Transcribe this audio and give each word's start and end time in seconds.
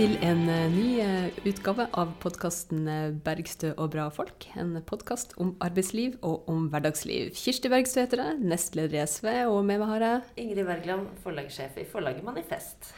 Til 0.00 0.14
en 0.24 0.46
eh, 0.48 0.70
ny 0.72 0.84
eh, 1.04 1.40
utgave 1.44 1.84
av 2.00 2.14
podkasten 2.22 2.86
eh, 2.88 3.10
'Bergstø 3.20 3.74
og 3.74 3.90
bra 3.92 4.06
folk'. 4.08 4.46
En 4.56 4.70
podkast 4.80 5.34
om 5.36 5.50
arbeidsliv 5.60 6.14
og 6.24 6.46
om 6.48 6.70
hverdagsliv. 6.72 7.34
Kirsti 7.36 7.68
Bergstø 7.68 8.06
heter 8.06 8.22
jeg, 8.22 8.38
nestleder 8.40 8.94
i 8.96 9.02
SV, 9.04 9.26
og 9.52 9.58
med 9.68 9.82
meg 9.82 9.90
har 9.90 10.04
jeg 10.06 10.22
Ingrid 10.40 10.64
Wergeland, 10.70 11.02
forlagssjef 11.20 11.76
i 11.76 11.84
forlaget 11.90 12.24
Manifest. 12.24 12.88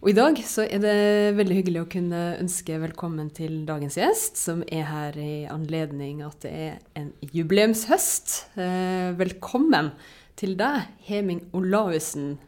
Og 0.00 0.08
i 0.08 0.14
dag 0.16 0.40
så 0.48 0.64
er 0.64 0.80
det 0.80 1.34
veldig 1.36 1.58
hyggelig 1.58 1.82
å 1.82 1.90
kunne 1.92 2.22
ønske 2.40 2.78
velkommen 2.86 3.28
til 3.36 3.58
dagens 3.68 3.98
gjest, 4.00 4.40
som 4.40 4.62
er 4.64 4.88
her 4.88 5.18
i 5.20 5.44
anledning 5.52 6.22
at 6.24 6.38
det 6.46 6.54
er 6.70 6.78
en 6.96 7.10
jubileumshøst. 7.36 8.38
Velkommen 9.20 9.92
til 10.40 10.56
deg, 10.56 10.88
Heming 11.04 11.44
Olaussen. 11.52 12.38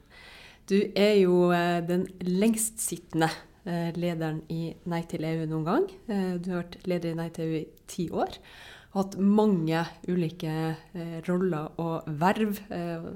Du 0.65 0.79
er 0.97 1.19
jo 1.21 1.53
den 1.53 2.09
lengstsittende 2.25 3.29
lederen 3.97 4.43
i 4.53 4.73
Nei 4.89 5.03
til 5.11 5.27
EU 5.29 5.47
noen 5.49 5.67
gang. 5.67 5.87
Eh, 6.09 6.35
du 6.41 6.53
har 6.53 6.65
vært 6.65 6.79
leder 6.89 7.13
i 7.13 7.19
Nei 7.19 7.29
til 7.35 7.49
EU 7.49 7.59
i 7.61 7.67
ti 7.91 8.09
år. 8.11 8.39
Hatt 8.95 9.19
mange 9.21 9.83
ulike 10.09 10.55
eh, 10.97 11.19
roller 11.29 11.75
og 11.83 12.09
verv 12.21 12.61
eh, 12.73 13.09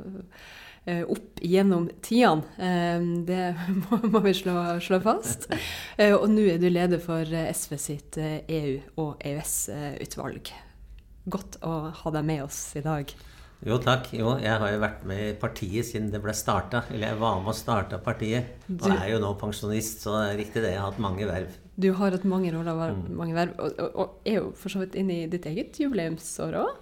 eh, 0.85 1.03
opp 1.03 1.41
gjennom 1.41 1.89
tidene. 2.05 2.45
Eh, 2.61 3.07
det 3.29 3.43
må, 4.13 4.21
vi 4.25 4.35
slå, 4.37 4.57
slå 4.85 5.01
fast. 5.05 5.49
Eh, 5.97 6.13
og 6.13 6.29
nå 6.33 6.47
er 6.55 6.61
du 6.63 6.69
leder 6.71 7.03
for 7.03 7.25
eh, 7.25 7.49
SV 7.55 7.79
sitt 7.81 8.21
eh, 8.21 8.43
EU- 8.61 9.03
og 9.03 9.25
EØS-utvalg. 9.25 10.53
Godt 11.33 11.61
å 11.65 11.77
ha 12.03 12.15
deg 12.19 12.27
med 12.29 12.45
oss 12.45 12.65
i 12.77 12.85
dag. 12.85 13.13
Jo, 13.65 13.77
takk. 13.79 14.09
Jo, 14.17 14.33
jeg 14.43 14.59
har 14.59 14.73
jo 14.73 14.79
vært 14.83 15.05
med 15.07 15.21
i 15.23 15.33
partiet 15.39 15.87
siden 15.87 16.09
det 16.11 16.21
ble 16.25 16.33
starta. 16.35 16.81
Eller 16.91 17.13
jeg 17.13 17.19
var 17.21 17.37
med 17.41 17.53
og 17.53 17.55
starta 17.55 17.99
partiet. 18.03 18.45
Og 18.69 18.79
Du- 18.89 18.91
er 18.97 19.09
jo 19.13 19.19
nå 19.23 19.35
pensjonist, 19.39 20.01
så 20.03 20.17
det 20.19 20.31
er 20.33 20.39
riktig 20.45 20.63
det. 20.65 20.73
Jeg 20.73 20.81
har 20.81 20.91
hatt 20.91 20.99
mange 20.99 21.27
verv. 21.29 21.49
Du 21.79 21.93
har 21.93 22.11
hatt 22.11 22.25
mange 22.25 22.51
roller 22.53 22.73
og 22.73 22.97
Mm. 22.97 23.17
mange 23.17 23.35
verv, 23.35 23.55
og, 23.59 23.73
og, 23.79 23.91
og 23.97 24.11
er 24.27 24.35
jo 24.41 24.53
for 24.57 24.69
så 24.69 24.81
vidt 24.81 24.95
inne 24.97 25.23
i 25.23 25.27
ditt 25.27 25.45
eget 25.47 25.73
jubileumsår 25.79 26.53
òg. 26.59 26.75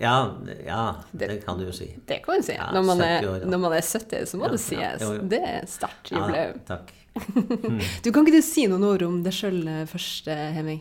Ja, 0.00 0.36
ja 0.64 0.94
Det- 1.16 1.28
det 1.28 1.44
kan 1.46 1.58
du 1.58 1.64
jo 1.64 1.72
si. 1.72 1.96
Det 2.06 2.22
kan 2.22 2.36
du 2.36 2.42
si. 2.42 2.52
Ja, 2.52 2.70
når, 2.70 2.84
man 2.84 3.00
er, 3.00 3.22
år, 3.22 3.40
ja. 3.40 3.46
når 3.46 3.58
man 3.58 3.72
er 3.72 3.80
70, 3.82 4.26
så 4.28 4.36
må 4.38 4.50
det 4.50 4.60
sies. 4.60 4.98
Det 5.28 5.40
er 5.42 5.64
sterkt 5.66 6.10
Ja, 6.12 6.18
jubileum. 6.18 6.60
takk. 6.66 6.92
Du, 8.04 8.12
Kan 8.12 8.24
ikke 8.26 8.36
du 8.36 8.42
si 8.42 8.66
noen 8.68 8.84
ord 8.84 9.02
om 9.02 9.22
deg 9.24 9.32
sjøl 9.32 9.64
først, 9.88 10.26
Heming? 10.26 10.54
Hemming? 10.54 10.80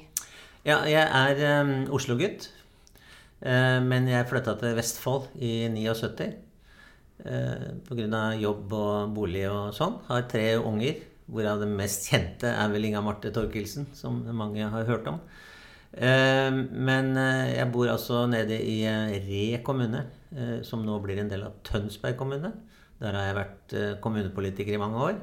Ja, 0.66 0.84
jeg 0.84 1.08
er 1.40 1.62
um, 1.62 1.86
Oslo-gutt. 1.96 2.50
Eh, 3.42 3.80
men 3.86 4.08
jeg 4.10 4.28
flytta 4.30 4.56
til 4.60 4.78
Vestfold 4.78 5.30
i 5.40 5.68
79. 5.74 6.34
Uh, 7.18 7.82
Pga. 7.88 8.20
jobb 8.38 8.74
og 8.78 9.14
bolig 9.16 9.48
og 9.50 9.74
sånn. 9.74 9.98
Har 10.08 10.28
tre 10.30 10.52
unger, 10.62 11.00
hvorav 11.28 11.64
den 11.64 11.74
mest 11.76 12.06
kjente 12.12 12.52
er 12.52 12.70
vel 12.72 12.86
Inga 12.88 13.02
Marte 13.02 13.32
Torkelsen, 13.34 13.88
som 13.98 14.22
mange 14.38 14.68
har 14.70 14.86
hørt 14.86 15.10
om. 15.10 15.18
Eh, 15.98 16.52
men 16.52 17.16
eh, 17.18 17.56
jeg 17.56 17.72
bor 17.74 17.90
altså 17.90 18.26
nede 18.30 18.60
i 18.62 18.82
eh, 18.86 19.16
Re 19.26 19.62
kommune, 19.66 20.04
eh, 20.36 20.60
som 20.68 20.84
nå 20.86 21.00
blir 21.04 21.24
en 21.24 21.32
del 21.32 21.48
av 21.48 21.58
Tønsberg 21.66 22.18
kommune. 22.20 22.52
Der 23.02 23.18
har 23.18 23.30
jeg 23.30 23.38
vært 23.40 23.76
eh, 23.78 23.96
kommunepolitiker 24.04 24.76
i 24.76 24.82
mange 24.82 25.02
år. 25.10 25.18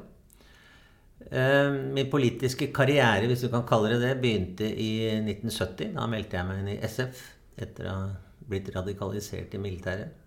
Eh, 1.29 1.71
Min 1.95 2.09
politiske 2.11 2.71
karriere, 2.75 3.29
hvis 3.29 3.45
du 3.45 3.49
kan 3.53 3.65
kalle 3.67 3.93
det 3.93 4.01
det, 4.03 4.15
begynte 4.23 4.67
i 4.67 4.91
1970. 5.21 5.93
Da 5.95 6.09
meldte 6.11 6.39
jeg 6.39 6.49
meg 6.49 6.61
inn 6.63 6.73
i 6.75 6.79
SF 6.83 7.23
etter 7.57 7.87
å 7.89 7.95
ha 7.95 8.05
blitt 8.45 8.69
radikalisert 8.75 9.53
i 9.55 9.57
militæret. 9.61 10.09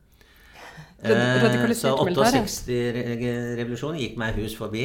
Eh, 0.99 1.71
Så 1.79 1.93
68-revolusjonen 1.95 4.01
gikk 4.01 4.17
meg 4.19 4.35
hus 4.39 4.55
forbi. 4.59 4.85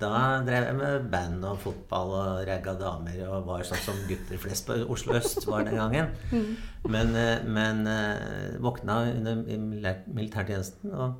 Da 0.00 0.10
drev 0.44 0.64
jeg 0.68 0.76
med 0.76 1.06
band 1.12 1.44
og 1.48 1.58
fotball 1.62 2.10
og 2.18 2.42
ragga 2.48 2.74
damer 2.80 3.16
og 3.30 3.46
var 3.48 3.62
sånn 3.64 3.80
som 3.80 3.96
gutter 4.08 4.36
flest 4.40 4.66
på 4.68 4.72
Oslo 4.92 5.14
øst 5.16 5.46
var 5.48 5.64
den 5.68 5.78
gangen. 5.80 6.06
Mm. 6.34 6.56
Men, 6.92 7.14
eh, 7.16 7.40
men 7.48 7.86
eh, 7.88 8.58
våkna 8.60 8.94
under 9.14 9.34
militærtjenesten 9.40 10.92
og 10.92 11.10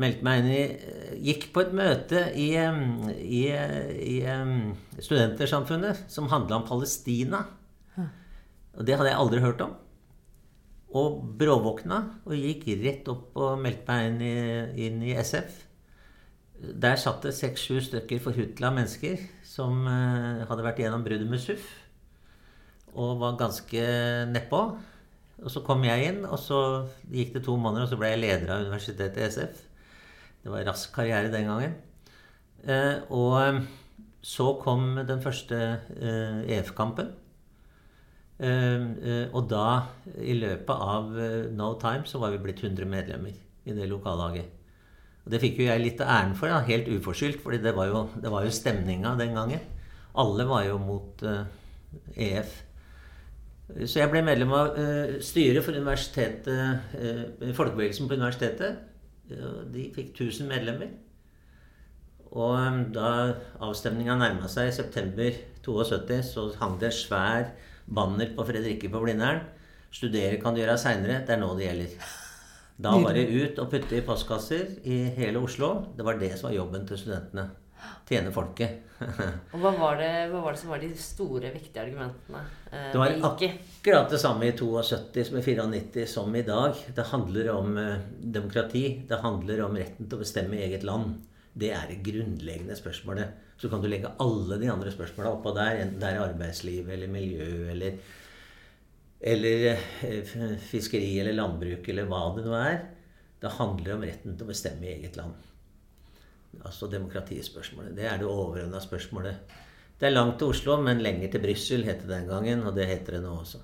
meldte 0.00 0.24
meg 0.24 0.40
inn 0.40 0.50
i 0.54 0.62
Gikk 1.28 1.50
på 1.52 1.60
et 1.66 1.72
møte 1.76 2.20
i, 2.36 2.48
i, 2.56 3.44
i 3.52 4.24
Studentersamfunnet 5.00 5.96
som 6.08 6.28
handla 6.32 6.56
om 6.62 6.66
Palestina. 6.68 7.40
Og 8.78 8.86
det 8.86 8.96
hadde 8.96 9.10
jeg 9.10 9.20
aldri 9.20 9.40
hørt 9.42 9.64
om. 9.64 9.74
Og 11.00 11.20
bråvåkna 11.38 11.98
og 12.26 12.34
gikk 12.34 12.66
rett 12.82 13.10
opp 13.10 13.36
og 13.38 13.60
meldte 13.62 13.86
meg 13.90 14.08
inn 14.08 14.22
i, 14.26 14.36
inn 14.86 15.02
i 15.06 15.14
SF. 15.18 15.66
Der 16.60 16.98
satt 17.00 17.24
det 17.24 17.36
seks-sju 17.38 17.78
stykker 17.86 18.20
forhutla 18.20 18.72
mennesker 18.74 19.22
som 19.46 19.86
eh, 19.88 20.42
hadde 20.48 20.64
vært 20.66 20.82
gjennom 20.82 21.04
bruddet 21.06 21.30
med 21.30 21.40
SUF. 21.42 21.68
Og 22.90 23.20
var 23.22 23.38
ganske 23.40 23.84
nedpå. 24.30 24.62
Og 25.40 25.52
så 25.52 25.62
kom 25.64 25.84
jeg 25.86 26.10
inn, 26.10 26.24
og 26.28 26.36
så 26.42 26.60
gikk 27.08 27.32
det 27.36 27.44
to 27.46 27.54
måneder, 27.56 27.86
og 27.86 27.92
så 27.92 27.98
ble 28.00 28.10
jeg 28.12 28.20
leder 28.20 28.50
av 28.52 28.66
universitetet 28.66 29.22
i 29.22 29.28
SF. 29.30 29.62
Det 30.42 30.52
var 30.52 30.66
rask 30.68 30.92
karriere 30.92 31.32
den 31.32 31.48
gangen. 31.48 31.78
Eh, 32.68 33.00
og 33.08 33.62
så 34.20 34.52
kom 34.60 34.98
den 35.08 35.22
første 35.24 35.60
eh, 35.96 36.58
EF-kampen. 36.58 37.14
Eh, 38.40 38.84
eh, 39.04 39.26
og 39.36 39.50
da, 39.50 39.66
i 40.16 40.34
løpet 40.38 40.86
av 40.94 41.12
eh, 41.20 41.50
no 41.52 41.74
time, 41.80 42.06
så 42.08 42.20
var 42.22 42.32
vi 42.32 42.40
blitt 42.44 42.62
100 42.64 42.88
medlemmer 42.88 43.34
i 43.68 43.76
det 43.76 43.88
lokallaget. 43.90 44.56
Og 45.24 45.34
det 45.34 45.42
fikk 45.42 45.60
jo 45.60 45.68
jeg 45.68 45.82
litt 45.82 46.00
av 46.00 46.14
æren 46.14 46.32
for, 46.38 46.48
da, 46.48 46.62
helt 46.64 46.88
uforskyldt, 46.88 47.42
fordi 47.44 47.60
det 47.64 47.74
var 47.76 47.90
jo, 47.90 48.06
det 48.16 48.32
jo 48.32 48.54
stemninga 48.56 49.12
den 49.20 49.36
gangen. 49.36 49.66
Alle 50.18 50.46
var 50.48 50.64
jo 50.64 50.78
mot 50.82 51.20
uh, 51.22 51.44
EF. 52.16 52.56
Så 53.84 54.00
jeg 54.00 54.10
ble 54.10 54.24
medlem 54.26 54.54
av 54.56 54.72
uh, 54.74 55.20
styret 55.22 55.62
for 55.62 55.76
universitetet, 55.76 56.96
uh, 56.96 57.52
folkebevegelsen 57.54 58.08
på 58.10 58.16
universitetet. 58.18 58.80
De 59.70 59.84
fikk 59.94 60.16
1000 60.16 60.48
medlemmer. 60.50 60.90
Og 62.30 62.54
eh, 62.54 62.78
da 62.94 63.10
avstemninga 63.62 64.16
nærma 64.18 64.50
seg 64.50 64.70
i 64.70 64.76
september 64.76 65.34
72, 65.66 66.20
så 66.30 66.46
hang 66.60 66.78
det 66.80 66.90
en 66.90 66.96
svær 66.96 67.50
banner 67.90 68.32
på 68.36 68.46
Fredrikke 68.48 68.90
på 68.92 69.02
Blindern. 69.04 69.42
'Studere 69.90 70.38
kan 70.40 70.54
du 70.54 70.62
gjøre 70.62 70.78
seinere. 70.78 71.22
Det 71.26 71.34
er 71.34 71.40
nå 71.42 71.54
det 71.58 71.66
gjelder'. 71.66 72.10
Da 72.80 72.94
var 72.96 73.12
det 73.12 73.26
ut 73.28 73.58
og 73.60 73.68
putte 73.72 73.98
i 73.98 74.04
postkasser 74.06 74.70
i 74.88 75.02
hele 75.16 75.42
Oslo. 75.42 75.72
Det 75.96 76.04
var 76.06 76.16
det 76.20 76.30
som 76.38 76.48
var 76.48 76.56
jobben 76.56 76.86
til 76.88 76.96
studentene. 76.96 77.50
Tjene 78.08 78.32
folket. 78.32 78.86
Og 79.54 79.60
hva 79.62 79.70
var, 79.76 79.96
det, 80.00 80.08
hva 80.28 80.40
var 80.44 80.52
det 80.52 80.60
som 80.60 80.72
var 80.72 80.80
de 80.82 80.90
store, 81.00 81.52
viktige 81.54 81.80
argumentene? 81.80 82.42
Eh, 82.70 82.90
Det 82.92 83.00
var 83.00 83.14
akkurat 83.30 84.10
det 84.12 84.20
samme 84.20 84.48
i 84.48 84.52
72 84.52 85.24
som 85.24 85.38
i 85.38 85.44
94 85.44 86.06
som 86.10 86.36
i 86.36 86.42
dag. 86.44 86.76
Det 86.96 87.06
handler 87.12 87.50
om 87.54 87.78
eh, 87.80 88.02
demokrati. 88.20 88.84
Det 89.08 89.20
handler 89.22 89.62
om 89.64 89.78
retten 89.80 90.08
til 90.08 90.18
å 90.18 90.24
bestemme 90.24 90.58
i 90.58 90.64
eget 90.66 90.84
land. 90.84 91.16
Det 91.60 91.70
er 91.76 91.90
det 91.90 92.00
grunnleggende 92.06 92.76
spørsmålet. 92.78 93.36
Så 93.60 93.68
kan 93.68 93.82
du 93.82 93.88
legge 93.90 94.12
alle 94.22 94.56
de 94.60 94.70
andre 94.72 94.92
spørsmåla 94.92 95.34
oppå 95.34 95.52
der, 95.56 95.82
enten 95.82 96.00
det 96.00 96.08
er 96.08 96.22
arbeidsliv 96.24 96.88
eller 96.88 97.12
miljø 97.12 97.68
eller, 97.74 97.98
eller 99.32 99.66
eh, 100.08 100.34
fiskeri 100.70 101.18
eller 101.20 101.36
landbruk 101.36 101.88
eller 101.92 102.08
hva 102.08 102.22
det 102.36 102.46
nå 102.46 102.56
er. 102.56 102.80
Det 103.40 103.56
handler 103.56 103.96
om 103.96 104.04
retten 104.04 104.36
til 104.36 104.46
å 104.46 104.52
bestemme 104.52 104.88
i 104.88 104.94
eget 104.94 105.16
land. 105.20 105.36
Altså 106.64 106.88
demokratispørsmålet. 106.90 107.94
Det 107.96 108.08
er 108.08 108.20
det 108.20 108.28
overordna 108.28 108.80
spørsmålet. 108.82 109.58
Det 110.00 110.08
er 110.08 110.16
langt 110.16 110.38
til 110.40 110.52
Oslo, 110.54 110.78
men 110.80 111.02
lenger 111.04 111.28
til 111.32 111.42
Brussel, 111.44 111.84
het 111.84 112.00
det 112.02 112.08
den 112.08 112.28
gangen. 112.28 112.64
Og 112.64 112.74
det 112.76 112.88
heter 112.88 113.18
det 113.18 113.22
nå 113.24 113.34
også. 113.42 113.60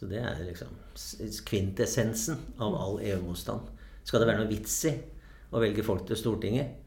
Så 0.00 0.08
det 0.10 0.18
er 0.24 0.40
liksom 0.42 0.72
kvintessensen 1.46 2.40
av 2.58 2.74
all 2.74 2.96
EU-motstand. 3.04 3.68
Skal 4.02 4.22
det 4.22 4.32
være 4.32 4.42
noe 4.42 4.50
vits 4.50 4.80
i 4.88 4.96
å 5.52 5.60
velge 5.62 5.84
folk 5.84 6.06
til 6.08 6.18
Stortinget, 6.18 6.78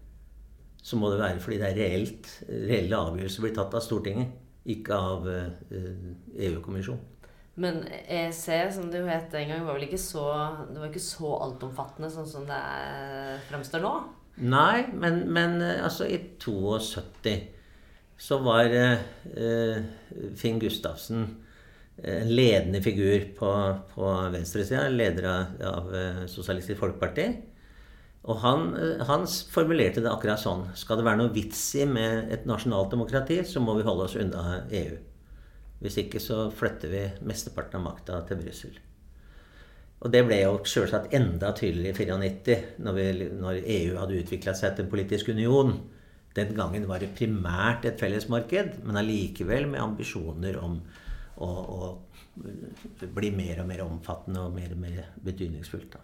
så 0.85 0.97
må 0.97 1.09
det 1.13 1.21
være 1.21 1.41
fordi 1.41 1.59
det 1.61 1.69
er 1.71 1.79
reelt, 1.79 2.31
reelle 2.49 3.01
avgjørelser 3.09 3.45
blir 3.45 3.55
tatt 3.57 3.77
av 3.77 3.85
Stortinget, 3.85 4.33
ikke 4.75 4.97
av 4.97 5.27
eh, 5.29 5.85
EU-kommisjonen. 6.47 7.11
Men 7.55 7.85
EEC, 7.87 8.73
som 8.75 8.89
det 8.91 8.99
jo 8.99 9.07
het 9.07 9.29
den 9.31 9.47
gang, 9.53 9.63
var 9.63 9.77
vel 9.77 9.87
ikke 9.87 10.01
så, 10.01 10.25
det 10.67 10.75
var 10.75 10.89
ikke 10.89 11.03
så 11.03 11.37
altomfattende 11.45 12.09
sånn 12.11 12.27
som 12.27 12.47
det 12.49 12.61
fremstår 13.47 13.83
nå? 13.85 13.93
Nei, 14.43 14.83
men, 14.91 15.21
men 15.31 15.61
eh, 15.63 15.79
altså 15.83 16.09
i 16.11 16.19
72 16.41 17.35
så 18.19 18.39
var 18.43 18.71
eh, 18.75 19.79
Finn 20.39 20.59
Gustavsen 20.59 21.23
eh, 22.01 22.19
en 22.19 22.33
ledende 22.35 22.81
figur 22.83 23.29
på, 23.37 23.51
på 23.93 24.11
venstresida, 24.35 24.89
leder 24.91 25.29
av, 25.31 25.55
av 25.71 25.95
Sosialistisk 26.31 26.81
Folkeparti. 26.81 27.29
Og 28.25 28.39
han, 28.41 28.71
eh, 28.77 29.03
han 29.05 29.27
formulerte 29.27 30.01
det 30.01 30.11
akkurat 30.11 30.41
sånn. 30.41 30.65
Skal 30.77 30.97
det 30.99 31.05
være 31.05 31.21
noe 31.21 31.33
vits 31.33 31.61
i 31.77 31.85
med 31.85 32.31
et 32.33 32.47
nasjonalt 32.49 32.93
demokrati, 32.95 33.43
så 33.45 33.61
må 33.61 33.77
vi 33.77 33.85
holde 33.85 34.07
oss 34.07 34.17
unna 34.17 34.63
EU. 34.71 34.97
Hvis 35.83 35.99
ikke 36.01 36.21
så 36.23 36.47
flytter 36.55 36.89
vi 36.89 37.03
mesteparten 37.27 37.81
av 37.81 37.85
makta 37.85 38.21
til 38.25 38.39
Brussel. 38.41 38.79
Og 40.05 40.11
det 40.11 40.23
ble 40.27 40.39
jo 40.41 40.57
selvsagt 40.67 41.13
enda 41.17 41.51
tydeligere 41.55 42.05
i 42.05 42.07
94, 42.09 42.57
når, 42.85 43.01
når 43.41 43.59
EU 43.61 43.97
hadde 43.99 44.21
utvikla 44.21 44.53
seg 44.57 44.75
til 44.75 44.85
en 44.85 44.91
politisk 44.91 45.29
union. 45.33 45.75
Den 46.35 46.51
gangen 46.57 46.87
var 46.89 46.99
det 47.01 47.13
primært 47.15 47.85
et 47.87 48.01
fellesmarked, 48.01 48.81
men 48.83 48.99
allikevel 48.99 49.69
med 49.71 49.81
ambisjoner 49.81 50.57
om 50.59 50.81
å, 51.41 51.47
å 51.47 53.07
bli 53.15 53.31
mer 53.31 53.61
og 53.63 53.69
mer 53.69 53.85
omfattende 53.85 54.43
og 54.43 54.57
mer 54.57 54.73
og 54.75 54.81
mer 54.81 55.13
betydningsfullt. 55.23 55.95
Da. 55.95 56.03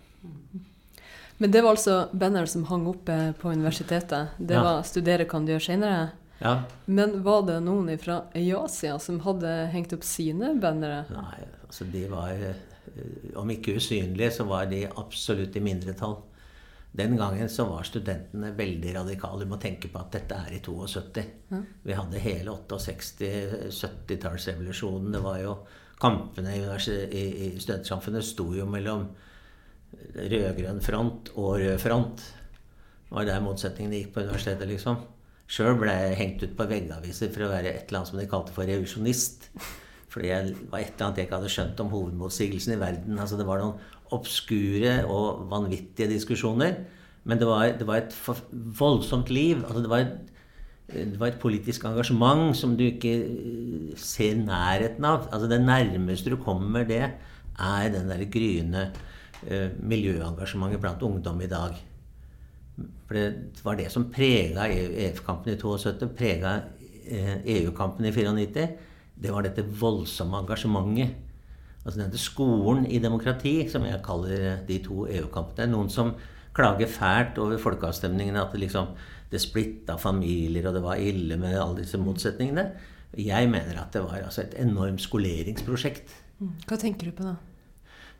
Men 1.42 1.52
det 1.52 1.62
var 1.66 1.74
altså 1.74 1.96
banner 2.14 2.46
som 2.46 2.68
hang 2.70 2.84
oppe 2.92 3.16
på 3.42 3.50
universitetet. 3.50 4.36
Det 4.38 4.54
Ja. 4.54 4.64
var 4.64 4.84
'Studere 4.84 5.26
kan 5.26 5.46
du 5.46 5.52
gjøre 5.52 5.68
seinere'. 5.68 6.10
Ja, 6.40 6.64
Men 6.86 7.24
var 7.24 7.42
det 7.46 7.64
noen 7.64 7.98
fra 7.98 8.24
Øyasia 8.36 9.00
som 9.00 9.20
hadde 9.20 9.70
hengt 9.72 9.94
opp 9.94 10.04
sine 10.04 10.60
bannere? 10.60 11.06
Nei, 11.10 11.48
altså 11.68 11.92
de 11.92 12.08
var 12.08 12.30
eh, 12.30 12.54
Om 13.36 13.50
ikke 13.50 13.76
usynlige, 13.76 14.32
så 14.32 14.44
var 14.44 14.66
de 14.66 14.88
absolutt 14.98 15.56
i 15.56 15.60
mindretall. 15.60 16.18
Den 16.96 17.16
gangen 17.18 17.48
så 17.50 17.66
var 17.70 17.84
studentene 17.84 18.52
veldig 18.58 18.96
radikale. 18.96 19.40
Du 19.40 19.46
må 19.46 19.58
tenke 19.60 19.88
på 19.88 20.00
at 20.00 20.12
dette 20.12 20.36
er 20.36 20.52
i 20.52 20.60
72. 20.60 21.26
Vi 21.86 21.94
hadde 21.94 22.20
hele 22.20 22.52
68-, 22.52 23.72
70-tallsrevolusjonen. 23.72 25.12
Det 25.12 25.24
var 25.24 25.38
jo 25.40 25.58
Kampene 26.02 26.56
i, 26.56 27.46
i 27.56 27.60
studentsamfunnet 27.60 28.24
sto 28.24 28.54
jo 28.54 28.66
mellom 28.66 29.08
rød-grønn 30.16 30.82
front 30.84 31.32
og 31.36 31.60
rød 31.62 31.78
front. 31.82 32.24
Det 33.08 33.18
var 33.18 33.28
der 33.28 33.44
motsetningene 33.44 34.00
gikk 34.00 34.14
på 34.16 34.24
universitetet, 34.26 34.70
liksom. 34.70 35.02
Sjøl 35.52 35.76
ble 35.80 35.92
jeg 35.92 36.18
hengt 36.20 36.44
ut 36.46 36.56
på 36.56 36.68
veggaviser 36.70 37.32
for 37.34 37.46
å 37.46 37.52
være 37.52 37.74
et 37.74 37.90
eller 37.90 38.02
annet 38.02 38.12
som 38.12 38.20
de 38.22 38.28
kalte 38.32 38.56
for 38.56 38.70
revisjonist. 38.70 39.50
Fordi 40.12 40.32
jeg 40.32 40.54
var 40.72 40.80
et 40.80 40.94
eller 40.94 41.08
annet 41.08 41.20
jeg 41.20 41.28
ikke 41.28 41.40
hadde 41.40 41.52
skjønt 41.52 41.84
om 41.84 41.92
hovedmotsigelsen 41.92 42.76
i 42.76 42.80
verden. 42.80 43.20
Altså 43.20 43.40
Det 43.40 43.48
var 43.48 43.60
noen 43.64 43.90
obskure 44.16 44.98
og 45.08 45.46
vanvittige 45.52 46.12
diskusjoner. 46.12 46.82
Men 47.28 47.40
det 47.40 47.48
var, 47.48 47.68
det 47.78 47.88
var 47.88 48.02
et 48.02 48.16
voldsomt 48.80 49.30
liv. 49.32 49.60
Altså 49.68 49.84
det 49.84 49.92
var 49.92 50.06
et 50.06 50.20
det 50.92 51.20
var 51.20 51.32
et 51.32 51.40
politisk 51.40 51.86
engasjement 51.88 52.52
som 52.58 52.74
du 52.76 52.84
ikke 52.84 53.12
eh, 53.24 53.92
ser 53.96 54.36
nærheten 54.40 55.06
av. 55.08 55.30
Altså 55.32 55.48
Det 55.48 55.62
nærmeste 55.64 56.34
du 56.34 56.36
kommer 56.42 56.84
det, 56.88 57.06
er 57.62 57.94
den 57.94 58.10
der 58.10 58.26
gryende 58.32 58.90
miljøengasjementet 59.44 60.82
blant 60.82 61.02
ungdom 61.04 61.42
i 61.42 61.50
dag. 61.50 61.80
For 63.08 63.18
det 63.18 63.64
var 63.66 63.78
det 63.78 63.90
som 63.94 64.10
prega 64.14 64.68
EF-kampen 64.70 65.54
i 65.54 65.60
72, 65.60 66.12
prega 66.18 66.56
EU-kampen 67.12 68.08
i 68.08 68.14
94. 68.16 68.68
Det 69.22 69.34
var 69.34 69.46
dette 69.46 69.66
voldsomme 69.66 70.40
engasjementet. 70.42 71.18
Altså 71.82 71.98
denne 71.98 72.20
skolen 72.22 72.86
i 72.86 73.00
demokrati, 73.02 73.56
som 73.70 73.86
jeg 73.88 74.04
kaller 74.06 74.62
de 74.68 74.78
to 74.86 75.08
EU-kampene. 75.10 75.72
Noen 75.72 75.90
som 75.90 76.14
klager 76.54 76.90
fælt 76.92 77.40
over 77.42 77.58
folkeavstemningene, 77.62 78.42
at 78.42 78.54
det 78.54 78.62
liksom 78.68 78.94
det 79.32 79.40
splitta 79.42 79.96
familier, 79.98 80.68
og 80.68 80.76
det 80.76 80.84
var 80.84 81.00
ille 81.02 81.38
med 81.40 81.58
alle 81.58 81.82
disse 81.82 81.98
motsetningene. 81.98 82.68
Jeg 83.18 83.50
mener 83.50 83.80
at 83.82 83.94
det 83.96 84.04
var 84.04 84.22
altså 84.22 84.44
et 84.44 84.58
enormt 84.62 85.02
skoleringsprosjekt. 85.02 86.12
Hva 86.68 86.78
tenker 86.80 87.10
du 87.10 87.16
på 87.16 87.26
da? 87.26 87.38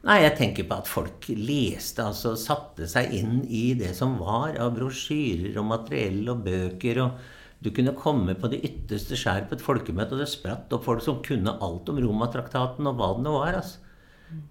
Nei, 0.02 0.24
jeg 0.24 0.34
tenker 0.40 0.66
på 0.66 0.80
at 0.82 0.90
folk 0.90 1.28
leste, 1.30 2.02
altså 2.02 2.34
satte 2.40 2.88
seg 2.90 3.12
inn 3.14 3.44
i 3.46 3.76
det 3.78 3.92
som 3.94 4.16
var 4.18 4.56
av 4.58 4.74
brosjyrer 4.74 5.60
og 5.62 5.68
materiell 5.70 6.32
og 6.34 6.42
bøker. 6.48 7.04
og 7.04 7.20
Du 7.62 7.70
kunne 7.70 7.94
komme 7.94 8.34
på 8.34 8.50
det 8.50 8.64
ytterste 8.66 9.20
skjær 9.20 9.46
på 9.46 9.60
et 9.60 9.62
folkemøte, 9.62 10.18
og 10.18 10.24
det 10.24 10.32
spratt 10.32 10.74
opp 10.74 10.88
folk 10.88 11.06
som 11.06 11.22
kunne 11.22 11.54
alt 11.54 11.92
om 11.94 12.02
Romatraktaten 12.02 12.90
og 12.90 12.98
hva 12.98 13.12
det 13.14 13.28
nå 13.28 13.36
var. 13.38 13.60
altså. 13.62 13.78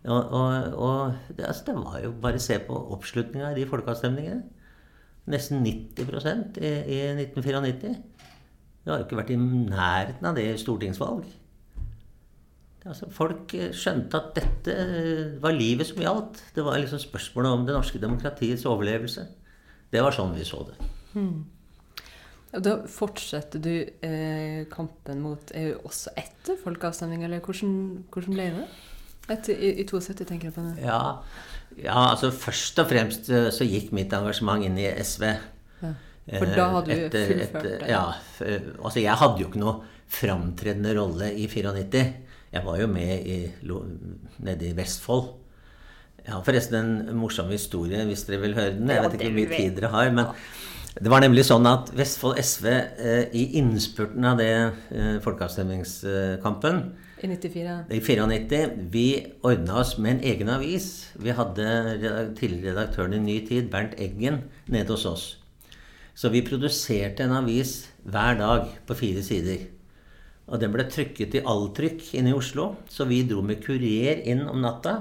Og, 0.05 0.33
og, 0.37 0.75
og 0.77 1.35
det, 1.35 1.49
altså, 1.49 1.67
det 1.67 1.77
var 1.81 1.99
jo 2.05 2.15
bare 2.23 2.39
å 2.39 2.47
se 2.47 2.61
på 2.69 2.79
oppslutninga 2.95 3.51
i 3.51 3.59
de 3.59 3.67
folkeavstemningene. 3.67 4.43
Nesten 5.31 5.65
90 5.65 6.61
i, 6.63 6.71
i 6.95 7.01
1994. 7.17 7.95
Det 8.81 8.93
har 8.93 9.03
jo 9.03 9.07
ikke 9.09 9.19
vært 9.19 9.35
i 9.35 9.41
nærheten 9.41 10.31
av 10.31 10.39
det 10.39 10.47
i 10.47 10.59
stortingsvalg. 10.61 11.27
Altså, 12.89 13.11
folk 13.13 13.53
eh, 13.59 13.71
skjønte 13.77 14.17
at 14.17 14.31
dette 14.39 14.73
eh, 14.73 15.35
var 15.43 15.53
livet 15.53 15.87
som 15.91 16.01
gjaldt. 16.01 16.39
Det 16.57 16.65
var 16.65 16.79
liksom 16.81 17.03
spørsmålet 17.03 17.53
om 17.59 17.67
det 17.69 17.75
norske 17.77 18.01
demokratiets 18.01 18.65
overlevelse. 18.71 19.27
Det 19.93 20.01
var 20.05 20.15
sånn 20.17 20.33
vi 20.37 20.47
så 20.49 20.63
det. 20.71 20.79
Og 22.51 22.63
da 22.67 22.73
fortsetter 22.91 23.63
du 23.63 23.73
eh, 24.07 24.63
kampen 24.73 25.21
mot 25.23 25.53
EU 25.55 25.75
også 25.87 26.15
etter 26.19 26.57
folkeavstemning, 26.63 27.23
eller 27.27 27.43
hvordan, 27.45 27.75
hvordan 28.11 28.35
ble 28.39 28.47
det? 28.57 28.65
Etter, 29.31 29.55
i, 29.55 29.75
I 29.83 29.87
72, 29.87 30.25
tenker 30.27 30.49
jeg 30.49 30.57
på 30.57 30.65
nå. 30.65 30.73
Ja, 30.83 31.21
ja, 31.79 31.95
altså 32.11 32.33
først 32.35 32.81
og 32.83 32.89
fremst 32.91 33.29
eh, 33.31 33.51
så 33.55 33.67
gikk 33.69 33.93
mitt 33.95 34.15
engasjement 34.17 34.65
inn 34.67 34.81
i 34.83 34.89
SV. 35.05 35.29
Ja. 35.85 35.93
For 36.31 36.51
da 36.57 36.67
hadde 36.79 36.97
du 36.97 37.05
Etter- 37.07 37.31
fullført 37.31 37.69
det? 37.69 37.77
Ja. 37.91 38.03
Altså 38.81 39.03
jeg 39.03 39.15
hadde 39.21 39.43
jo 39.45 39.51
ikke 39.51 39.63
noe 39.63 39.77
framtredende 40.11 40.97
rolle 40.99 41.31
i 41.39 41.47
94. 41.51 42.03
Jeg 42.53 42.65
var 42.67 42.81
jo 42.81 42.87
med 42.91 43.27
i, 43.31 43.37
nede 44.43 44.67
i 44.69 44.73
Vestfold. 44.77 45.29
Jeg 46.25 46.35
har 46.35 46.43
forresten 46.45 46.77
en 47.09 47.17
morsom 47.17 47.49
historie, 47.53 48.03
hvis 48.09 48.25
dere 48.29 48.41
vil 48.43 48.55
høre 48.59 48.75
den. 48.77 48.91
Jeg 48.91 49.05
vet 49.05 49.15
ikke 49.17 49.31
hvor 49.31 49.39
mye 49.39 49.57
tid 49.57 49.77
dere 49.79 49.93
har. 49.95 50.11
men 50.13 50.27
det 51.01 51.07
var 51.13 51.23
nemlig 51.23 51.45
sånn 51.47 51.69
at 51.71 51.93
Vestfold 51.95 52.41
SV 52.43 52.67
eh, 52.67 53.29
i 53.39 53.45
innspurten 53.61 54.25
av 54.27 54.41
det 54.41 54.49
eh, 54.91 55.21
folkeavstemningskampen 55.23 56.81
I 57.23 57.29
94? 57.31 57.77
i 57.95 58.01
94 58.03 58.89
Vi 58.91 59.05
ordna 59.47 59.79
oss 59.85 59.95
med 60.03 60.17
en 60.19 60.25
egen 60.33 60.51
avis. 60.51 60.89
Vi 61.15 61.31
hadde 61.31 61.69
redak- 62.03 62.35
tidligere 62.41 62.75
redaktøren 62.75 63.15
i 63.15 63.23
Ny 63.23 63.37
Tid, 63.47 63.71
Bernt 63.71 63.95
Eggen, 64.03 64.43
nede 64.67 64.91
hos 64.91 65.07
oss. 65.07 65.29
Så 66.15 66.29
vi 66.35 66.43
produserte 66.43 67.23
en 67.25 67.37
avis 67.39 67.87
hver 68.05 68.35
dag 68.43 68.67
på 68.87 68.97
fire 68.99 69.23
sider. 69.23 69.69
Og 70.51 70.59
den 70.59 70.73
ble 70.75 70.85
trykket 70.91 71.39
i 71.39 71.45
alltrykk 71.47 72.11
inne 72.19 72.33
i 72.33 72.37
Oslo. 72.37 72.75
Så 72.91 73.07
vi 73.07 73.23
dro 73.29 73.43
med 73.47 73.63
kurer 73.63 74.23
inn 74.27 74.43
om 74.51 74.61
natta, 74.65 74.97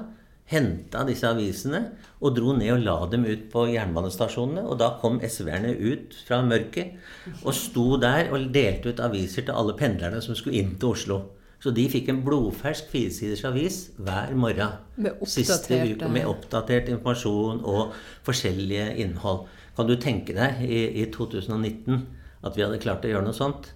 henta 0.49 1.03
disse 1.05 1.29
avisene 1.29 1.81
og 2.25 2.33
dro 2.37 2.55
ned 2.57 2.71
og 2.73 2.85
la 2.85 2.97
dem 3.11 3.25
ut 3.27 3.49
på 3.53 3.65
jernbanestasjonene. 3.69 4.65
Og 4.69 4.77
da 4.81 4.93
kom 5.01 5.19
SV-erne 5.25 5.73
ut 5.73 6.15
fra 6.27 6.41
mørket 6.45 7.41
og 7.43 7.53
sto 7.57 7.97
der 8.01 8.31
og 8.33 8.49
delte 8.53 8.93
ut 8.93 9.03
aviser 9.03 9.45
til 9.47 9.57
alle 9.57 9.77
pendlerne 9.77 10.21
som 10.25 10.37
skulle 10.37 10.61
inn 10.61 10.75
til 10.77 10.93
Oslo. 10.93 11.19
Så 11.59 11.73
de 11.75 11.83
fikk 11.91 12.07
en 12.11 12.21
blodfersk 12.23 12.87
firesiders 12.87 13.41
avis 13.49 13.79
hver 13.99 14.31
morgen. 14.39 14.77
Med 14.95 15.19
Siste 15.27 15.81
uke 15.89 16.07
med 16.07 16.29
oppdatert 16.29 16.87
informasjon 16.93 17.59
og 17.67 17.97
forskjellige 18.27 18.93
innhold. 19.03 19.43
Kan 19.75 19.89
du 19.89 19.97
tenke 19.99 20.35
deg 20.37 20.63
i, 20.63 20.85
i 21.03 21.09
2019 21.11 21.99
at 22.47 22.55
vi 22.55 22.63
hadde 22.63 22.79
klart 22.79 23.03
å 23.03 23.11
gjøre 23.11 23.27
noe 23.27 23.35
sånt? 23.35 23.73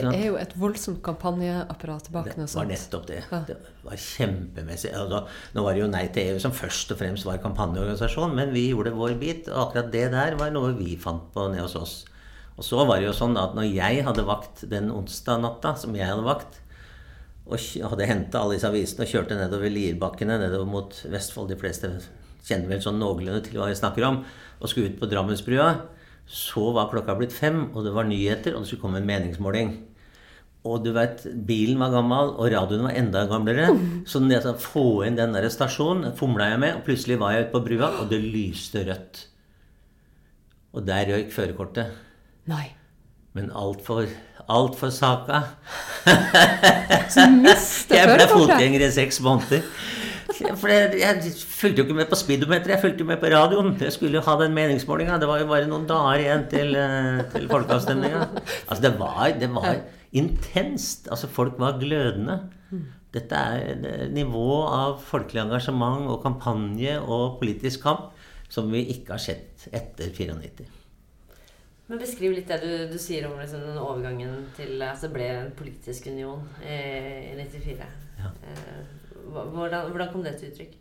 Det 0.00 0.12
er 0.16 0.24
jo 0.26 0.36
et 0.40 0.54
voldsomt 0.58 1.02
kampanjeapparat 1.04 2.08
bak 2.14 2.30
Det 2.30 2.38
var 2.38 2.46
sånt. 2.50 2.68
nettopp 2.72 3.06
det. 3.10 3.20
Ja. 3.30 3.40
Det 3.48 3.56
var 3.84 3.96
kjempemessig. 3.96 4.94
Altså, 4.96 5.26
nå 5.54 5.64
var 5.66 5.76
det 5.76 5.82
jo 5.84 5.90
Nei 5.92 6.06
til 6.14 6.32
EU 6.32 6.38
som 6.42 6.54
først 6.56 6.94
og 6.94 6.98
fremst 7.02 7.28
var 7.28 7.42
kampanjeorganisasjon, 7.44 8.34
men 8.38 8.52
vi 8.54 8.68
gjorde 8.70 8.94
vår 8.96 9.18
bit. 9.20 9.48
Og 9.52 9.68
akkurat 9.68 9.92
det 9.92 10.06
der 10.14 10.38
var 10.40 10.50
noe 10.54 10.72
vi 10.78 10.96
fant 10.96 11.28
på 11.34 11.48
nede 11.52 11.66
hos 11.66 11.76
oss. 11.76 11.94
Og 12.56 12.64
så 12.64 12.82
var 12.86 13.00
det 13.00 13.08
jo 13.08 13.14
sånn 13.16 13.36
at 13.40 13.54
når 13.56 13.70
jeg 13.70 14.02
hadde 14.04 14.26
vakt 14.28 14.64
den 14.68 14.90
onsdag 14.92 15.40
natta, 15.40 15.74
som 15.76 15.94
jeg 15.96 16.06
hadde 16.06 16.26
vakt, 16.26 16.58
og 17.46 17.58
hadde 17.58 18.06
henta 18.06 18.38
alle 18.38 18.54
disse 18.54 18.68
avisene 18.68 19.02
og 19.02 19.10
kjørte 19.10 19.36
nedover 19.36 19.72
Lierbakkene, 19.72 20.36
nedover 20.38 20.68
mot 20.68 21.00
Vestfold 21.10 21.50
De 21.50 21.56
fleste 21.58 21.90
kjenner 22.46 22.70
vel 22.70 22.82
sånn 22.84 23.00
noenlunde 23.02 23.42
til 23.46 23.58
hva 23.58 23.66
vi 23.70 23.78
snakker 23.78 24.06
om. 24.06 24.20
Og 24.60 24.70
skulle 24.70 24.92
ut 24.92 25.00
på 25.00 25.08
Drammensbrua. 25.10 25.72
Så 26.32 26.70
var 26.72 26.88
klokka 26.88 27.16
blitt 27.18 27.34
fem, 27.36 27.66
og 27.74 27.84
det 27.84 27.92
var 27.92 28.08
nyheter, 28.08 28.54
og 28.54 28.62
det 28.62 28.70
skulle 28.70 28.86
komme 28.86 29.02
en 29.02 29.08
meningsmåling. 29.08 29.74
Og 30.62 30.84
du 30.84 30.92
vet, 30.94 31.24
bilen 31.46 31.80
var 31.82 31.92
gammel, 31.92 32.32
og 32.38 32.52
radioen 32.54 32.86
var 32.86 32.96
enda 32.96 33.24
gamlere. 33.28 33.68
Så 34.10 34.22
når 34.22 34.36
jeg 34.36 34.44
sa 34.46 34.54
få 34.62 34.86
inn 35.08 35.18
den 35.18 35.34
der 35.36 35.48
stasjonen, 35.52 36.14
fomla 36.18 36.52
jeg 36.52 36.62
med, 36.62 36.78
og 36.78 36.86
plutselig 36.86 37.18
var 37.20 37.34
jeg 37.34 37.46
ute 37.48 37.54
på 37.56 37.64
brua, 37.66 37.90
og 38.00 38.12
det 38.12 38.22
lyste 38.22 38.84
rødt. 38.88 39.24
Og 40.72 40.86
der 40.88 41.10
røyk 41.10 41.34
førerkortet. 41.34 41.92
Nei. 42.48 42.70
Men 43.36 43.50
altfor 43.56 44.06
alt 44.52 44.78
for 44.78 44.92
saka. 44.94 45.42
Så 47.12 47.26
mista 47.30 47.96
Jeg 47.98 48.08
ble 48.08 48.16
førerkortet! 48.16 48.32
fotgjenger 48.32 48.86
i 48.86 48.90
seks 48.94 49.20
måneder. 49.24 49.66
For 50.60 50.72
jeg, 50.72 51.32
fulgte 51.48 51.82
jo 51.82 51.86
ikke 51.86 51.98
med 51.98 52.10
på 52.10 52.18
speedometeret, 52.18 52.74
jeg 52.74 52.82
fulgte 52.82 53.04
jo 53.04 53.08
med 53.10 53.20
på 53.22 53.30
radioen. 53.32 53.72
Jeg 53.80 53.94
skulle 53.94 54.18
jo 54.18 54.24
ha 54.26 54.36
den 54.42 54.56
meningsmålinga. 54.56 55.18
Det 55.22 55.28
var 55.30 55.42
jo 55.42 55.50
bare 55.50 55.68
noen 55.70 55.86
dager 55.90 56.24
igjen 56.24 56.46
til, 56.52 56.74
eh, 56.78 57.22
til 57.34 57.48
folkeavstemninga. 57.50 58.26
Altså, 58.68 58.82
det 58.82 58.92
var, 59.00 59.24
det 59.40 59.50
var 59.54 59.80
intenst. 60.12 61.08
Altså, 61.10 61.30
folk 61.30 61.58
var 61.62 61.80
glødende. 61.80 62.40
Dette 63.12 63.36
er 63.36 63.74
nivået 63.76 64.12
nivå 64.16 64.52
av 64.72 65.00
folkelig 65.04 65.42
engasjement 65.42 66.06
og 66.08 66.22
kampanje 66.24 66.94
og 67.00 67.38
politisk 67.42 67.82
kamp 67.84 68.14
som 68.52 68.70
vi 68.72 68.86
ikke 68.94 69.16
har 69.16 69.20
sett 69.20 69.66
etter 69.72 70.08
94. 70.16 70.64
Men 71.90 72.00
Beskriv 72.00 72.32
litt 72.32 72.48
det 72.48 72.60
du, 72.62 72.70
du 72.88 72.98
sier 73.00 73.26
om 73.28 73.36
liksom, 73.36 73.64
den 73.66 73.76
overgangen 73.80 74.46
til 74.56 74.80
det 74.80 75.12
ble 75.12 75.28
en 75.28 75.52
politisk 75.56 76.08
union 76.08 76.46
eh, 76.64 77.32
i 77.32 77.36
94. 77.36 77.88
Ja. 78.22 78.32
Eh, 78.48 79.01
hvordan, 79.30 79.90
hvordan 79.90 80.12
kom 80.12 80.24
det 80.24 80.36
til 80.40 80.52
uttrykk? 80.52 80.78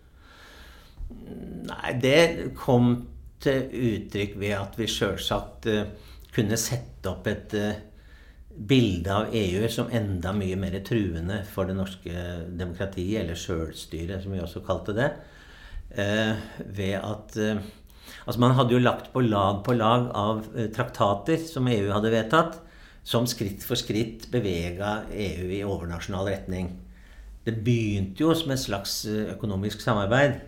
Nei, 1.68 1.94
det 2.02 2.20
kom 2.58 2.94
til 3.42 3.72
uttrykk 3.72 4.36
ved 4.42 4.56
at 4.58 4.78
vi 4.80 4.90
sjølsagt 4.90 5.68
eh, 5.72 5.88
kunne 6.32 6.60
sette 6.60 7.10
opp 7.12 7.28
et 7.28 7.56
uh, 7.60 7.72
bilde 8.52 9.12
av 9.12 9.34
EU 9.36 9.66
som 9.72 9.90
enda 9.92 10.32
mye 10.36 10.56
mer 10.60 10.78
truende 10.86 11.42
for 11.50 11.68
det 11.68 11.76
norske 11.76 12.24
demokratiet, 12.56 13.24
eller 13.24 13.40
sjølstyret, 13.40 14.22
som 14.24 14.36
vi 14.36 14.40
også 14.44 14.62
kalte 14.64 14.96
det, 14.96 15.12
uh, 15.98 16.34
ved 16.68 16.98
at 17.02 17.40
Altså 18.28 18.42
Man 18.44 18.54
hadde 18.54 18.76
jo 18.76 18.82
lagt 18.84 19.08
på 19.14 19.22
lag 19.24 19.62
på 19.66 19.74
lag 19.74 20.10
av 20.20 20.42
traktater 20.76 21.40
som 21.48 21.66
EU 21.72 21.88
hadde 21.90 22.12
vedtatt, 22.12 22.58
som 23.08 23.26
skritt 23.26 23.64
for 23.66 23.80
skritt 23.80 24.28
bevega 24.34 25.06
EU 25.10 25.48
i 25.48 25.62
overnasjonal 25.64 26.28
retning. 26.28 26.68
Det 27.46 27.56
begynte 27.66 28.22
jo 28.22 28.34
som 28.38 28.52
et 28.54 28.62
slags 28.62 29.06
økonomisk 29.10 29.82
samarbeid 29.82 30.40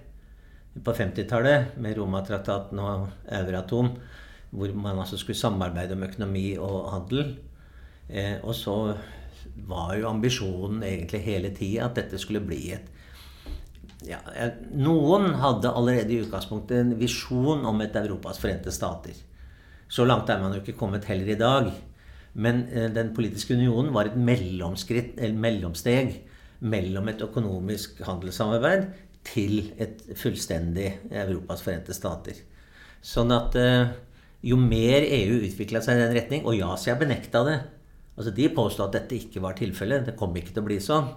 på 0.85 0.93
50-tallet 0.93 1.77
med 1.81 1.97
Romatraktaten 1.97 2.79
og 2.81 3.07
Euratom, 3.33 3.91
hvor 4.53 4.73
man 4.77 4.99
altså 5.01 5.17
skulle 5.17 5.37
samarbeide 5.37 5.97
om 5.97 6.05
økonomi 6.05 6.53
og 6.57 6.91
handel. 6.91 7.35
Eh, 8.09 8.37
og 8.43 8.53
så 8.55 8.75
var 9.67 9.95
jo 9.97 10.09
ambisjonen 10.09 10.83
egentlig 10.85 11.21
hele 11.25 11.53
tida 11.55 11.87
at 11.87 11.97
dette 11.97 12.19
skulle 12.21 12.43
bli 12.45 12.73
et 12.75 12.89
ja, 14.03 14.19
Noen 14.75 15.29
hadde 15.39 15.71
allerede 15.71 16.11
i 16.11 16.19
utgangspunktet 16.25 16.81
en 16.81 16.95
visjon 16.99 17.63
om 17.65 17.81
et 17.81 17.95
Europas 17.95 18.41
forente 18.41 18.71
stater. 18.75 19.15
Så 19.87 20.03
langt 20.03 20.29
er 20.29 20.41
man 20.41 20.51
jo 20.51 20.59
ikke 20.59 20.75
kommet 20.75 21.07
heller 21.07 21.29
i 21.31 21.39
dag. 21.39 21.69
Men 22.33 22.65
eh, 22.69 22.89
Den 22.91 23.13
politiske 23.15 23.55
unionen 23.55 23.93
var 23.95 24.09
et 24.09 24.19
mellomskritt, 24.19 25.15
eller 25.17 25.39
mellomsteg 25.39 26.17
mellom 26.63 27.09
et 27.11 27.21
økonomisk 27.23 27.99
handelssamarbeid 28.07 28.87
til 29.27 29.73
et 29.81 30.01
fullstendig 30.19 30.89
Europas 31.11 31.63
forente 31.63 31.95
stater. 31.95 32.39
Sånn 33.03 33.31
at 33.35 33.55
eh, 33.59 33.93
jo 34.43 34.57
mer 34.59 35.03
EU 35.03 35.39
utvikla 35.43 35.81
seg 35.83 35.97
i 35.97 36.03
den 36.03 36.13
retning 36.15 36.45
Og 36.47 36.57
ja-sida 36.57 36.97
benekta 36.99 37.43
det. 37.47 37.57
Altså 38.17 38.31
De 38.35 38.49
påstod 38.55 38.89
at 38.89 39.01
dette 39.01 39.17
ikke 39.17 39.43
var 39.43 39.57
tilfellet. 39.59 40.05
Det 40.07 40.17
kom 40.19 40.35
ikke 40.35 40.53
til 40.53 40.63
å 40.63 40.67
bli 40.67 40.79
sånn. 40.83 41.09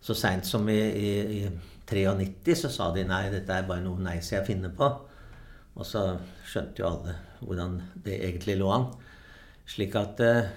Så 0.00 0.14
seint 0.14 0.46
som 0.46 0.68
i, 0.70 0.78
i, 0.78 1.12
i 1.40 1.50
93 1.88 2.56
så 2.62 2.70
sa 2.70 2.90
de 2.94 3.04
nei, 3.08 3.26
dette 3.32 3.50
er 3.52 3.66
bare 3.66 3.82
noe 3.82 4.00
nei-sida 4.00 4.44
finner 4.46 4.72
på. 4.76 4.88
Og 5.78 5.86
så 5.86 6.04
skjønte 6.48 6.82
jo 6.82 6.88
alle 6.90 7.16
hvordan 7.40 7.76
det 8.04 8.20
egentlig 8.26 8.58
lå 8.60 8.70
an. 8.74 8.88
Slik 9.68 9.96
at 9.98 10.22
eh, 10.24 10.48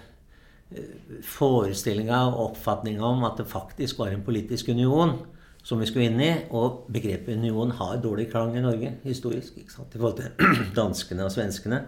forestillinga 1.27 2.21
og 2.29 2.51
oppfatninga 2.51 3.03
om 3.03 3.25
at 3.27 3.39
det 3.41 3.49
faktisk 3.51 3.99
var 3.99 4.13
en 4.13 4.23
politisk 4.23 4.71
union, 4.71 5.17
som 5.63 5.81
vi 5.81 5.87
skulle 5.89 6.07
inn 6.09 6.21
i. 6.23 6.31
Og 6.55 6.85
begrepet 6.91 7.37
union 7.37 7.73
har 7.77 7.99
dårlig 8.03 8.29
klang 8.31 8.55
i 8.57 8.63
Norge 8.63 8.95
historisk 9.03 9.57
i 9.59 9.65
forhold 9.67 10.21
til 10.21 10.55
danskene 10.79 11.27
og 11.27 11.33
svenskene. 11.33 11.83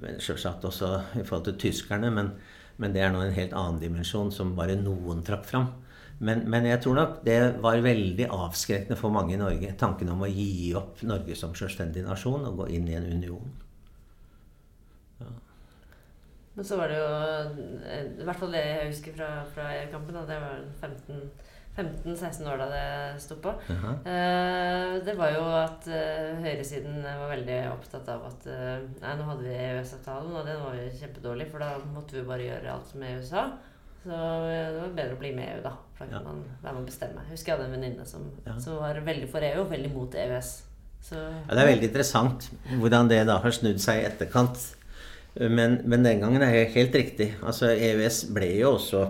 Men 0.00 0.20
Selvsagt 0.20 0.64
også 0.66 0.90
i 1.20 1.24
forhold 1.24 1.46
til 1.48 1.58
tyskerne, 1.68 2.10
men, 2.10 2.32
men, 2.76 2.94
det 2.94 3.02
er 3.02 3.12
nå 3.14 3.22
en 3.22 3.36
helt 3.36 3.54
annen 3.56 3.80
dimensjon 3.82 4.32
som 4.34 4.56
bare 4.58 4.76
noen 4.80 5.22
trakk 5.26 5.46
fram. 5.48 5.70
Men, 6.24 6.44
men, 6.50 6.66
jeg 6.66 6.80
tror 6.82 6.98
nok 6.98 7.20
det 7.26 7.38
var 7.62 7.80
veldig 7.82 8.28
avskrekkende 8.30 8.98
for 8.98 9.14
mange 9.14 9.34
i 9.34 9.40
Norge. 9.40 9.74
Tanken 9.78 10.12
om 10.12 10.22
å 10.22 10.30
gi 10.30 10.74
opp 10.78 11.02
Norge 11.06 11.36
som 11.38 11.54
selvstendig 11.58 12.04
nasjon 12.06 12.46
og 12.46 12.62
gå 12.62 12.72
inn 12.76 12.90
i 12.90 12.98
en 12.98 13.08
union. 13.10 13.63
Men 16.54 16.68
så 16.68 16.78
var 16.78 16.92
det 16.92 17.00
jo 17.00 17.08
I 18.22 18.26
hvert 18.28 18.38
fall 18.38 18.54
det 18.54 18.62
jeg 18.62 18.92
husker 18.92 19.16
fra, 19.16 19.30
fra 19.54 19.72
kampen, 19.90 20.20
det 20.28 20.38
var 20.44 20.62
15 20.80 21.26
15-16 21.74 22.46
år 22.46 22.60
da 22.60 22.66
det 22.70 23.20
sto 23.22 23.34
på. 23.42 23.50
Uh 23.50 23.84
-huh. 23.84 23.94
uh, 24.06 25.04
det 25.04 25.14
var 25.18 25.30
jo 25.34 25.42
at 25.58 25.88
uh, 25.90 26.42
høyresiden 26.44 27.02
var 27.02 27.28
veldig 27.28 27.56
opptatt 27.72 28.08
av 28.08 28.26
at 28.26 28.46
Nei, 29.00 29.16
nå 29.16 29.24
hadde 29.24 29.42
vi 29.42 29.54
EØS-avtalen, 29.54 30.36
og 30.36 30.46
den 30.46 30.60
var 30.62 30.74
jo 30.74 30.90
kjempedårlig, 31.00 31.50
for 31.50 31.58
da 31.58 31.78
måtte 31.94 32.16
vi 32.16 32.28
bare 32.28 32.46
gjøre 32.46 32.72
alt 32.72 32.86
som 32.86 33.02
EU 33.02 33.22
sa. 33.22 33.48
Så 34.04 34.10
det 34.10 34.80
var 34.80 34.96
bedre 34.96 35.16
å 35.16 35.18
bli 35.18 35.32
med 35.32 35.48
EU, 35.48 35.62
da. 35.64 35.72
For 35.96 36.04
da 36.04 36.12
kan 36.12 36.26
ja. 36.26 36.28
man 36.28 36.44
være 36.62 36.74
med 36.74 36.82
å 36.82 36.86
bestemme. 36.86 37.24
Jeg 37.24 37.30
husker 37.30 37.52
jeg 37.52 37.58
hadde 37.58 37.68
en 37.70 37.76
venninne 37.80 38.06
som, 38.06 38.30
ja. 38.46 38.56
som, 38.60 38.76
var 38.76 39.00
veldig 39.00 39.28
for 39.32 39.46
EU 39.48 39.60
og 39.62 39.70
veldig 39.70 39.92
mot 39.94 40.14
EØS. 40.14 40.50
Så, 41.04 41.16
ja, 41.16 41.50
det 41.50 41.62
er 41.62 41.70
veldig 41.72 41.88
interessant 41.88 42.50
hvordan 42.80 43.08
det 43.08 43.26
da 43.28 43.38
har 43.40 43.50
snudd 43.50 43.80
seg 43.80 44.02
i 44.02 44.04
etterkant. 44.08 44.60
Men, 45.34 45.80
men 45.90 46.04
den 46.06 46.20
gangen 46.22 46.42
er 46.42 46.52
det 46.54 46.74
helt 46.76 46.94
riktig. 46.94 47.32
Altså 47.42 47.72
EØS 47.74 48.24
ble 48.34 48.52
jo 48.60 48.76
også 48.76 49.08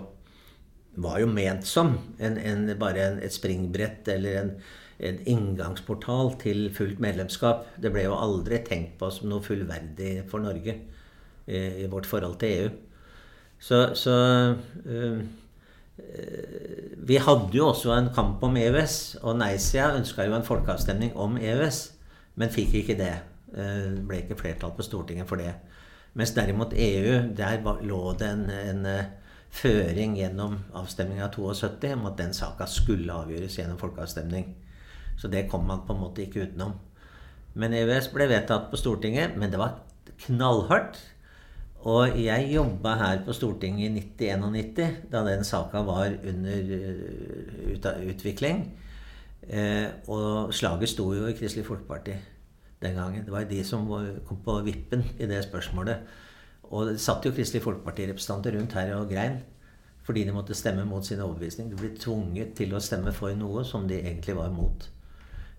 var 0.97 1.19
jo 1.21 1.27
ment 1.27 1.67
som 1.67 1.97
en, 2.23 2.39
en, 2.39 2.69
bare 2.79 3.09
et 3.25 3.35
springbrett 3.35 4.09
eller 4.15 4.41
en, 4.41 4.51
en, 4.99 5.21
inngangsportal 5.27 6.35
til 6.41 6.69
fullt 6.75 7.01
medlemskap. 7.03 7.67
Det 7.83 7.93
ble 7.93 8.07
jo 8.07 8.17
aldri 8.17 8.63
tenkt 8.67 8.99
på 9.01 9.11
som 9.13 9.31
noe 9.31 9.45
fullverdig 9.45 10.25
for 10.31 10.45
Norge 10.45 10.77
i, 11.47 11.59
i 11.85 11.89
vårt 11.91 12.07
forhold 12.07 12.39
til 12.41 12.59
EU. 12.59 12.71
Så, 13.59 13.79
så 13.95 14.15
øh, 14.85 15.21
Vi 17.09 17.17
hadde 17.17 17.55
jo 17.55 17.69
også 17.69 17.93
en 17.95 18.11
kamp 18.15 18.43
om 18.43 18.57
EØS, 18.57 19.17
og 19.23 19.39
nei-sida 19.39 19.93
ønska 19.99 20.27
jo 20.27 20.35
en 20.37 20.47
folkeavstemning 20.47 21.15
om 21.17 21.37
EØS, 21.39 21.85
men 22.35 22.51
fikk 22.51 22.75
ikke 22.81 22.99
det. 22.99 23.15
Det 23.55 23.63
uh, 23.63 24.01
ble 24.09 24.25
ikke 24.25 24.35
flertall 24.35 24.73
på 24.75 24.83
Stortinget 24.83 25.29
for 25.31 25.39
det. 25.39 25.53
Mens 26.15 26.35
derimot 26.35 26.75
EU, 26.79 27.15
der 27.35 27.63
lå 27.83 28.01
det 28.19 28.29
en, 28.31 28.45
en 28.51 28.87
føring 29.55 30.17
gjennom 30.19 30.59
avstemninga 30.75 31.29
av 31.29 31.35
72 31.35 31.95
om 31.95 32.07
at 32.11 32.19
den 32.19 32.35
saka 32.35 32.67
skulle 32.71 33.15
avgjøres 33.15 33.59
gjennom 33.59 33.79
folkeavstemning. 33.79 34.53
Så 35.19 35.31
det 35.31 35.49
kom 35.51 35.67
man 35.67 35.85
på 35.87 35.95
en 35.95 36.03
måte 36.03 36.25
ikke 36.25 36.49
utenom. 36.49 36.77
Men 37.55 37.75
EØS 37.75 38.11
ble 38.15 38.27
vedtatt 38.31 38.71
på 38.71 38.79
Stortinget, 38.79 39.37
men 39.39 39.53
det 39.53 39.61
var 39.61 39.79
knallhardt. 40.27 40.99
Og 41.85 42.17
jeg 42.19 42.49
jobba 42.55 42.95
her 42.99 43.21
på 43.27 43.35
Stortinget 43.37 43.91
i 43.91 44.05
1991, 44.07 45.11
da 45.13 45.23
den 45.27 45.45
saka 45.45 45.83
var 45.87 46.15
under 46.25 46.71
uh, 46.75 48.07
utvikling. 48.09 48.65
Eh, 49.45 49.91
og 50.09 50.55
slaget 50.57 50.89
sto 50.89 51.11
jo 51.13 51.27
i 51.29 51.35
Kristelig 51.37 51.67
Folkeparti 51.67 52.15
den 52.85 53.01
gangen. 53.01 53.25
Det 53.27 53.33
var 53.33 53.49
de 53.49 53.65
som 53.67 53.89
kom 54.29 54.45
på 54.45 54.61
vippen 54.67 55.03
i 55.19 55.29
det 55.31 55.43
spørsmålet. 55.49 56.15
Og 56.71 56.93
det 56.93 57.01
satt 57.03 57.27
jo 57.27 57.33
Kristelig 57.35 57.65
Folkeparti-representanter 57.65 58.57
rundt 58.59 58.79
her 58.79 58.95
og 58.99 59.11
grein 59.13 59.43
fordi 60.05 60.27
de 60.29 60.35
måtte 60.37 60.57
stemme 60.57 60.85
mot 60.85 61.05
sin 61.07 61.21
overbevisning. 61.25 61.71
De 61.71 61.79
ble 61.81 61.95
tvunget 61.97 62.53
til 62.59 62.75
å 62.77 62.83
stemme 62.83 63.13
for 63.17 63.33
noe 63.41 63.63
som 63.65 63.87
de 63.89 63.97
egentlig 64.03 64.37
var 64.37 64.51
mot. 64.53 64.85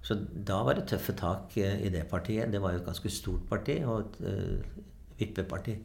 Så 0.06 0.20
da 0.22 0.60
var 0.68 0.78
det 0.78 0.86
tøffe 0.92 1.16
tak 1.18 1.56
eh, 1.58 1.80
i 1.88 1.90
det 1.90 2.04
partiet. 2.12 2.52
Det 2.54 2.62
var 2.62 2.76
jo 2.76 2.84
et 2.84 2.86
ganske 2.86 3.10
stort 3.10 3.48
parti 3.50 3.80
og 3.82 4.04
et 4.04 4.20
uh, 4.22 4.84
vippeparti. 5.18 5.80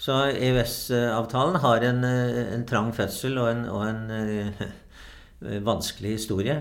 Så 0.00 0.20
EØS-avtalen 0.30 1.58
har 1.64 1.86
en, 1.88 2.04
eh, 2.06 2.54
en, 2.54 2.62
trang 2.68 2.92
fødsel 2.94 3.40
og 3.42 3.50
en, 3.50 3.64
og 3.74 3.88
en 3.88 4.06
uh, 4.14 4.62
vanskelig 5.70 6.14
historie. 6.20 6.60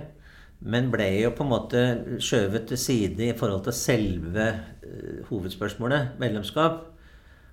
Men 0.59 0.89
ble 0.91 1.07
jo 1.21 1.31
på 1.35 1.45
en 1.45 1.51
måte 1.53 1.81
skjøvet 2.19 2.67
til 2.67 2.79
side 2.81 3.29
i 3.29 3.35
forhold 3.37 3.63
til 3.67 3.75
selve 3.77 4.47
uh, 4.83 5.19
hovedspørsmålet, 5.29 6.17
medlemskap. 6.19 6.83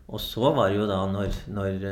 Og 0.06 0.22
så 0.22 0.50
var 0.54 0.70
det 0.70 0.80
jo 0.80 0.88
da, 0.90 1.00
når, 1.10 1.38
når 1.50 1.86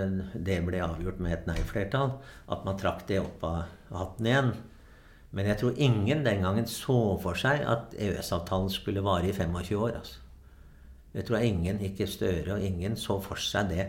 det 0.46 0.60
ble 0.66 0.82
avgjort 0.82 1.22
med 1.22 1.34
et 1.34 1.48
nei-flertall, 1.50 2.16
at 2.50 2.66
man 2.66 2.78
trakk 2.78 3.06
det 3.08 3.18
opp 3.22 3.42
av 3.46 3.64
hatten 3.94 4.28
igjen. 4.30 4.52
Men 5.34 5.50
jeg 5.50 5.58
tror 5.58 5.80
ingen 5.82 6.22
den 6.22 6.44
gangen 6.46 6.68
så 6.70 7.16
for 7.22 7.38
seg 7.38 7.64
at 7.66 7.94
EØS-avtalen 7.98 8.70
skulle 8.70 9.02
vare 9.02 9.30
i 9.30 9.34
25 9.34 9.80
år. 9.80 9.96
altså. 9.98 10.20
Det 11.14 11.26
tror 11.26 11.42
ingen, 11.42 11.80
ikke 11.82 12.06
Støre 12.10 12.56
og 12.56 12.62
ingen, 12.62 12.96
så 12.98 13.20
for 13.22 13.38
seg 13.38 13.70
det. 13.70 13.86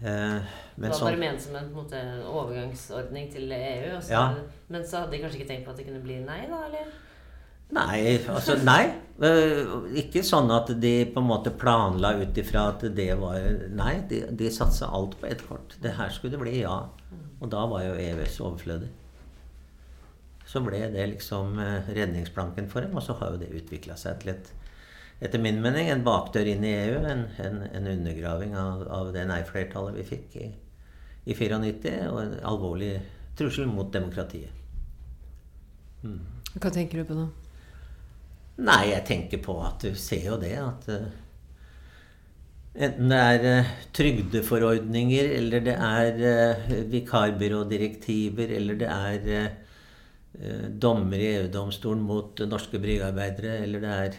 Eh, 0.00 0.38
det 0.76 0.90
var 0.92 1.00
bare 1.00 1.16
ment 1.16 1.40
som 1.40 1.56
en, 1.56 1.72
måte, 1.72 2.00
overgangsordning 2.28 3.30
til 3.32 3.52
EU. 3.52 3.96
Også, 3.96 4.12
ja. 4.12 4.26
Men 4.68 4.84
så 4.84 5.02
hadde 5.02 5.16
de 5.16 5.22
kanskje 5.22 5.40
ikke 5.40 5.50
tenkt 5.54 5.64
på 5.64 5.72
at 5.72 5.80
det 5.80 5.86
kunne 5.88 6.04
bli 6.04 6.18
nei, 6.24 6.42
da? 6.50 6.60
eller? 6.68 6.90
Nei, 7.76 8.00
altså 8.30 8.58
nei. 8.62 8.82
Eh, 9.26 9.72
ikke 10.04 10.22
sånn 10.26 10.52
at 10.54 10.68
de 10.78 10.92
på 11.10 11.22
en 11.22 11.30
måte 11.30 11.50
planla 11.56 12.12
ut 12.20 12.36
ifra 12.38 12.68
at 12.74 12.84
det 12.94 13.08
var 13.18 13.40
Nei, 13.72 13.94
de, 14.10 14.20
de 14.36 14.52
satsa 14.52 14.90
alt 14.92 15.16
på 15.20 15.30
ett 15.30 15.42
kort. 15.48 15.78
Det 15.82 15.96
her 15.96 16.12
skulle 16.14 16.36
det 16.36 16.44
bli 16.44 16.60
ja. 16.60 16.76
Og 17.40 17.50
da 17.52 17.64
var 17.68 17.82
jo 17.84 17.96
EØS 17.96 18.38
overflødig. 18.44 18.92
Så 20.46 20.62
ble 20.62 20.84
det 20.92 21.08
liksom 21.16 21.58
eh, 21.58 21.90
redningsplanken 21.96 22.68
for 22.70 22.84
dem, 22.84 22.94
og 22.94 23.02
så 23.02 23.16
har 23.18 23.34
jo 23.34 23.42
det 23.42 23.50
utvikla 23.56 23.96
seg 23.98 24.20
til 24.22 24.36
et 24.36 24.52
etter 25.20 25.40
min 25.40 25.62
mening 25.64 25.88
en 25.90 26.04
bakdør 26.04 26.52
inn 26.52 26.64
i 26.66 26.74
EU. 26.76 27.00
En, 27.08 27.26
en, 27.42 27.58
en 27.70 27.90
undergraving 27.94 28.56
av, 28.60 28.86
av 28.92 29.12
det 29.16 29.24
nei-flertallet 29.30 29.96
vi 30.00 30.08
fikk 30.10 30.38
i, 30.42 30.50
i 31.26 31.36
94, 31.36 31.96
og 32.10 32.22
en 32.22 32.38
alvorlig 32.52 32.94
trussel 33.36 33.68
mot 33.70 33.92
demokratiet. 33.92 34.52
Mm. 36.04 36.20
Hva 36.56 36.72
tenker 36.72 37.02
du 37.02 37.08
på 37.08 37.16
da? 37.18 37.26
Nei, 38.66 38.82
jeg 38.88 39.04
tenker 39.04 39.40
på 39.44 39.58
at 39.60 39.82
du 39.84 39.96
ser 40.00 40.30
jo 40.30 40.40
det 40.40 40.56
at 40.62 40.90
uh, 40.92 41.14
Enten 42.76 43.08
det 43.08 43.18
er 43.18 43.44
uh, 43.64 43.68
trygdeforordninger, 43.96 45.30
eller 45.38 45.62
det 45.64 45.76
er 45.80 46.18
uh, 46.20 46.72
vikarbyrådirektiver, 46.92 48.52
eller 48.58 48.82
det 48.82 48.90
er 48.92 49.46
dommer 50.76 51.16
i 51.16 51.30
EU-domstolen 51.38 52.02
mot 52.04 52.42
norske 52.44 52.76
bryggearbeidere, 52.76 53.54
eller 53.64 53.80
det 53.80 53.92
er 53.94 54.18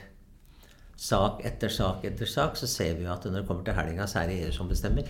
sak 0.98 1.44
etter 1.46 1.70
sak 1.70 2.06
etter 2.10 2.30
sak, 2.30 2.58
så 2.58 2.68
ser 2.70 2.98
vi 2.98 3.06
jo 3.06 3.13
at 3.13 3.25
når 3.30 3.42
det 3.42 3.48
kommer 3.48 3.66
til 3.66 3.77
helga, 3.77 4.08
så 4.10 4.24
er 4.24 4.32
det 4.32 4.39
EU 4.48 4.54
som 4.56 4.70
bestemmer. 4.70 5.10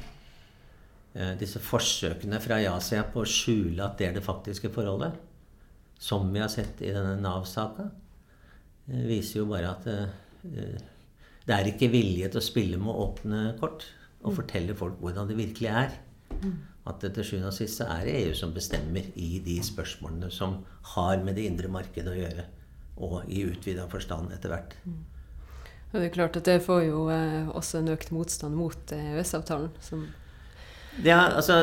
Eh, 1.15 1.34
disse 1.39 1.62
forsøkene 1.63 2.41
fra 2.44 2.60
ja-sida 2.62 3.06
på 3.13 3.24
å 3.24 3.29
skjule 3.29 3.86
at 3.86 3.96
det 4.00 4.10
er 4.10 4.17
det 4.17 4.25
faktiske 4.25 4.72
forholdet, 4.75 5.15
som 5.98 6.27
vi 6.34 6.44
har 6.44 6.51
sett 6.53 6.84
i 6.86 6.91
denne 6.94 7.15
Nav-saka, 7.24 7.88
eh, 8.91 9.06
viser 9.08 9.41
jo 9.41 9.48
bare 9.50 9.72
at 9.72 9.88
eh, 9.89 10.77
det 11.48 11.56
er 11.56 11.72
ikke 11.72 11.89
vilje 11.94 12.29
til 12.29 12.41
å 12.41 12.46
spille 12.46 12.82
med 12.82 13.01
åpne 13.08 13.44
kort 13.62 13.88
og 14.22 14.34
mm. 14.34 14.38
fortelle 14.41 14.75
folk 14.77 15.00
hvordan 15.01 15.32
det 15.32 15.39
virkelig 15.39 15.72
er. 15.72 15.96
Mm. 16.44 16.58
At 16.88 17.01
det 17.03 17.15
til 17.15 17.32
sjuende 17.32 17.50
og 17.50 17.56
sist 17.56 17.82
er 17.84 18.06
det 18.08 18.15
EU 18.22 18.36
som 18.36 18.53
bestemmer 18.56 19.08
i 19.15 19.39
de 19.44 19.58
spørsmålene 19.63 20.29
som 20.32 20.60
har 20.94 21.24
med 21.24 21.39
det 21.39 21.48
indre 21.48 21.72
markedet 21.72 22.12
å 22.12 22.20
gjøre, 22.20 22.46
og 23.03 23.32
i 23.32 23.44
utvida 23.48 23.88
forstand 23.91 24.36
etter 24.36 24.53
hvert. 24.53 24.75
Mm. 25.91 26.00
Det 26.00 26.06
er 26.06 26.15
klart 26.15 26.39
at 26.39 26.48
det 26.48 26.62
får 26.65 26.88
jo 26.89 27.08
eh, 27.13 27.50
også 27.56 27.82
en 27.82 27.91
økt 27.96 28.12
motstand 28.12 28.56
mot 28.56 28.96
EØS-avtalen. 28.96 29.70
som 29.82 30.08
ja, 31.06 31.20
altså 31.36 31.60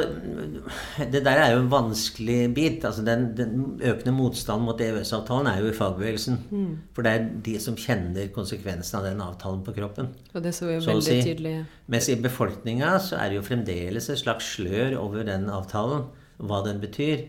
Det 1.12 1.24
der 1.24 1.40
er 1.42 1.52
jo 1.54 1.62
en 1.62 1.70
vanskelig 1.70 2.54
bit. 2.54 2.84
altså 2.84 3.02
Den, 3.02 3.36
den 3.36 3.80
økende 3.82 4.12
motstanden 4.12 4.64
mot 4.64 4.80
EØS-avtalen 4.80 5.46
er 5.46 5.60
jo 5.60 5.70
i 5.70 5.76
fagbevegelsen. 5.76 6.38
Mm. 6.50 6.78
For 6.94 7.02
det 7.02 7.12
er 7.12 7.28
de 7.44 7.58
som 7.60 7.76
kjenner 7.76 8.30
konsekvensene 8.34 9.00
av 9.00 9.08
den 9.08 9.20
avtalen 9.24 9.64
på 9.64 9.74
kroppen. 9.74 10.12
Og 10.34 10.42
det 10.44 10.54
så 10.54 10.70
jo 10.70 10.80
veldig 10.80 11.02
si. 11.02 11.22
tydelig. 11.22 11.56
Mens 11.86 12.08
i 12.08 12.18
befolkninga 12.22 12.98
så 13.02 13.18
er 13.18 13.32
det 13.32 13.40
jo 13.40 13.46
fremdeles 13.46 14.10
et 14.10 14.22
slags 14.22 14.54
slør 14.56 14.98
over 15.02 15.26
den 15.26 15.48
avtalen. 15.50 16.06
Hva 16.38 16.62
den 16.66 16.80
betyr. 16.82 17.26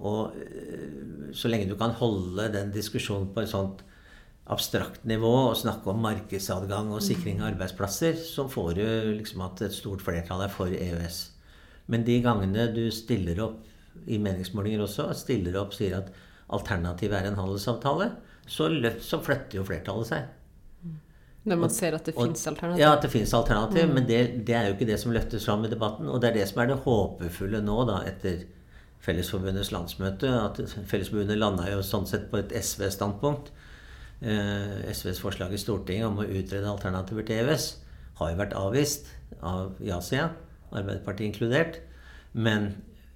Og 0.00 0.32
øh, 0.34 1.30
så 1.34 1.50
lenge 1.50 1.68
du 1.68 1.76
kan 1.78 1.90
holde 1.90 2.48
den 2.54 2.70
diskusjonen 2.74 3.28
på 3.34 3.42
et 3.42 3.50
sånt 3.50 3.84
abstrakt 4.50 5.04
nivå 5.06 5.30
og 5.50 5.58
snakke 5.58 5.92
om 5.92 6.00
markedsadgang 6.02 6.90
og 6.94 7.04
sikring 7.04 7.38
av 7.42 7.52
arbeidsplasser, 7.52 8.18
så 8.18 8.48
får 8.50 8.72
du 8.78 8.86
liksom 9.20 9.44
at 9.46 9.62
et 9.66 9.76
stort 9.76 10.02
flertall 10.02 10.42
er 10.46 10.52
for 10.52 10.72
EØS. 10.74 11.20
Men 11.90 12.06
de 12.06 12.18
gangene 12.24 12.66
du 12.74 12.84
stiller 12.94 13.38
opp 13.44 13.62
i 14.10 14.18
meningsmålinger 14.22 14.82
også, 14.86 15.10
stiller 15.18 15.58
opp 15.60 15.74
sier 15.76 16.00
at 16.00 16.10
alternativet 16.50 17.18
er 17.20 17.30
en 17.30 17.38
handelsavtale, 17.38 18.10
så, 18.50 18.66
løft, 18.72 19.04
så 19.06 19.20
flytter 19.22 19.60
jo 19.60 19.66
flertallet 19.66 20.10
seg. 20.10 20.28
Når 21.48 21.56
man 21.56 21.72
ser 21.72 21.94
at 21.96 22.04
det 22.04 22.14
fins 22.16 22.42
alternativ? 22.50 22.82
Ja, 22.82 22.90
at 22.96 23.04
det 23.04 23.10
fins 23.14 23.32
alternativ. 23.34 23.86
Mm. 23.86 23.94
Men 23.96 24.08
det, 24.08 24.20
det, 24.46 24.56
er 24.56 24.66
jo 24.68 24.74
ikke 24.74 24.88
det 24.90 24.98
som 25.00 25.14
løftes 25.14 25.46
fram 25.48 25.64
i 25.64 25.70
debatten. 25.72 26.08
Og 26.10 26.20
det 26.20 26.30
er 26.30 26.40
det 26.40 26.48
som 26.50 26.60
er 26.60 26.72
det 26.72 26.82
håpefulle 26.84 27.62
nå, 27.64 27.78
da, 27.88 28.02
etter 28.10 28.42
Fellesforbundets 29.00 29.70
landsmøte. 29.72 30.28
At 30.28 30.60
Fellesforbundet 30.90 31.40
landa 31.40 31.70
jo 31.70 31.80
sånn 31.86 32.04
sett 32.10 32.28
på 32.32 32.42
et 32.42 32.52
SV-standpunkt. 32.60 33.48
Eh, 34.20 34.92
SVs 34.92 35.20
forslag 35.22 35.54
i 35.56 35.58
Stortinget 35.60 36.04
om 36.10 36.18
å 36.20 36.28
utrede 36.28 36.68
alternativer 36.68 37.24
til 37.24 37.40
EØS 37.40 37.70
har 38.18 38.32
jo 38.32 38.40
vært 38.40 38.56
avvist 38.58 39.06
av 39.40 39.78
ja-sida. 39.80 40.34
Arbeiderpartiet 40.70 41.30
inkludert. 41.30 41.78
Men 42.32 42.74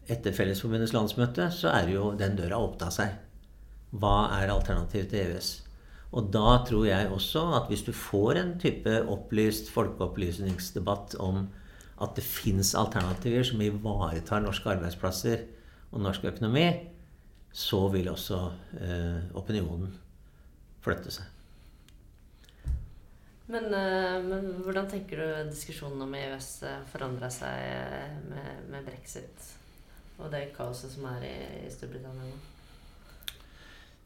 etter 0.09 0.33
Fellesforbundets 0.35 0.95
landsmøte 0.97 1.51
så 1.53 1.75
er 1.75 1.91
jo 1.93 2.15
den 2.17 2.39
døra 2.39 2.57
åpna 2.65 2.89
seg. 2.95 3.13
Hva 3.93 4.31
er 4.41 4.53
alternativet 4.53 5.13
til 5.13 5.27
EØS? 5.27 5.51
Og 6.15 6.31
da 6.33 6.57
tror 6.65 6.87
jeg 6.89 7.11
også 7.13 7.43
at 7.59 7.69
hvis 7.69 7.85
du 7.85 7.93
får 7.93 8.41
en 8.41 8.55
type 8.63 8.95
opplyst 9.11 9.69
folkeopplysningsdebatt 9.75 11.19
om 11.23 11.45
at 12.03 12.17
det 12.17 12.25
fins 12.27 12.73
alternativer 12.79 13.45
som 13.47 13.63
ivaretar 13.63 14.43
norske 14.43 14.73
arbeidsplasser 14.73 15.45
og 15.93 16.03
norsk 16.07 16.25
økonomi, 16.33 16.69
så 17.55 17.85
vil 17.93 18.09
også 18.11 18.41
eh, 18.81 19.21
opinionen 19.39 19.93
flytte 20.85 21.13
seg. 21.15 21.31
Men, 23.47 23.67
eh, 23.77 24.23
men, 24.25 24.47
hvordan 24.65 24.89
tenker 24.89 25.21
du 25.21 25.51
diskusjonen 25.51 26.07
om 26.07 26.15
EØS 26.17 26.49
eh, 26.65 26.81
forandra 26.89 27.29
seg 27.33 27.67
eh, 27.67 28.15
med, 28.31 28.65
med, 28.73 28.87
brexit 28.87 29.53
og 30.17 30.31
det 30.33 30.47
kaoset 30.55 30.95
som 30.95 31.05
er 31.11 31.27
i, 31.29 31.35
i 31.67 31.73
Storbritannia 31.73 32.25
nå? 32.25 32.41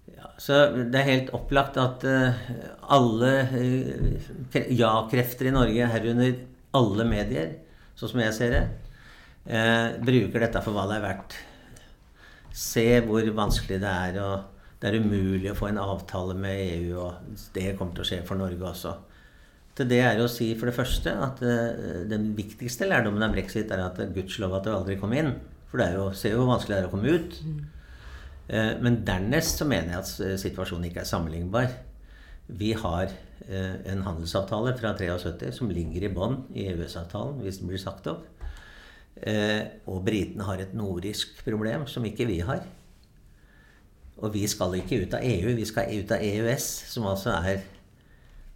Ja, 0.08 0.30
så 0.40 0.58
Det 0.72 0.96
er 0.96 1.10
helt 1.10 1.30
opplagt 1.36 1.76
at 1.76 2.04
alle 2.08 3.32
ja-krefter 4.72 5.50
i 5.50 5.52
Norge, 5.52 5.90
herunder 5.92 6.38
alle 6.78 7.04
medier, 7.04 7.52
sånn 7.98 8.14
som 8.14 8.22
jeg 8.22 8.36
ser 8.36 8.54
det, 8.54 8.62
eh, 9.52 9.98
bruker 10.00 10.46
dette 10.46 10.62
for 10.64 10.76
hva 10.76 10.86
det 10.88 10.96
er 10.98 11.04
verdt. 11.04 11.36
Se 12.56 12.86
hvor 13.04 13.28
vanskelig 13.36 13.82
det 13.84 13.92
er. 14.08 14.18
og 14.24 14.58
Det 14.78 14.90
er 14.90 15.02
umulig 15.02 15.50
å 15.50 15.56
få 15.58 15.72
en 15.72 15.80
avtale 15.82 16.36
med 16.38 16.60
EU, 16.62 16.98
og 17.02 17.38
det 17.54 17.72
kommer 17.78 17.96
til 17.96 18.04
å 18.04 18.08
skje 18.12 18.20
for 18.26 18.38
Norge 18.38 18.62
også. 18.68 18.92
Til 19.78 19.88
det 19.90 19.98
er 20.02 20.20
å 20.22 20.30
si 20.30 20.52
for 20.58 20.70
det 20.70 20.74
første 20.74 21.12
at 21.22 21.42
uh, 21.42 22.04
den 22.10 22.32
viktigste 22.38 22.86
lærdommen 22.86 23.22
av 23.26 23.34
brexit 23.34 23.70
er 23.74 23.82
at 23.84 23.98
gudskjelov 24.14 24.56
at 24.58 24.66
du 24.66 24.72
aldri 24.74 24.96
kom 24.98 25.14
inn. 25.14 25.36
For 25.70 25.78
det 25.78 25.88
er 25.88 25.98
jo, 25.98 26.06
ser 26.18 26.34
jo 26.34 26.44
hvor 26.44 26.54
vanskelig 26.54 26.76
det 26.76 26.80
er 26.80 26.88
å 26.88 26.94
komme 26.94 27.14
ut. 27.14 27.36
Uh, 28.50 28.74
men 28.82 29.02
dernest 29.06 29.58
så 29.58 29.66
mener 29.68 29.92
jeg 29.92 30.00
at 30.00 30.12
eh, 30.24 30.38
situasjonen 30.40 30.88
ikke 30.88 31.02
er 31.02 31.10
sammenlignbar. 31.10 31.74
Vi 32.48 32.72
har 32.78 33.10
en 33.48 34.00
handelsavtale 34.02 34.72
fra 34.76 34.90
73 34.96 35.50
som 35.54 35.68
ligger 35.72 36.04
i 36.04 36.10
bånn 36.12 36.34
i 36.56 36.64
EØS-avtalen 36.72 37.42
hvis 37.44 37.60
den 37.60 37.68
blir 37.70 37.80
sagt 37.80 38.08
opp. 38.10 38.24
og 39.88 40.00
britene 40.04 40.44
har 40.48 40.60
et 40.60 40.72
nordisk 40.76 41.38
problem 41.44 41.86
som 41.88 42.04
ikke 42.08 42.26
vi 42.28 42.40
har. 42.44 42.64
Og 44.18 44.33
vi 44.35 44.46
skal 44.50 44.74
ikke 44.81 45.04
ut 45.04 45.14
av 45.14 45.22
EU, 45.22 45.52
vi 45.54 45.66
skal 45.68 45.92
ut 45.94 46.14
av 46.14 46.22
EØS, 46.24 46.70
som 46.92 47.07
altså 47.11 47.37
er 47.38 47.66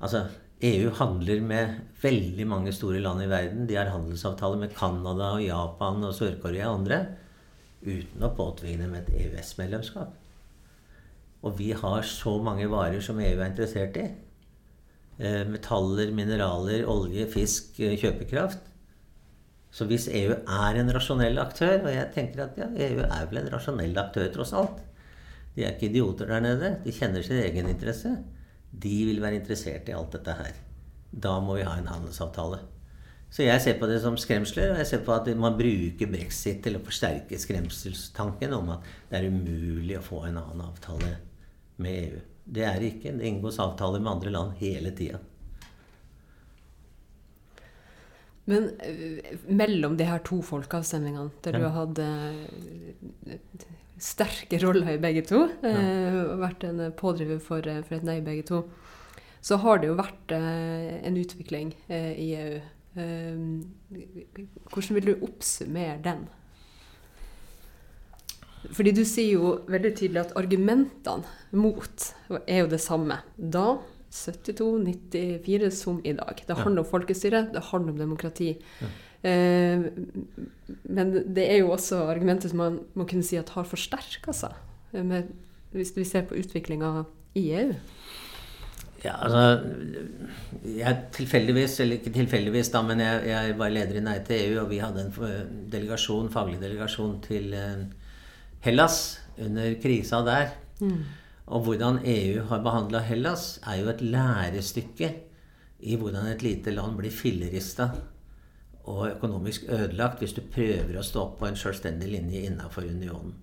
Altså, 0.02 0.24
EU 0.66 0.90
handler 0.98 1.40
med 1.46 1.74
veldig 2.02 2.46
mange 2.50 2.72
store 2.74 2.98
land 2.98 3.22
i 3.22 3.28
verden. 3.30 3.68
De 3.68 3.76
har 3.78 3.92
handelsavtaler 3.92 4.58
med 4.58 4.74
Canada 4.74 5.28
og 5.36 5.44
Japan 5.44 6.02
og 6.02 6.16
Sør-Korea 6.16 6.72
og 6.72 6.80
andre. 6.80 6.98
Uten 7.86 8.26
å 8.26 8.32
påtvinge 8.34 8.82
dem 8.82 8.96
et 8.98 9.12
EØS-medlemskap. 9.14 10.10
Og 11.46 11.54
vi 11.58 11.70
har 11.70 12.02
så 12.06 12.34
mange 12.42 12.66
varer 12.70 12.98
som 13.02 13.22
EU 13.22 13.30
er 13.30 13.46
interessert 13.46 13.98
i. 14.02 14.08
Eh, 15.22 15.42
metaller, 15.46 16.10
mineraler, 16.14 16.82
olje, 16.90 17.26
fisk, 17.30 17.78
eh, 17.78 17.94
kjøpekraft. 17.98 18.70
Så 19.70 19.86
hvis 19.86 20.08
EU 20.10 20.34
er 20.34 20.78
en 20.78 20.94
rasjonell 20.94 21.38
aktør, 21.38 21.78
og 21.86 21.94
jeg 21.94 22.10
tenker 22.14 22.48
at 22.48 22.58
ja, 22.58 22.66
EU 22.90 23.06
er 23.06 23.30
vel 23.30 23.44
en 23.44 23.52
rasjonell 23.54 23.98
aktør 24.02 24.34
tross 24.34 24.52
alt 24.52 24.82
De 25.56 25.64
er 25.64 25.74
ikke 25.74 25.90
idioter 25.90 26.30
der 26.30 26.40
nede. 26.44 26.76
De 26.84 26.94
kjenner 26.94 27.24
sin 27.24 27.42
egen 27.42 27.68
interesse 27.68 28.16
de 28.72 28.92
vil 29.08 29.20
være 29.20 29.40
interessert 29.40 29.88
i 29.88 29.96
alt 29.96 30.14
dette 30.16 30.36
her. 30.36 30.60
Da 31.12 31.36
må 31.44 31.58
vi 31.58 31.66
ha 31.66 31.74
en 31.76 31.90
handelsavtale. 31.90 32.62
Så 33.32 33.46
jeg 33.46 33.60
ser 33.64 33.78
på 33.80 33.88
det 33.88 33.98
som 34.02 34.16
skremsler, 34.20 34.72
og 34.72 34.80
jeg 34.82 34.88
ser 34.90 35.04
på 35.06 35.14
at 35.14 35.28
man 35.40 35.56
bruker 35.56 36.10
brexit 36.10 36.60
til 36.64 36.76
å 36.76 36.82
forsterke 36.84 37.38
skremselstanken 37.40 38.52
om 38.56 38.74
at 38.74 38.88
det 39.08 39.20
er 39.20 39.28
umulig 39.32 39.96
å 39.98 40.04
få 40.04 40.24
en 40.28 40.40
annen 40.40 40.64
avtale 40.66 41.14
med 41.80 41.98
EU. 41.98 42.22
Det 42.44 42.64
er 42.68 42.80
det 42.80 42.90
ikke. 42.96 43.14
Det 43.16 43.28
inngås 43.28 43.60
avtaler 43.62 44.02
med 44.02 44.12
andre 44.12 44.32
land 44.34 44.56
hele 44.60 44.92
tida. 44.96 45.20
Men 48.50 48.72
uh, 48.82 49.36
mellom 49.48 49.94
de 49.96 50.08
her 50.08 50.20
to 50.26 50.40
folkeavstemningene, 50.44 51.30
der 51.44 51.56
ja. 51.56 51.60
du 51.60 51.68
har 51.68 51.76
hatt 51.76 52.00
uh, 52.02 53.36
sterke 54.02 54.58
roller 54.62 54.96
i 54.96 55.00
begge 55.00 55.22
to, 55.28 55.44
eh, 55.62 56.18
og 56.24 56.42
vært 56.42 56.66
en 56.66 56.82
pådriver 56.98 57.38
for, 57.42 57.66
eh, 57.68 57.82
for, 57.86 57.98
et 57.98 58.06
nei 58.06 58.20
begge 58.24 58.46
to, 58.50 58.62
så 59.42 59.58
har 59.62 59.78
det 59.82 59.90
jo 59.90 59.98
vært 59.98 60.34
eh, 60.34 60.98
en 61.06 61.18
utvikling 61.18 61.74
eh, 61.88 62.12
i 62.18 62.28
EU. 62.38 62.60
Eh, 63.02 64.02
hvordan 64.72 64.98
vil 64.98 65.10
du 65.10 65.26
oppsummere 65.26 65.98
den? 66.04 66.26
Fordi 68.72 68.92
du 68.94 69.02
sier 69.08 69.40
jo 69.40 69.54
veldig 69.70 69.90
tydelig 69.98 70.20
at 70.22 70.36
argumentene 70.38 71.26
mot 71.58 72.04
er 72.46 72.62
jo 72.62 72.68
det 72.70 72.78
samme. 72.82 73.18
Da 73.36 73.80
72, 74.12 74.68
94 75.10 75.70
som 75.74 75.98
i 76.04 76.12
dag. 76.14 76.42
Det 76.46 76.58
handler 76.58 76.84
om 76.84 76.90
folkestyre, 76.90 77.46
det 77.54 77.64
handler 77.72 77.94
om 77.94 78.02
demokrati. 78.04 78.52
Ja. 78.82 78.90
Eh, 79.22 79.86
men 80.82 81.12
det 81.34 81.44
er 81.46 81.60
jo 81.62 81.70
også 81.74 82.02
argumenter 82.10 82.50
som 82.50 82.62
man 82.62 82.80
må 82.98 83.06
kunne 83.06 83.26
si 83.26 83.38
at 83.38 83.52
har 83.54 83.68
forsterka 83.68 84.34
seg, 84.34 84.56
med, 84.92 85.30
hvis 85.72 85.94
vi 85.96 86.06
ser 86.08 86.26
på 86.28 86.38
utviklinga 86.40 87.04
i 87.38 87.46
EU. 87.62 87.72
Ja, 89.02 89.16
altså 89.18 89.64
jeg 90.62 90.98
Tilfeldigvis, 91.16 91.80
eller 91.82 91.98
ikke 91.98 92.12
tilfeldigvis, 92.14 92.70
da, 92.74 92.84
men 92.86 93.02
jeg, 93.02 93.24
jeg, 93.32 93.56
var 93.58 93.72
leder 93.74 93.98
i 93.98 94.04
Nei 94.04 94.18
til 94.26 94.44
EU, 94.44 94.60
og 94.62 94.70
vi 94.70 94.78
hadde 94.82 95.06
en 95.08 95.48
delegasjon, 95.72 96.30
faglig 96.30 96.60
delegasjon 96.62 97.16
til 97.24 97.50
eh, 97.58 97.82
Hellas 98.62 99.00
under 99.42 99.74
krisa 99.82 100.22
der. 100.26 100.54
Mm. 100.78 101.02
Og 101.52 101.66
hvordan 101.66 101.98
EU 102.06 102.46
har 102.46 102.62
behandla 102.62 103.02
Hellas, 103.06 103.56
er 103.66 103.82
jo 103.82 103.90
et 103.90 104.04
lærestykke 104.06 105.10
i 105.82 105.98
hvordan 105.98 106.30
et 106.30 106.44
lite 106.46 106.70
land 106.70 106.94
blir 106.98 107.10
fillerista 107.10 107.90
og 108.90 109.06
økonomisk 109.12 109.68
ødelagt 109.68 110.22
hvis 110.22 110.34
du 110.36 110.42
prøver 110.54 110.98
å 110.98 111.06
stå 111.06 111.28
på 111.38 111.46
en 111.46 111.58
selvstendig 111.58 112.10
linje 112.10 112.46
innafor 112.48 112.88
unionen. 112.88 113.36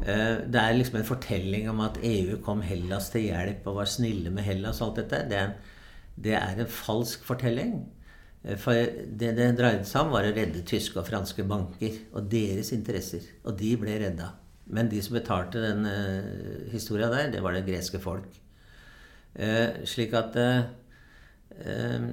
Eh, 0.00 0.46
det 0.46 0.60
er 0.60 0.76
liksom 0.76 1.00
en 1.00 1.08
fortelling 1.08 1.68
om 1.70 1.82
at 1.84 2.00
EU 2.02 2.38
kom 2.44 2.62
Hellas 2.64 3.10
til 3.12 3.28
hjelp 3.28 3.66
og 3.68 3.80
var 3.82 3.90
snille 3.90 4.32
med 4.34 4.46
Hellas 4.46 4.80
og 4.80 4.90
alt 4.90 5.00
dette. 5.02 5.24
Det 5.30 5.38
er 5.38 5.48
en, 5.48 5.56
det 6.16 6.36
er 6.38 6.60
en 6.62 6.74
falsk 6.80 7.24
fortelling. 7.26 7.74
Eh, 8.44 8.56
for 8.58 8.74
det 8.74 9.34
det 9.38 9.50
dreide 9.58 9.86
seg 9.88 10.06
om, 10.06 10.14
var 10.14 10.28
å 10.28 10.34
redde 10.36 10.66
tyske 10.66 11.00
og 11.00 11.08
franske 11.08 11.46
banker 11.46 11.98
og 12.14 12.30
deres 12.32 12.72
interesser. 12.76 13.26
Og 13.44 13.58
de 13.60 13.74
ble 13.80 13.98
redda. 14.02 14.32
Men 14.70 14.90
de 14.90 15.00
som 15.02 15.16
betalte 15.16 15.58
den 15.58 15.82
uh, 15.82 16.70
historia 16.70 17.08
der, 17.10 17.32
det 17.32 17.40
var 17.42 17.56
det 17.56 17.64
greske 17.66 17.98
folk. 17.98 18.28
Uh, 19.34 19.82
slik 19.82 20.14
at 20.14 20.36
uh, 20.38 22.04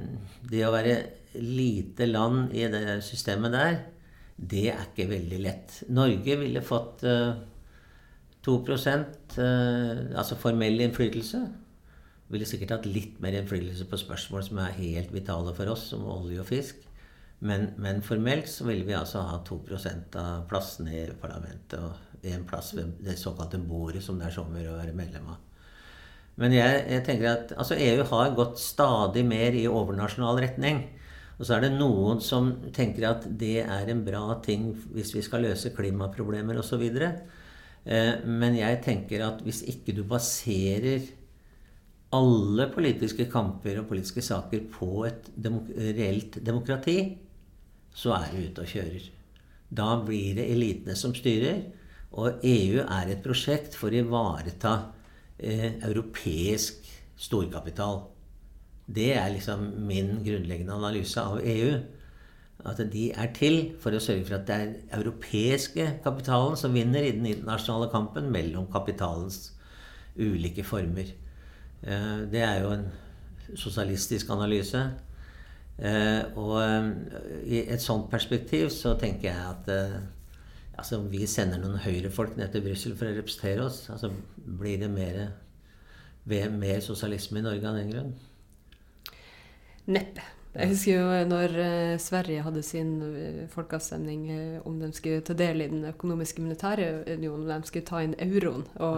det 0.49 0.63
å 0.65 0.71
være 0.73 0.95
lite 1.41 2.07
land 2.09 2.55
i 2.55 2.65
det 2.71 2.99
systemet 3.05 3.53
der, 3.53 3.77
det 4.37 4.67
er 4.71 4.83
ikke 4.89 5.09
veldig 5.09 5.39
lett. 5.41 5.77
Norge 5.89 6.35
ville 6.39 6.61
fått 6.65 7.05
uh, 7.07 7.37
2 8.47 8.57
altså 8.77 10.37
formell 10.39 10.79
innflytelse 10.85 11.41
ville 12.31 12.47
sikkert 12.47 12.75
hatt 12.75 12.89
litt 12.89 13.21
mer 13.23 13.37
innflytelse 13.39 13.87
på 13.87 13.99
spørsmål 14.01 14.43
som 14.43 14.59
er 14.63 14.75
helt 14.81 15.13
vitale 15.15 15.53
for 15.55 15.71
oss, 15.71 15.87
som 15.93 16.05
olje 16.11 16.41
og 16.43 16.49
fisk. 16.49 16.83
Men, 17.39 17.69
men 17.77 18.01
formelt 18.03 18.49
så 18.49 18.65
ville 18.67 18.85
vi 18.87 18.95
altså 18.97 19.21
ha 19.23 19.37
2% 19.45 20.17
av 20.19 20.47
plassene 20.49 20.95
i 20.97 21.03
parlamentet 21.21 21.77
og 21.79 22.25
én 22.27 22.47
plass 22.49 22.73
ved 22.75 22.97
det 23.05 23.15
såkalte 23.19 23.59
bordet, 23.61 24.01
som 24.03 24.17
det 24.19 24.27
er 24.27 24.35
sommer 24.35 24.65
å 24.67 24.79
være 24.79 24.95
medlem 24.97 25.29
av. 25.31 25.43
Men 26.37 26.53
jeg, 26.53 26.81
jeg, 26.91 27.03
tenker 27.05 27.29
at 27.31 27.53
altså 27.57 27.77
EU 27.81 28.03
har 28.11 28.35
gått 28.37 28.59
stadig 28.61 29.23
mer 29.25 29.55
i 29.57 29.67
overnasjonal 29.69 30.41
retning. 30.43 30.83
Og 31.37 31.45
så 31.45 31.57
er 31.57 31.67
det 31.67 31.75
noen 31.75 32.21
som 32.23 32.49
tenker 32.73 33.05
at 33.11 33.27
det 33.39 33.61
er 33.61 33.91
en 33.91 34.01
bra 34.05 34.39
ting 34.45 34.71
hvis 34.95 35.13
vi 35.13 35.23
skal 35.25 35.45
løse 35.45 35.73
klimaproblemer 35.75 36.57
osv. 36.57 36.83
Eh, 36.87 38.13
men 38.25 38.57
jeg 38.57 38.81
tenker 38.85 39.25
at 39.27 39.43
hvis 39.45 39.61
ikke 39.69 39.93
du 39.97 40.03
baserer 40.09 41.05
alle 42.17 42.67
politiske 42.71 43.27
kamper 43.29 43.81
og 43.81 43.89
politiske 43.91 44.23
saker 44.25 44.65
på 44.71 45.05
et 45.09 45.29
demok 45.35 45.69
reelt 45.75 46.39
demokrati, 46.45 46.99
så 47.93 48.15
er 48.17 48.31
du 48.31 48.43
ute 48.47 48.63
og 48.63 48.73
kjører. 48.73 49.07
Da 49.69 49.89
blir 50.01 50.37
det 50.37 50.47
elitene 50.53 50.95
som 50.97 51.15
styrer. 51.15 51.65
Og 52.17 52.39
EU 52.47 52.79
er 52.81 53.09
et 53.11 53.23
prosjekt 53.23 53.75
for 53.75 53.91
å 53.91 53.99
ivareta 53.99 54.75
eh, 55.37 55.75
europeisk 55.85 56.87
storkapital. 57.19 58.05
Det 58.95 59.11
er 59.17 59.29
liksom 59.33 59.65
min 59.87 60.17
grunnleggende 60.23 60.73
analyse 60.73 61.21
av 61.21 61.41
EU. 61.43 61.75
At 62.67 62.79
de 62.91 63.11
er 63.11 63.33
til 63.35 63.57
for 63.81 63.93
å 63.93 64.01
sørge 64.01 64.25
for 64.25 64.39
at 64.39 64.47
det 64.47 64.55
er 64.55 64.99
europeiske 64.99 65.85
kapitalen 66.03 66.57
som 66.59 66.73
vinner 66.73 67.05
i 67.05 67.13
den 67.15 67.27
internasjonale 67.29 67.91
kampen 67.91 68.31
mellom 68.33 68.65
kapitalens 68.71 69.51
ulike 70.17 70.63
former. 70.65 71.11
Eh, 71.83 72.21
det 72.31 72.41
er 72.41 72.61
jo 72.63 72.71
en 72.73 72.87
sosialistisk 73.55 74.29
analyse. 74.33 74.81
Eh, 75.77 76.23
og 76.35 76.55
eh, 76.63 76.87
i 77.45 77.59
et 77.67 77.83
sånt 77.83 78.09
perspektiv 78.11 78.71
så 78.73 78.95
tenker 78.97 79.29
jeg 79.29 79.51
at 79.51 79.69
altså, 80.77 81.03
vi 81.11 81.27
sender 81.29 81.61
noen 81.61 81.77
høyrefolk 81.83 82.37
ned 82.37 82.49
til 82.53 82.65
Brussel 82.65 82.97
for 82.97 83.11
å 83.11 83.17
representere 83.19 83.67
oss. 83.67 83.83
Altså, 83.93 84.09
blir 84.59 84.81
det 84.81 84.89
mer, 84.91 85.21
mer 86.25 86.81
sosialisme 86.81 87.43
i 87.43 87.45
Norge 87.45 87.69
av 87.69 87.77
den 87.77 87.93
grunn? 87.93 88.17
Neppe. 89.87 90.25
Jeg 90.57 90.71
husker 90.71 90.97
jo 90.97 91.25
når 91.29 91.51
Sverige 92.01 92.41
hadde 92.41 92.63
sin 92.65 92.95
folkeavstemning 93.53 94.23
om 94.65 94.79
de 94.81 94.89
skulle 94.95 95.21
ta 95.21 95.35
del 95.37 95.61
i 95.61 95.67
den 95.69 95.83
økonomiske 95.91 96.41
militære 96.41 96.87
unionen, 97.13 97.43
om 97.45 97.61
de 97.61 97.69
skulle 97.69 97.85
ta 97.85 98.01
inn 98.01 98.15
euroen. 98.17 98.63
og 98.81 98.97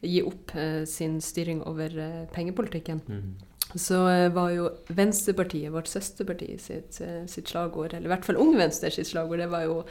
gi 0.00 0.22
opp 0.24 0.54
eh, 0.56 0.82
sin 0.88 1.20
styring 1.24 1.62
over 1.68 1.94
eh, 1.98 2.24
pengepolitikken. 2.34 3.02
Mm. 3.06 3.34
Så 3.74 4.00
eh, 4.08 4.28
var 4.34 4.52
jo 4.54 4.70
Venstrepartiet, 4.88 5.72
vårt 5.74 5.90
søsterparti, 5.90 6.54
sitt, 6.62 7.00
sitt, 7.30 7.50
slagord, 7.50 7.94
eller 7.94 8.08
i 8.08 8.14
hvert 8.14 8.26
fall 8.26 8.40
Ung 8.40 8.56
Venstre 8.58 8.92
sitt 8.94 9.10
slagord, 9.10 9.42
det 9.42 9.50
var 9.52 9.68
jo 9.68 9.82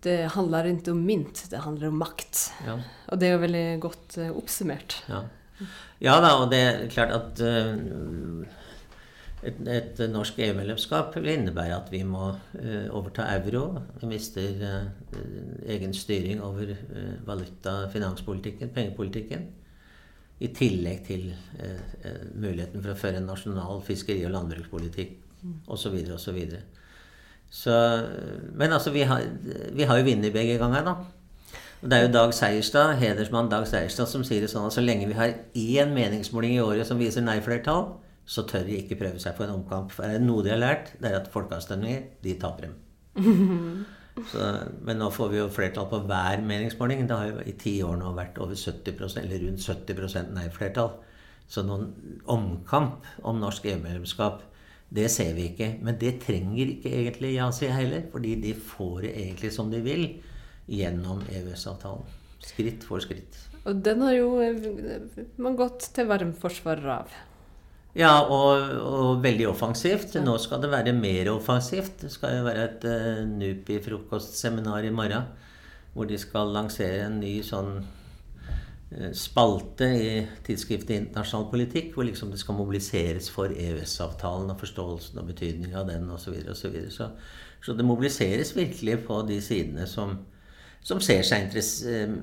det 0.00 0.30
handler 0.32 0.64
ikke 0.70 0.94
om 0.94 1.02
mynt, 1.04 1.42
det 1.52 1.60
handler 1.60 1.90
om 1.90 1.98
makt. 2.00 2.46
Ja. 2.64 2.78
Og 3.12 3.20
det 3.20 3.26
er 3.28 3.34
jo 3.34 3.42
veldig 3.42 3.64
godt 3.82 4.14
oppsummert. 4.30 4.94
Ja. 5.10 5.18
ja. 6.00 6.14
da, 6.24 6.30
og 6.38 6.46
det 6.54 6.60
er 6.64 6.86
klart 6.88 7.12
at 7.12 7.42
uh, 7.44 8.46
et, 9.42 9.60
et 9.72 10.00
norsk 10.12 10.38
EU-medlemskap 10.44 11.14
vil 11.16 11.32
innebære 11.32 11.76
at 11.76 11.92
vi 11.92 12.02
må 12.04 12.30
uh, 12.32 12.86
overta 12.96 13.24
euro. 13.38 13.80
Vi 14.00 14.10
mister 14.10 14.50
uh, 14.60 14.88
egen 15.66 15.94
styring 15.96 16.42
over 16.44 16.74
uh, 16.74 17.14
valuta-, 17.26 17.88
finanspolitikken, 17.92 18.72
pengepolitikken. 18.74 19.46
I 20.40 20.48
tillegg 20.56 21.02
til 21.04 21.26
muligheten 22.32 22.80
for 22.80 22.94
å 22.94 22.96
føre 22.96 23.18
en 23.20 23.26
nasjonal 23.28 23.82
fiskeri- 23.84 24.22
og 24.24 24.30
landbrukspolitikk 24.32 25.10
osv. 25.68 25.98
osv. 26.14 26.38
Men 28.56 28.72
altså, 28.72 28.94
vi 28.94 29.02
har, 29.04 29.26
vi 29.76 29.84
har 29.84 30.00
jo 30.00 30.06
vunnet 30.06 30.32
begge 30.32 30.56
ganger, 30.56 30.86
da. 30.86 30.94
Og 31.82 31.90
Det 31.90 31.98
er 31.98 32.06
jo 32.06 32.12
Dag 32.12 32.32
Seierstad, 32.34 32.94
hedersmann 33.02 33.52
Dag 33.52 33.68
Seierstad 33.68 34.08
som 34.08 34.24
sier 34.24 34.40
det 34.40 34.48
sånn 34.52 34.64
at 34.68 34.72
så 34.72 34.80
lenge 34.80 35.08
vi 35.08 35.20
har 35.20 35.36
én 35.52 35.92
meningsmåling 35.92 36.56
i 36.56 36.64
året 36.64 36.88
som 36.88 37.00
viser 37.00 37.24
nei-flertall, 37.24 37.98
så 38.30 38.44
tør 38.46 38.66
de 38.68 38.76
ikke 38.78 38.98
prøve 39.00 39.18
seg 39.22 39.34
på 39.34 39.42
en 39.46 39.56
omkamp. 39.56 39.90
For 39.94 40.06
det 40.06 40.22
noe 40.22 40.44
de 40.46 40.52
har 40.52 40.60
lært, 40.60 40.92
det 41.02 41.10
er 41.10 41.18
at 41.18 41.30
folkeavstemninger, 41.32 42.04
de 42.22 42.36
taper 42.38 42.68
dem. 42.68 42.76
Så, 44.30 44.42
men 44.84 44.98
nå 45.00 45.06
får 45.14 45.30
vi 45.32 45.38
jo 45.38 45.46
flertall 45.54 45.86
på 45.88 46.00
hver 46.04 46.42
meningsmåling. 46.44 47.06
Det 47.08 47.16
har 47.16 47.30
jo 47.30 47.44
i 47.46 47.54
ti 47.58 47.76
år 47.86 47.94
nå 48.00 48.10
vært 48.16 48.40
over 48.42 48.58
70 48.58 49.16
eller 49.22 49.44
rundt 49.46 49.64
70% 49.64 50.34
nei-flertall. 50.34 50.90
Så 51.50 51.64
noen 51.66 51.88
omkamp 52.30 53.06
om 53.26 53.40
norsk 53.40 53.66
EU-medlemskap, 53.70 54.42
det 54.90 55.06
ser 55.14 55.32
vi 55.38 55.48
ikke. 55.52 55.70
Men 55.86 55.98
det 56.02 56.18
trenger 56.26 56.74
ikke 56.74 56.92
egentlig 57.00 57.32
ja-sida 57.36 57.78
heller, 57.78 58.04
fordi 58.12 58.34
de 58.44 58.52
får 58.54 59.06
det 59.06 59.14
egentlig 59.24 59.54
som 59.56 59.72
de 59.72 59.80
vil 59.86 60.04
gjennom 60.70 61.22
EØS-avtalen. 61.30 62.18
Skritt 62.44 62.84
for 62.86 63.02
skritt. 63.02 63.40
Og 63.64 63.82
den 63.84 64.04
har 64.04 64.14
jo 64.16 64.30
man 65.40 65.58
gått 65.58 65.90
til 65.96 66.08
varm 66.10 66.34
forsvarer 66.36 66.94
av. 67.00 67.18
Ja, 67.98 68.20
og, 68.22 68.76
og, 68.86 69.22
veldig 69.22 69.48
offensivt. 69.50 70.14
Nå 70.22 70.36
skal 70.38 70.62
det 70.62 70.70
være 70.70 70.94
mer 70.94 71.32
offensivt. 71.32 72.04
Det 72.04 72.10
skal 72.14 72.38
jo 72.38 72.44
være 72.46 72.66
et 72.68 72.84
uh, 72.86 73.22
NUPI-frokostseminar 73.26 74.86
i 74.86 74.94
morgen 74.94 75.30
hvor 75.90 76.06
de 76.06 76.14
skal 76.22 76.52
lansere 76.54 77.08
en 77.08 77.16
ny 77.18 77.40
sånn 77.42 77.80
uh, 77.82 79.08
spalte 79.16 79.88
i 79.90 80.12
tidsskriftet 80.46 80.94
Internasjonal 81.00 81.48
politikk, 81.50 81.90
hvor 81.96 82.06
liksom 82.06 82.30
det 82.30 82.38
skal 82.38 82.60
mobiliseres 82.60 83.26
for 83.34 83.50
EØS-avtalen 83.50 84.54
og 84.54 84.62
forståelsen 84.62 85.18
og 85.18 85.32
betydningen 85.32 85.74
av 85.82 85.90
den 85.90 86.06
osv. 86.14 86.38
Så, 86.46 86.54
så, 86.62 86.70
videre. 86.70 86.94
så 86.94 87.10
Så 87.60 87.74
det 87.74 87.84
mobiliseres 87.84 88.54
virkelig 88.56 89.00
på 89.08 89.18
de 89.26 89.42
sidene 89.42 89.90
som, 89.90 90.14
som 90.78 91.02
ser 91.02 91.26
seg 91.26 91.50
uh, 91.58 92.18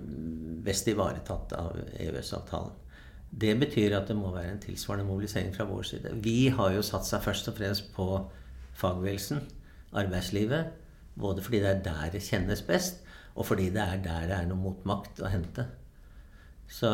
best 0.63 0.87
ivaretatt 0.87 1.59
av 1.59 1.75
EØS-avtalen. 1.99 2.86
Det 3.31 3.53
betyr 3.59 3.97
at 3.97 4.07
det 4.07 4.15
må 4.17 4.31
være 4.33 4.53
en 4.55 4.61
tilsvarende 4.63 5.05
mobilisering 5.07 5.53
fra 5.55 5.67
vår 5.67 5.83
side. 5.89 6.13
Vi 6.23 6.47
har 6.47 6.73
jo 6.73 6.85
satt 6.85 7.05
seg 7.05 7.23
først 7.25 7.49
og 7.51 7.57
fremst 7.57 7.91
på 7.95 8.07
fagbevegelsen, 8.77 9.41
arbeidslivet. 9.93 10.71
Både 11.17 11.41
fordi 11.41 11.59
det 11.63 11.69
er 11.69 11.83
der 11.83 12.11
det 12.13 12.21
kjennes 12.23 12.61
best, 12.61 13.01
og 13.35 13.45
fordi 13.45 13.69
det 13.73 13.81
er 13.81 14.01
der 14.03 14.27
det 14.29 14.37
er 14.37 14.47
noe 14.49 14.61
motmakt 14.61 15.21
å 15.21 15.31
hente. 15.33 15.65
Så, 16.69 16.89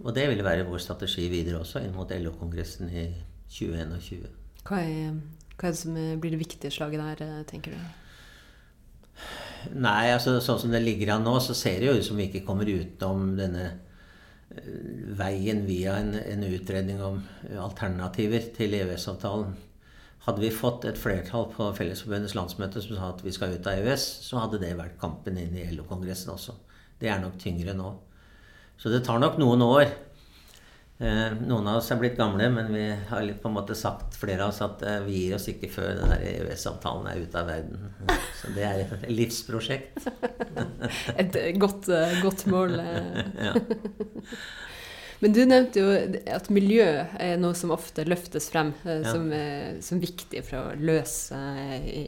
og 0.00 0.14
det 0.16 0.28
vil 0.30 0.44
være 0.44 0.66
vår 0.66 0.82
strategi 0.82 1.28
videre 1.30 1.60
også, 1.60 1.82
inn 1.84 1.94
mot 1.94 2.10
LO-kongressen 2.10 2.90
i 2.90 3.08
2021. 3.52 4.26
Hva 4.64 4.80
hva 5.54 5.68
er 5.68 5.74
det 5.74 5.78
som 5.78 5.94
blir 5.94 6.34
det 6.34 6.40
viktige 6.40 6.72
slaget 6.74 7.20
der, 7.20 7.44
tenker 7.46 7.76
du? 7.76 7.82
Nei, 9.74 10.10
altså 10.10 10.40
sånn 10.42 10.58
som 10.64 10.72
det 10.74 10.82
ligger 10.82 11.14
an 11.14 11.24
nå, 11.24 11.36
så 11.40 11.54
ser 11.56 11.78
det 11.80 11.88
jo 11.88 11.94
ut 11.98 12.06
som 12.06 12.18
vi 12.18 12.26
ikke 12.28 12.42
kommer 12.46 12.68
utenom 12.68 13.36
denne 13.38 13.68
veien 15.18 15.64
via 15.66 15.96
en, 16.00 16.14
en, 16.18 16.44
utredning 16.46 17.00
om 17.02 17.20
alternativer 17.60 18.50
til 18.56 18.76
EØS-avtalen. 18.78 19.54
Hadde 20.24 20.40
vi 20.40 20.52
fått 20.54 20.86
et 20.88 20.98
flertall 21.00 21.50
på 21.52 21.68
Fellesforbundets 21.76 22.36
landsmøte 22.36 22.80
som 22.80 22.96
sa 22.96 23.10
at 23.12 23.24
vi 23.24 23.32
skal 23.34 23.56
ut 23.58 23.68
av 23.68 23.82
EØS, 23.82 24.06
så 24.24 24.40
hadde 24.40 24.60
det 24.62 24.72
vært 24.78 24.96
kampen 25.02 25.36
inn 25.40 25.56
i 25.58 25.66
LO-kongressen 25.74 26.32
også. 26.32 26.56
Det 27.00 27.10
er 27.12 27.20
nok 27.20 27.36
tyngre 27.42 27.74
nå. 27.76 27.90
Så 28.80 28.90
det 28.92 29.04
tar 29.06 29.20
nok 29.20 29.36
noen 29.42 29.62
år. 29.66 29.90
Eh, 30.98 31.32
noen 31.42 31.66
av 31.66 31.80
oss 31.80 31.90
er 31.90 31.98
blitt 31.98 32.14
gamle, 32.14 32.46
men 32.54 32.68
vi 32.70 32.84
har 33.08 33.30
på 33.42 33.50
en 33.50 33.56
måte 33.56 33.74
sagt 33.74 34.14
flere 34.14 34.44
av 34.44 34.52
oss 34.52 34.60
at 34.62 34.82
eh, 34.86 35.00
vi 35.02 35.24
gir 35.24 35.34
oss 35.34 35.48
ikke 35.50 35.70
før 35.74 35.96
den 35.98 36.12
EØS-avtalen 36.14 37.08
er 37.10 37.24
ute 37.24 37.40
av 37.40 37.50
verden. 37.50 37.88
Så 38.38 38.52
det 38.54 38.68
er 38.68 38.84
et 38.84 39.08
livsprosjekt. 39.10 40.06
et 41.18 41.40
godt, 41.58 41.90
eh, 41.90 42.14
godt 42.22 42.46
mål. 42.52 42.78
ja. 43.48 43.56
Men 45.18 45.34
du 45.34 45.42
nevnte 45.48 45.82
jo 45.82 45.90
at 46.36 46.50
miljø 46.54 46.86
er 47.18 47.36
noe 47.42 47.58
som 47.58 47.74
ofte 47.74 48.04
løftes 48.06 48.46
frem 48.52 48.74
ja. 48.84 49.00
som, 49.08 49.30
som, 49.82 50.02
viktig 50.02 50.42
for 50.46 50.60
å 50.60 50.74
løse 50.78 51.38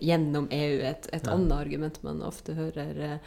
gjennom 0.04 0.50
EU. 0.52 0.82
Et, 0.84 1.08
et 1.10 1.24
ja. 1.24 1.32
annet 1.32 1.54
argument 1.56 2.02
man 2.06 2.20
ofte 2.26 2.54
hører, 2.58 3.18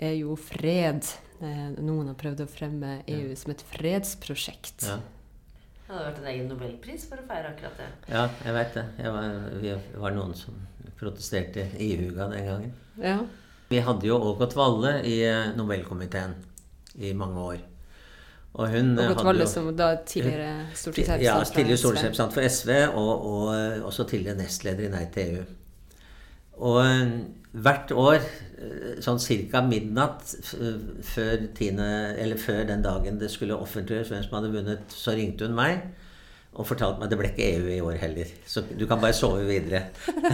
er 0.00 0.14
jo 0.14 0.36
fred. 0.40 1.08
Eh, 1.40 1.70
noen 1.80 2.10
har 2.10 2.16
prøvd 2.20 2.42
å 2.44 2.48
fremme 2.50 2.98
EU 3.08 3.34
som 3.38 3.52
et 3.54 3.62
fredsprosjekt. 3.72 4.84
Ja. 4.84 4.98
Det 5.00 5.94
hadde 5.96 6.04
vært 6.10 6.18
en 6.20 6.28
egen 6.34 6.48
nobelpris 6.52 7.06
for 7.10 7.18
å 7.18 7.24
feire 7.26 7.48
akkurat 7.54 7.78
det. 7.80 7.86
Ja, 8.12 8.26
jeg 8.44 8.54
veit 8.54 8.74
det. 8.76 8.84
Jeg 9.00 9.14
var, 9.14 9.38
vi 9.62 9.72
var 10.04 10.12
noen 10.14 10.34
som 10.38 10.58
protesterte 11.00 11.64
ihuga 11.80 12.28
den 12.30 12.44
gangen. 12.46 12.74
Ja. 13.00 13.16
Vi 13.70 13.80
hadde 13.86 14.06
jo 14.06 14.18
Ågot 14.30 14.54
Valle 14.58 14.98
i 15.06 15.16
eh, 15.26 15.50
Nobelkomiteen 15.56 16.36
i 17.00 17.12
mange 17.16 17.42
år. 17.54 17.58
Og 18.60 18.68
hun 18.74 18.92
eh, 18.98 19.08
hadde 19.08 19.24
Valle 19.24 19.46
jo- 19.46 19.50
som 19.50 19.72
da 19.78 19.92
tidligere 20.04 20.66
stortingsrepresentant 20.74 21.24
Ja, 21.24 21.38
tidligere 21.48 21.78
SV. 21.78 21.82
stortingsrepresentant 21.86 22.36
for 22.36 22.48
SV, 22.50 22.70
og, 23.00 23.26
og 23.32 23.88
også 23.90 24.06
tidligere 24.10 24.38
nestleder 24.42 24.86
i 24.90 24.92
Nei 24.92 25.04
til 25.14 25.36
EU. 25.38 25.44
Og 26.60 26.80
hvert 27.52 27.90
år, 27.92 28.20
eh, 28.58 29.00
sånn 29.02 29.18
ca. 29.50 29.62
midnatt 29.66 30.34
før, 31.02 31.48
tine, 31.54 32.36
før 32.38 32.66
den 32.68 32.82
dagen 32.82 33.18
det 33.18 33.30
skulle 33.30 33.58
offentliggjøres 33.58 34.12
hvem 34.12 34.22
som 34.22 34.38
hadde 34.38 34.52
vunnet, 34.54 34.94
så 34.94 35.16
ringte 35.16 35.48
hun 35.48 35.58
meg 35.58 35.82
og 36.50 36.66
fortalte 36.66 36.98
meg 36.98 37.06
at 37.06 37.12
det 37.12 37.18
ble 37.20 37.28
ikke 37.30 37.48
EU 37.54 37.66
i 37.70 37.80
år 37.80 37.98
heller. 38.02 38.30
Så 38.46 38.64
du 38.66 38.82
kan 38.90 39.00
bare 39.02 39.14
sove 39.14 39.44
videre. 39.46 39.84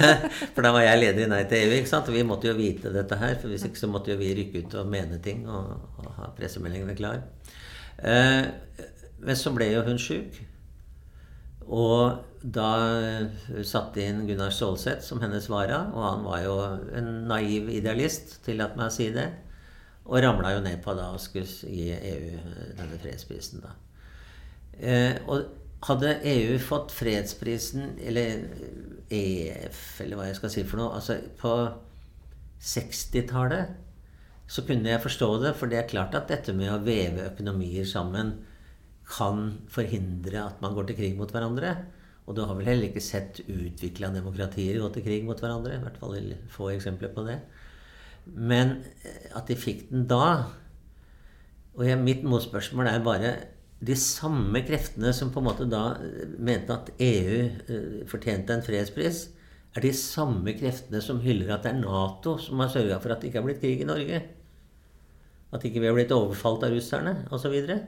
for 0.55 0.65
da 0.65 0.73
var 0.73 0.87
jeg 0.87 1.01
leder 1.03 1.27
i 1.27 1.29
Nei 1.29 1.43
til 1.49 1.67
EU, 1.67 1.75
ikke 1.77 1.91
sant? 1.91 2.09
og 2.09 2.17
vi 2.17 2.25
måtte 2.25 2.49
jo 2.49 2.57
vite 2.57 2.93
dette 2.93 3.19
her. 3.21 3.37
For 3.41 3.53
hvis 3.53 3.67
ikke 3.69 3.83
så 3.83 3.91
måtte 3.93 4.15
jo 4.15 4.21
vi 4.21 4.33
rykke 4.39 4.65
ut 4.65 4.77
og 4.81 4.89
mene 4.93 5.21
ting 5.25 5.45
og, 5.45 5.75
og 6.01 6.09
ha 6.17 6.31
pressemeldingene 6.39 6.97
klar. 6.97 7.21
Eh, 8.01 8.49
men 9.21 9.37
så 9.37 9.53
ble 9.53 9.69
jo 9.75 9.85
hun 9.85 10.01
sjuk. 10.01 10.41
Og 11.67 12.36
da 12.47 12.71
eh, 13.03 13.63
satte 13.67 14.03
inn 14.05 14.27
Gunnar 14.29 14.53
Stålseth 14.55 15.03
som 15.03 15.21
hennes 15.23 15.49
vara, 15.51 15.81
og 15.93 16.05
han 16.05 16.25
var 16.27 16.43
jo 16.45 16.55
en 16.95 17.11
naiv 17.31 17.71
idealist, 17.75 18.39
tillat 18.47 18.77
meg 18.79 18.91
å 18.91 18.95
si 18.95 19.09
det. 19.15 19.27
Og 20.07 20.21
ramla 20.23 20.53
jo 20.55 20.63
ned 20.63 20.79
på 20.85 20.95
da 20.95 21.09
å 21.11 21.19
skulle 21.19 21.51
gi 21.51 21.91
EU 21.97 22.37
denne 22.79 23.01
fredsprisen, 23.03 23.65
da. 23.65 23.75
Eh, 24.79 25.17
og 25.27 25.49
hadde 25.89 26.19
EU 26.31 26.61
fått 26.63 26.95
fredsprisen, 26.95 27.97
eller 28.07 28.47
EF, 29.11 29.83
eller 30.05 30.19
hva 30.19 30.29
jeg 30.29 30.39
skal 30.39 30.53
si 30.53 30.65
for 30.67 30.83
noe, 30.83 31.01
altså 31.01 31.19
på 31.41 31.57
60-tallet, 32.63 33.75
så 34.47 34.63
kunne 34.67 34.93
jeg 34.93 35.03
forstå 35.03 35.31
det, 35.43 35.57
for 35.59 35.71
det 35.71 35.81
er 35.81 35.91
klart 35.91 36.15
at 36.15 36.31
dette 36.31 36.55
med 36.55 36.71
å 36.71 36.83
veve 36.87 37.27
økonomier 37.33 37.87
sammen 37.89 38.37
kan 39.07 39.57
forhindre 39.71 40.39
at 40.45 40.63
man 40.63 40.75
går 40.75 40.89
til 40.89 40.99
krig 41.01 41.19
mot 41.19 41.31
hverandre. 41.31 41.75
Og 42.27 42.35
du 42.35 42.43
har 42.43 42.57
vel 42.59 42.67
heller 42.67 42.91
ikke 42.91 43.05
sett 43.05 43.39
utvikla 43.47 44.11
demokratier 44.15 44.81
gå 44.83 44.89
til 44.95 45.05
krig 45.07 45.27
mot 45.27 45.39
hverandre. 45.39 45.77
I 45.77 45.83
hvert 45.85 45.99
fall 46.01 46.33
få 46.51 46.73
eksempler 46.75 47.13
på 47.15 47.23
det. 47.27 47.39
Men 48.27 48.81
eh, 49.07 49.29
at 49.39 49.47
de 49.47 49.59
fikk 49.59 49.87
den 49.93 50.09
da 50.11 50.49
Og 51.77 51.85
jeg, 51.87 52.01
mitt 52.01 52.25
motspørsmål 52.27 52.89
er 52.91 53.05
bare 53.05 53.33
de 53.87 53.93
samme 54.01 54.63
kreftene 54.65 55.11
som 55.13 55.29
på 55.31 55.43
en 55.43 55.47
måte 55.51 55.67
da 55.69 55.91
eh, 56.01 56.33
mente 56.41 56.73
at 56.73 56.89
EU 56.97 57.43
eh, 57.45 57.99
fortjente 58.09 58.55
en 58.57 58.65
fredspris, 58.65 59.27
er 59.77 59.85
de 59.85 59.93
samme 59.93 60.55
kreftene 60.57 61.03
som 61.05 61.21
hyller 61.21 61.53
at 61.53 61.67
det 61.67 61.75
er 61.75 61.83
Nato 61.83 62.39
som 62.41 62.63
har 62.65 62.73
sørga 62.73 62.97
for 63.03 63.13
at 63.13 63.21
det 63.21 63.29
ikke 63.29 63.43
har 63.43 63.47
blitt 63.47 63.61
krig 63.61 63.85
i 63.85 63.89
Norge. 63.89 64.23
At 65.53 65.69
ikke 65.69 65.85
vi 65.85 65.91
har 65.91 65.95
blitt 65.95 66.17
overfalt 66.17 66.65
av 66.65 66.73
russerne 66.73 67.19
osv. 67.29 67.45
Så, 67.45 67.53
videre. 67.53 67.79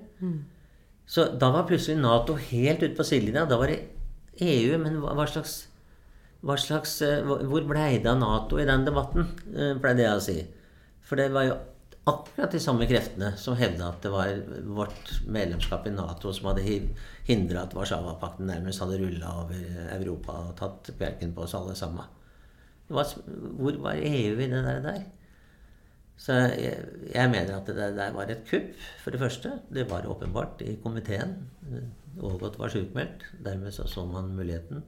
så 1.09 1.25
da 1.41 1.49
var 1.57 1.67
plutselig 1.67 1.97
Nato 2.03 2.37
helt 2.37 2.85
ute 2.85 2.95
på 2.95 3.09
sidelinja. 3.09 3.49
Da 3.49 3.57
var 3.59 3.73
det 3.73 3.81
EU, 4.45 4.77
men 4.79 5.01
hva, 5.03 5.15
hva 5.19 5.27
slags, 5.31 5.57
hva 6.45 6.57
slags 6.61 7.01
eh, 7.03 7.23
hvor- 7.27 7.67
blei 7.67 7.99
det 8.03 8.11
av 8.13 8.21
Nato 8.21 8.59
i 8.61 8.67
den 8.69 8.85
debatten, 8.87 9.27
eh, 9.55 9.75
pleide 9.83 10.05
jeg 10.05 10.17
å 10.17 10.23
si. 10.23 10.39
For 11.03 11.17
det 11.17 11.31
var 11.35 11.49
jo 11.49 11.57
akkurat 12.09 12.53
de 12.55 12.61
samme 12.63 12.87
kreftene 12.89 13.35
som 13.37 13.57
hevda 13.59 13.89
at 13.91 14.01
det 14.05 14.13
var 14.13 14.31
vårt 14.65 15.11
medlemskap 15.29 15.87
i 15.87 15.93
Nato 15.93 16.33
som 16.33 16.49
hadde 16.51 16.65
hindra 17.29 17.67
at 17.67 17.75
Warszawapakten 17.77 18.49
nærmest 18.49 18.81
hadde 18.81 19.01
rulla 19.03 19.35
over 19.43 19.91
Europa 19.99 20.39
og 20.47 20.55
tatt 20.57 20.91
kverken 20.97 21.35
på 21.37 21.45
oss 21.45 21.57
alle 21.59 21.75
sammen. 21.77 22.07
Hvor 22.89 23.81
var 23.83 24.01
EU 24.01 24.39
i 24.41 24.49
det 24.49 24.63
der? 24.65 25.03
Så 26.19 26.35
jeg, 26.35 26.79
jeg 27.15 27.31
mener 27.31 27.55
at 27.57 27.69
det 27.71 27.91
der 27.95 28.15
var 28.17 28.31
et 28.31 28.43
kupp, 28.49 28.73
for 29.05 29.15
det 29.15 29.21
første. 29.23 29.53
Det 29.71 29.87
var 29.91 30.09
åpenbart 30.11 30.63
i 30.67 30.75
komiteen. 30.83 31.37
Ågot 32.19 32.59
var 32.59 32.73
sjukmeldt. 32.75 33.23
Dermed 33.45 33.75
så 33.75 33.87
så 33.87 34.07
man 34.07 34.35
muligheten. 34.35 34.83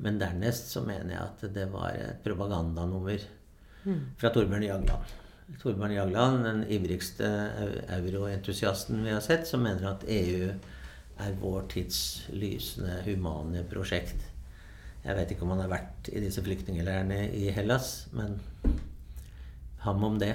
Men 0.00 0.18
dernest 0.18 0.72
så 0.72 0.82
mener 0.82 1.14
jeg 1.14 1.22
at 1.22 1.54
det 1.54 1.68
var 1.72 1.94
et 1.94 2.22
propagandanummer 2.24 3.22
fra 4.18 4.32
Torbjørn 4.32 4.64
Jagland. 4.64 5.14
Torbjørn 5.60 5.94
Jagland, 5.94 6.44
den 6.44 6.64
ivrigste 6.72 7.28
euroentusiasten 7.96 9.04
vi 9.04 9.12
har 9.14 9.22
sett, 9.24 9.46
som 9.48 9.62
mener 9.64 9.90
at 9.92 10.06
EU 10.08 10.50
er 11.20 11.40
vår 11.40 11.66
tids 11.72 12.00
lysende 12.32 13.00
humane 13.04 13.64
prosjekt. 13.70 14.24
Jeg 15.04 15.16
vet 15.16 15.32
ikke 15.32 15.46
om 15.46 15.54
han 15.54 15.64
har 15.64 15.72
vært 15.72 16.10
i 16.12 16.20
disse 16.20 16.42
flyktningleirene 16.44 17.22
i 17.36 17.48
Hellas, 17.56 18.08
men 18.16 18.38
ham 19.84 20.04
om 20.04 20.18
det. 20.20 20.34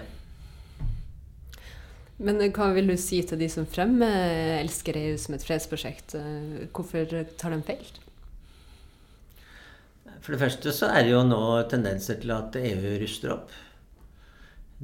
Men 2.17 2.39
eh, 2.41 2.51
hva 2.55 2.71
vil 2.75 2.87
du 2.89 2.95
si 2.99 3.19
til 3.27 3.41
de 3.41 3.49
som 3.51 3.67
fremmer 3.67 4.61
elsker 4.61 4.97
EU 4.99 5.19
som 5.21 5.35
et 5.35 5.45
fredsprosjekt? 5.45 6.15
Eh, 6.19 6.65
Hvorfor 6.71 7.07
tar 7.39 7.55
de 7.55 7.61
feil? 7.67 7.85
For 10.23 10.33
det 10.33 10.41
første 10.41 10.71
så 10.73 10.89
er 10.89 11.05
det 11.05 11.13
jo 11.13 11.21
nå 11.27 11.41
tendenser 11.69 12.17
til 12.21 12.31
at 12.33 12.55
EU 12.57 12.95
ruster 13.01 13.35
opp. 13.35 13.51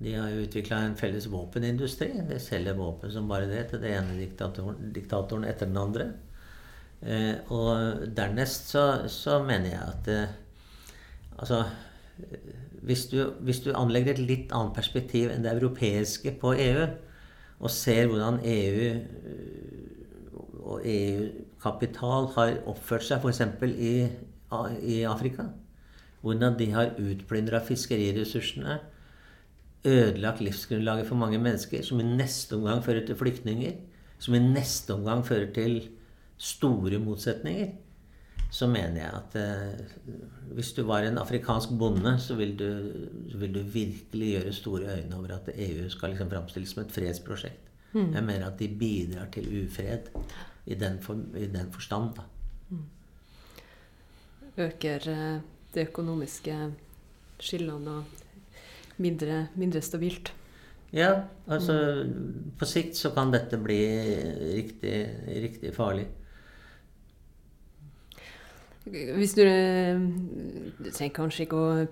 De 0.02 0.13
har 0.15 0.30
jo 0.32 0.43
utvikla 0.45 0.84
en 0.86 0.97
felles 1.00 1.26
våpenindustri. 1.32 2.12
De 2.30 2.38
selger 2.39 2.78
våpen 2.78 3.12
som 3.12 3.30
bare 3.30 3.50
det 3.50 3.65
til 3.71 3.82
den 3.82 3.95
ene 3.97 4.19
diktatoren, 4.19 4.91
diktatoren 4.95 5.47
etter 5.47 5.71
den 5.71 5.80
andre. 5.82 6.12
Eh, 7.02 7.39
og 7.50 8.06
dernest 8.15 8.69
så, 8.76 8.86
så 9.10 9.41
mener 9.43 9.74
jeg 9.74 9.82
at 9.88 10.38
Altså 11.41 11.63
hvis 12.82 13.06
du, 13.12 13.17
hvis 13.46 13.62
du 13.62 13.72
anlegger 13.78 14.15
et 14.15 14.26
litt 14.26 14.54
annet 14.56 14.76
perspektiv 14.76 15.30
enn 15.30 15.46
det 15.46 15.54
europeiske 15.54 16.34
på 16.41 16.56
EU, 16.58 16.88
og 17.62 17.70
ser 17.70 18.08
hvordan 18.10 18.39
EU 18.41 18.86
øh, 18.89 19.82
og 20.62 20.86
EU-kapital 20.86 22.30
har 22.36 22.56
oppført 22.70 23.06
seg 23.06 23.22
f.eks. 23.22 23.41
I, 23.70 23.94
i 24.82 25.02
Afrika. 25.10 25.50
Hvordan 26.22 26.58
de 26.58 26.70
har 26.74 26.96
utplyndra 27.02 27.62
fiskeriressursene, 27.65 28.80
ødelagt 29.86 30.41
livsgrunnlaget 30.46 31.08
for 31.10 31.17
mange 31.17 31.39
mennesker, 31.41 31.82
som 31.84 32.00
i 32.00 32.06
neste 32.06 32.58
omgang 32.58 32.84
fører 32.86 33.06
til 33.06 33.17
flyktninger, 33.17 33.80
som 34.22 34.38
i 34.38 34.41
neste 34.44 34.94
omgang 34.94 35.26
fører 35.26 35.50
til 35.54 35.80
store 36.38 37.00
motsetninger, 37.02 37.74
så 38.51 38.67
mener 38.67 38.99
jeg 38.99 39.11
at 39.15 39.35
eh, 39.39 39.91
hvis 40.51 40.73
du 40.75 40.83
var 40.83 41.05
en 41.07 41.17
afrikansk 41.21 41.71
bonde, 41.79 42.17
så 42.19 42.35
vil 42.35 42.51
du, 42.59 42.67
vil 43.39 43.53
du 43.55 43.61
virkelig 43.63 44.31
gjøre 44.35 44.53
store 44.53 44.97
øyne 44.97 45.17
over 45.17 45.37
at 45.37 45.51
EU 45.55 45.87
skal 45.89 46.11
liksom 46.11 46.29
framstilles 46.33 46.73
som 46.75 46.83
et 46.83 46.91
fredsprosjekt. 46.91 47.69
Jeg 47.91 48.23
mener 48.23 48.45
at 48.47 48.59
de 48.59 48.69
bidrar 48.79 49.27
til 49.33 49.47
ufred 49.63 50.11
i 50.65 50.75
den, 50.79 50.99
for, 51.03 51.19
i 51.35 51.47
den 51.51 51.71
forstand. 51.71 52.15
da. 52.15 52.21
Øker 54.57 55.09
eh, 55.11 55.41
de 55.73 55.87
økonomiske 55.87 56.55
skillene 57.39 57.91
og 57.91 58.03
mindre, 58.97 59.47
mindre 59.55 59.81
stabilt? 59.81 60.33
Ja, 60.91 61.23
altså 61.47 62.05
på 62.59 62.67
sikt 62.67 62.97
så 62.99 63.13
kan 63.15 63.31
dette 63.31 63.57
bli 63.57 63.79
riktig, 64.55 64.95
riktig 65.27 65.71
farlig. 65.75 66.07
Hvis 68.89 69.36
du, 69.38 69.44
eh, 69.46 70.00
du 70.82 70.88
trenger 70.89 71.13
kanskje 71.13 71.46
ikke 71.46 71.58
å 71.60 71.86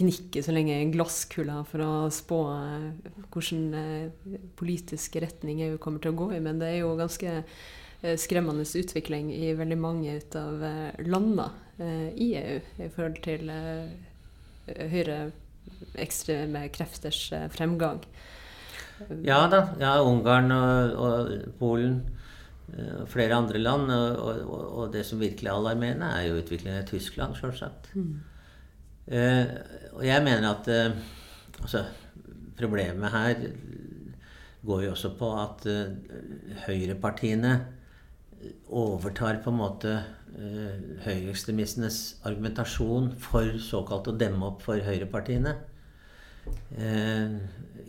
gnikke 0.00 0.42
så 0.42 0.54
lenge 0.54 0.80
i 0.80 0.88
glasskula 0.90 1.60
for 1.68 1.84
å 1.84 1.92
spå 2.10 2.40
eh, 2.56 2.88
hvilken 3.30 3.68
eh, 3.78 4.40
politisk 4.58 5.20
retning 5.22 5.62
EU 5.68 5.78
kommer 5.78 6.02
til 6.02 6.10
å 6.10 6.18
gå 6.24 6.32
i, 6.34 6.40
men 6.42 6.58
det 6.58 6.72
er 6.72 6.80
jo 6.82 6.96
ganske 6.98 7.42
skremmende 8.18 8.64
utvikling 8.66 9.28
i 9.30 9.52
veldig 9.54 9.76
mange 9.78 10.16
av 10.34 10.64
landene 11.06 11.44
i 12.18 12.32
EU 12.34 12.56
i 12.82 12.88
forhold 12.90 13.20
til 13.22 13.52
høyre 14.66 15.18
ekstreme 16.02 16.64
krefters 16.74 17.20
fremgang. 17.54 18.00
Ja 19.22 19.44
da. 19.46 19.68
Ja, 19.78 19.92
Ungarn 20.02 20.50
og, 20.50 20.98
og 20.98 21.30
Polen 21.60 22.00
flere 23.10 23.36
andre 23.36 23.58
land. 23.60 23.90
Og, 23.92 24.20
og, 24.42 24.62
og 24.82 24.92
det 24.94 25.04
som 25.06 25.20
virkelig 25.20 25.50
er 25.50 25.56
alarmerende, 25.56 26.12
er 26.12 26.28
jo 26.28 26.38
utviklingen 26.40 26.82
i 26.82 26.88
Tyskland, 26.88 27.36
sjølsagt. 27.38 27.90
Eh, 29.06 29.46
og 29.96 30.04
jeg 30.06 30.22
mener 30.24 30.46
at 30.52 30.68
uh, 30.70 30.94
altså, 31.60 31.82
problemet 32.58 33.10
her 33.10 33.40
går 34.62 34.84
jo 34.84 34.92
også 34.94 35.10
på 35.18 35.30
at 35.42 35.66
uh, 35.66 35.90
høyrepartiene 36.68 37.56
overtar 38.70 39.40
på 39.42 39.50
en 39.50 39.58
måte 39.58 39.96
uh, 39.98 41.02
høyreekstremistenes 41.04 41.98
argumentasjon 42.30 43.10
for 43.20 43.58
såkalt 43.58 44.12
å 44.12 44.16
demme 44.16 44.52
opp 44.52 44.62
for 44.68 44.78
høyrepartiene. 44.78 45.56
Eh, 46.46 47.36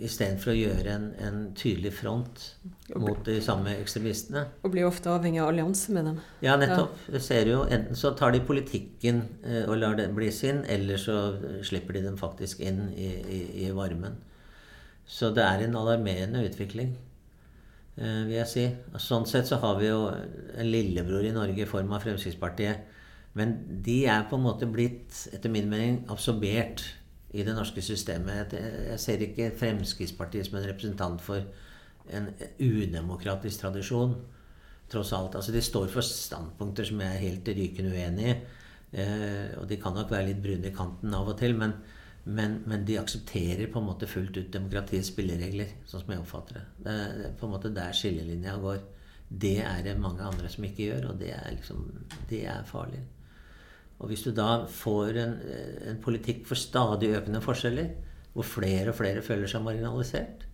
Istedenfor 0.04 0.52
å 0.52 0.56
gjøre 0.58 0.90
en, 0.90 1.04
en, 1.22 1.36
tydelig 1.56 1.94
front 1.96 2.42
mot 3.00 3.20
de 3.28 3.38
samme 3.46 3.76
ekstremistene. 3.78 4.42
Og 4.66 4.74
blir 4.74 4.88
ofte 4.88 5.12
avhengig 5.12 5.40
av 5.44 5.52
allianse 5.52 5.94
med 5.96 6.08
dem. 6.10 6.18
Ja, 6.44 6.56
nettopp. 6.60 6.98
Ja. 7.14 7.22
ser 7.24 7.48
jo, 7.52 7.62
Enten 7.70 7.96
så 8.00 8.12
tar 8.18 8.34
de 8.34 8.42
politikken 8.44 9.22
eh, 9.46 9.64
og 9.64 9.78
lar 9.80 9.96
det 10.00 10.10
bli 10.16 10.32
sin, 10.34 10.64
eller 10.66 11.00
så 11.00 11.18
slipper 11.64 11.96
de 11.98 12.04
dem 12.08 12.18
faktisk 12.20 12.64
inn 12.66 12.88
i, 12.98 13.12
i, 13.22 13.42
i 13.68 13.70
varmen. 13.76 14.18
Så 15.06 15.30
det 15.36 15.46
er 15.46 15.66
en 15.66 15.78
alarmerende 15.80 16.42
utvikling, 16.48 16.96
eh, 17.96 18.24
vil 18.26 18.40
jeg 18.40 18.50
si. 18.52 18.66
Sånn 19.04 19.30
sett 19.30 19.48
så 19.52 19.62
har 19.64 19.78
vi 19.80 19.92
jo 19.92 20.02
en 20.10 20.74
lillebror 20.74 21.28
i 21.28 21.36
Norge 21.36 21.64
i 21.64 21.70
form 21.70 21.94
av 21.94 22.04
Fremskrittspartiet. 22.04 22.90
Men 23.38 23.56
de 23.86 24.04
er 24.10 24.28
på 24.30 24.38
en 24.38 24.46
måte 24.46 24.70
blitt, 24.70 25.28
etter 25.34 25.54
min 25.54 25.70
mening, 25.70 26.04
absorbert 26.12 26.84
i 27.34 27.44
det 27.46 27.56
norske 27.58 27.82
systemet. 27.82 28.54
Jeg 28.54 29.00
ser 29.02 29.24
ikke 29.26 29.52
Fremskrittspartiet 29.58 30.48
som 30.48 30.60
en 30.60 30.68
representant 30.70 31.22
for 31.22 31.42
en 32.14 32.30
udemokratisk 32.60 33.64
tradisjon. 33.64 34.16
Tross 34.92 35.14
alt. 35.18 35.36
Altså, 35.40 35.54
de 35.56 35.62
står 35.64 35.88
for 35.90 36.06
standpunkter 36.06 36.86
som 36.86 37.02
jeg 37.02 37.16
er 37.16 37.26
helt 37.26 37.50
rykende 37.58 37.96
uenig 37.96 38.30
i. 38.30 38.36
Eh, 38.94 39.54
og 39.58 39.66
de 39.70 39.80
kan 39.82 39.96
nok 39.98 40.12
være 40.14 40.30
litt 40.30 40.42
brune 40.44 40.70
i 40.70 40.76
kanten 40.76 41.14
av 41.18 41.32
og 41.32 41.38
til, 41.40 41.56
men, 41.58 41.74
men, 42.26 42.60
men, 42.70 42.84
de 42.86 43.00
aksepterer 43.02 43.72
på 43.74 43.82
en 43.82 43.88
måte 43.88 44.10
fullt 44.10 44.38
ut 44.38 44.52
demokratiets 44.54 45.10
spilleregler, 45.10 45.80
sånn 45.90 46.04
som 46.04 46.14
jeg 46.14 46.22
oppfatter 46.22 46.60
det. 46.60 46.66
Det 46.86 46.94
er 47.00 47.34
på 47.40 47.48
en 47.48 47.56
måte 47.56 47.74
der 47.74 47.98
skillelinja 47.98 48.60
går. 48.62 48.84
Det 49.34 49.56
er 49.66 49.82
det 49.88 49.98
mange 49.98 50.22
andre 50.22 50.52
som 50.52 50.68
ikke 50.68 50.92
gjør, 50.92 51.10
og 51.10 51.18
det 51.24 51.32
er, 51.34 51.50
liksom, 51.56 51.88
det 52.30 52.44
er 52.54 52.70
farlig. 52.70 53.02
Og 54.00 54.10
hvis 54.10 54.26
du 54.26 54.32
da 54.36 54.66
får 54.70 55.20
en, 55.22 55.36
en, 55.90 56.02
politikk 56.04 56.48
for 56.50 56.60
stadig 56.60 57.14
økende 57.18 57.42
forskjeller, 57.44 57.92
hvor 58.34 58.48
flere 58.48 58.90
og 58.92 58.98
flere 58.98 59.22
føler 59.22 59.48
seg 59.48 59.64
marginalisert, 59.64 60.48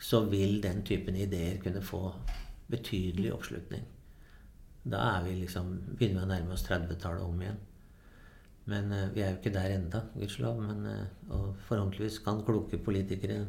så 0.00 0.22
vil 0.30 0.60
den 0.62 0.84
typen 0.86 1.16
ideer 1.16 1.58
kunne 1.62 1.82
få 1.82 2.12
betydelig 2.70 3.32
oppslutning. 3.34 3.84
Da 4.86 5.00
er 5.16 5.24
vi 5.26 5.34
liksom, 5.40 5.72
begynner 5.98 6.22
vi 6.22 6.26
å 6.26 6.30
nærme 6.30 6.54
oss 6.54 6.64
30-tallet 6.68 7.24
om 7.26 7.40
igjen. 7.42 7.58
Men 8.70 8.90
uh, 8.92 9.06
vi 9.14 9.22
er 9.22 9.32
jo 9.32 9.40
ikke 9.40 9.54
der 9.54 9.76
enda, 9.76 10.02
gudskjelov. 10.14 10.62
Uh, 10.62 11.06
og 11.34 11.46
forhåpentligvis 11.68 12.20
kan 12.24 12.42
kloke 12.46 12.78
politikere 12.82 13.44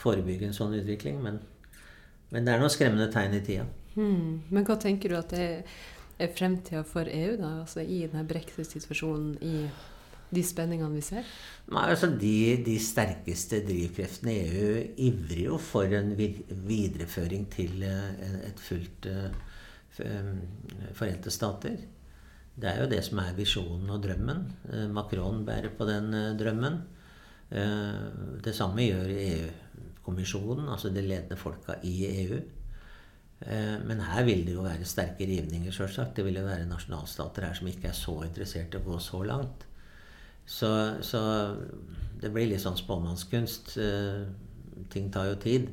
forebygge 0.00 0.48
en 0.48 0.56
sånn 0.56 0.76
utvikling. 0.80 1.20
Men, 1.24 1.40
men 2.32 2.46
det 2.46 2.54
er 2.54 2.62
noen 2.62 2.72
skremmende 2.72 3.10
tegn 3.12 3.36
i 3.36 3.42
tida. 3.44 3.66
Hmm. 3.94 4.40
Men 4.50 4.66
hva 4.66 4.76
tenker 4.80 5.12
du 5.12 5.18
at 5.18 5.32
det 5.32 5.44
er 5.44 5.76
er 6.18 6.30
fremtida 6.36 6.84
for 6.86 7.08
EU, 7.10 7.34
da? 7.40 7.50
Altså 7.64 7.82
i 7.82 8.04
denne 8.06 8.26
brexit-situasjonen, 8.28 9.34
i 9.42 9.56
de 10.34 10.42
spenningene 10.46 10.94
vi 10.94 11.02
ser? 11.04 11.26
Nei, 11.72 11.84
altså 11.92 12.10
de, 12.10 12.34
de, 12.66 12.76
sterkeste 12.82 13.62
drivkreftene 13.66 14.34
i 14.34 14.44
EU 14.60 14.78
ivrer 15.08 15.42
jo 15.44 15.58
for 15.62 15.90
en 15.94 16.12
videreføring 16.16 17.46
til 17.52 17.84
eh, 17.86 18.38
et 18.50 18.62
fullt 18.62 19.10
uh, 19.10 19.42
Forente 20.98 21.30
stater. 21.30 21.76
Det 22.58 22.66
er 22.66 22.80
jo 22.82 22.88
det 22.90 22.98
som 23.06 23.20
er 23.22 23.36
visjonen 23.36 23.92
og 23.94 24.00
drømmen. 24.02 24.40
Macron 24.90 25.44
bærer 25.46 25.70
på 25.78 25.86
den 25.86 26.08
drømmen. 26.38 26.80
det 28.42 28.54
samme 28.58 28.82
gjør 28.82 29.12
EU-kommisjonen, 29.14 30.66
altså 30.66 30.90
de 30.90 31.02
ledende 31.02 31.38
folka 31.38 31.78
i 31.86 31.94
EU. 32.24 32.40
Eh, 33.40 33.76
men 33.84 34.00
her 34.00 34.24
vil 34.26 34.44
det 34.46 34.54
jo 34.56 34.64
være 34.64 34.88
sterke 34.88 35.26
rivninger, 35.28 35.74
sjølsagt. 35.74 36.16
Det 36.16 36.24
vil 36.26 36.40
jo 36.40 36.46
være 36.46 36.68
nasjonalstater 36.70 37.48
her 37.48 37.58
som 37.58 37.70
ikke 37.70 37.90
er 37.90 37.98
så 37.98 38.16
interessert 38.26 38.74
i 38.74 38.80
å 38.80 38.86
gå 38.86 38.98
så 39.02 39.22
langt. 39.26 39.66
Så, 40.44 40.70
så 41.00 41.20
det 42.20 42.30
blir 42.32 42.50
litt 42.50 42.62
sånn 42.64 42.78
spåmannskunst. 42.78 43.76
Eh, 43.80 44.26
ting 44.92 45.10
tar 45.12 45.32
jo 45.32 45.40
tid. 45.40 45.70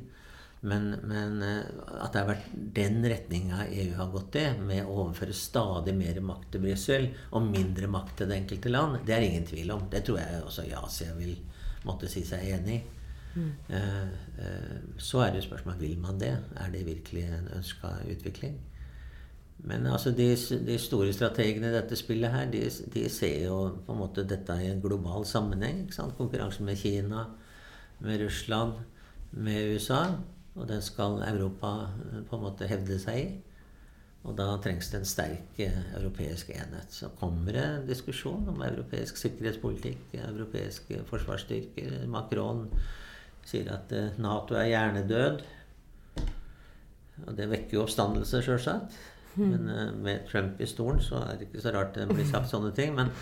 Men, 0.62 0.92
men, 1.02 1.40
eh, 1.42 1.64
at 1.98 2.14
det 2.14 2.20
har 2.20 2.28
vært 2.28 2.50
den 2.76 3.00
retninga 3.02 3.64
EU 3.66 3.96
har 3.98 4.12
gått 4.12 4.38
i, 4.38 4.46
med 4.62 4.84
å 4.86 5.00
overføre 5.06 5.34
stadig 5.34 5.94
mer 5.98 6.20
makt 6.22 6.52
til 6.54 6.62
Brussel 6.62 7.08
og 7.32 7.48
mindre 7.48 7.90
makt 7.90 8.20
til 8.20 8.30
det 8.30 8.38
enkelte 8.44 8.70
land, 8.70 9.00
det 9.06 9.16
er 9.16 9.26
ingen 9.26 9.48
tvil 9.48 9.74
om. 9.74 9.88
Det 9.90 10.04
tror 10.06 10.20
jeg 10.22 10.42
også 10.46 10.68
Jasia 10.70 11.16
vil 11.18 11.34
måtte 11.88 12.10
si 12.10 12.22
seg 12.26 12.46
enig 12.54 12.76
i. 12.78 12.91
Mm. 13.34 13.52
Eh, 13.68 14.02
eh, 14.38 14.76
så 14.98 15.22
er 15.24 15.32
det 15.32 15.44
spørsmålet 15.44 15.80
vil 15.80 15.98
man 15.98 16.20
det. 16.20 16.36
Er 16.56 16.70
det 16.72 16.86
virkelig 16.86 17.24
en 17.24 17.48
ønska 17.56 17.88
utvikling? 18.10 18.60
Men 19.64 19.86
altså 19.86 20.10
de, 20.10 20.36
de, 20.66 20.78
store 20.78 21.12
strategene 21.12 21.68
i 21.68 21.74
dette 21.76 21.96
spillet 21.96 22.32
her, 22.32 22.50
de, 22.50 22.64
de, 22.94 23.08
ser 23.10 23.44
jo 23.44 23.58
på 23.86 23.94
en 23.94 24.00
måte 24.00 24.24
dette 24.26 24.56
i 24.58 24.70
en 24.70 24.82
global 24.82 25.26
sammenheng. 25.26 25.86
Konkurransen 26.18 26.66
med 26.66 26.76
Kina, 26.76 27.24
med 28.00 28.24
Russland, 28.24 28.72
med 29.30 29.74
USA. 29.74 30.04
Og 30.54 30.68
den 30.68 30.82
skal 30.82 31.22
Europa 31.28 31.72
eh, 31.86 32.20
på 32.28 32.36
en 32.36 32.42
måte 32.42 32.68
hevde 32.68 32.98
seg 33.00 33.22
i. 33.22 33.30
Og 34.22 34.36
da 34.38 34.52
trengs 34.62 34.90
det 34.92 35.00
en 35.00 35.08
sterk 35.08 35.56
europeisk 35.96 36.52
enhet. 36.54 36.92
Så 36.94 37.08
kommer 37.18 37.56
det 37.56 37.62
en 37.66 37.88
diskusjon 37.88 38.44
om 38.52 38.60
europeisk 38.62 39.16
sikkerhetspolitikk, 39.18 40.12
europeiske 40.14 41.00
forsvarsstyrker. 41.08 42.04
Macron 42.06 42.68
sier 43.48 43.70
at 43.74 43.92
eh, 43.96 44.18
Nato 44.22 44.56
er 44.58 44.70
hjernedød. 44.70 45.42
Og 47.22 47.36
det 47.38 47.48
vekker 47.50 47.76
jo 47.76 47.84
oppstandelse, 47.84 48.42
sjølsagt. 48.44 48.98
Mm. 49.34 49.48
Men 49.48 49.68
uh, 49.70 49.86
med 49.96 50.26
Trump 50.28 50.60
i 50.60 50.68
stolen 50.68 51.00
så 51.00 51.22
er 51.24 51.38
det 51.38 51.48
ikke 51.48 51.62
så 51.64 51.72
rart 51.72 51.94
det 51.96 52.08
blir 52.10 52.28
sagt 52.28 52.50
sånne 52.50 52.72
ting. 52.76 52.94
Men, 52.96 53.12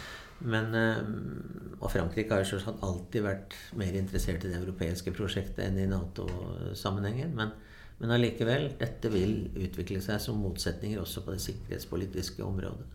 men 0.40 0.74
uh, 0.74 1.80
og 1.80 1.90
Frankrike 1.92 2.34
har 2.34 2.44
jo 2.44 2.52
selvsagt 2.54 2.84
alltid 2.86 3.26
vært 3.26 3.58
mer 3.78 3.98
interessert 3.98 4.44
i 4.44 4.52
det 4.52 4.60
europeiske 4.60 5.14
prosjektet 5.16 5.64
enn 5.66 5.78
i 5.80 5.88
Nato-sammenhengen. 5.90 7.34
Men, 7.38 7.52
men 8.00 8.14
allikevel, 8.16 8.72
dette 8.80 9.12
vil 9.12 9.44
utvikle 9.54 10.00
seg 10.04 10.22
som 10.22 10.40
motsetninger 10.42 11.02
også 11.02 11.22
på 11.26 11.36
det 11.36 11.44
sikkerhetspolitiske 11.44 12.44
området. 12.46 12.88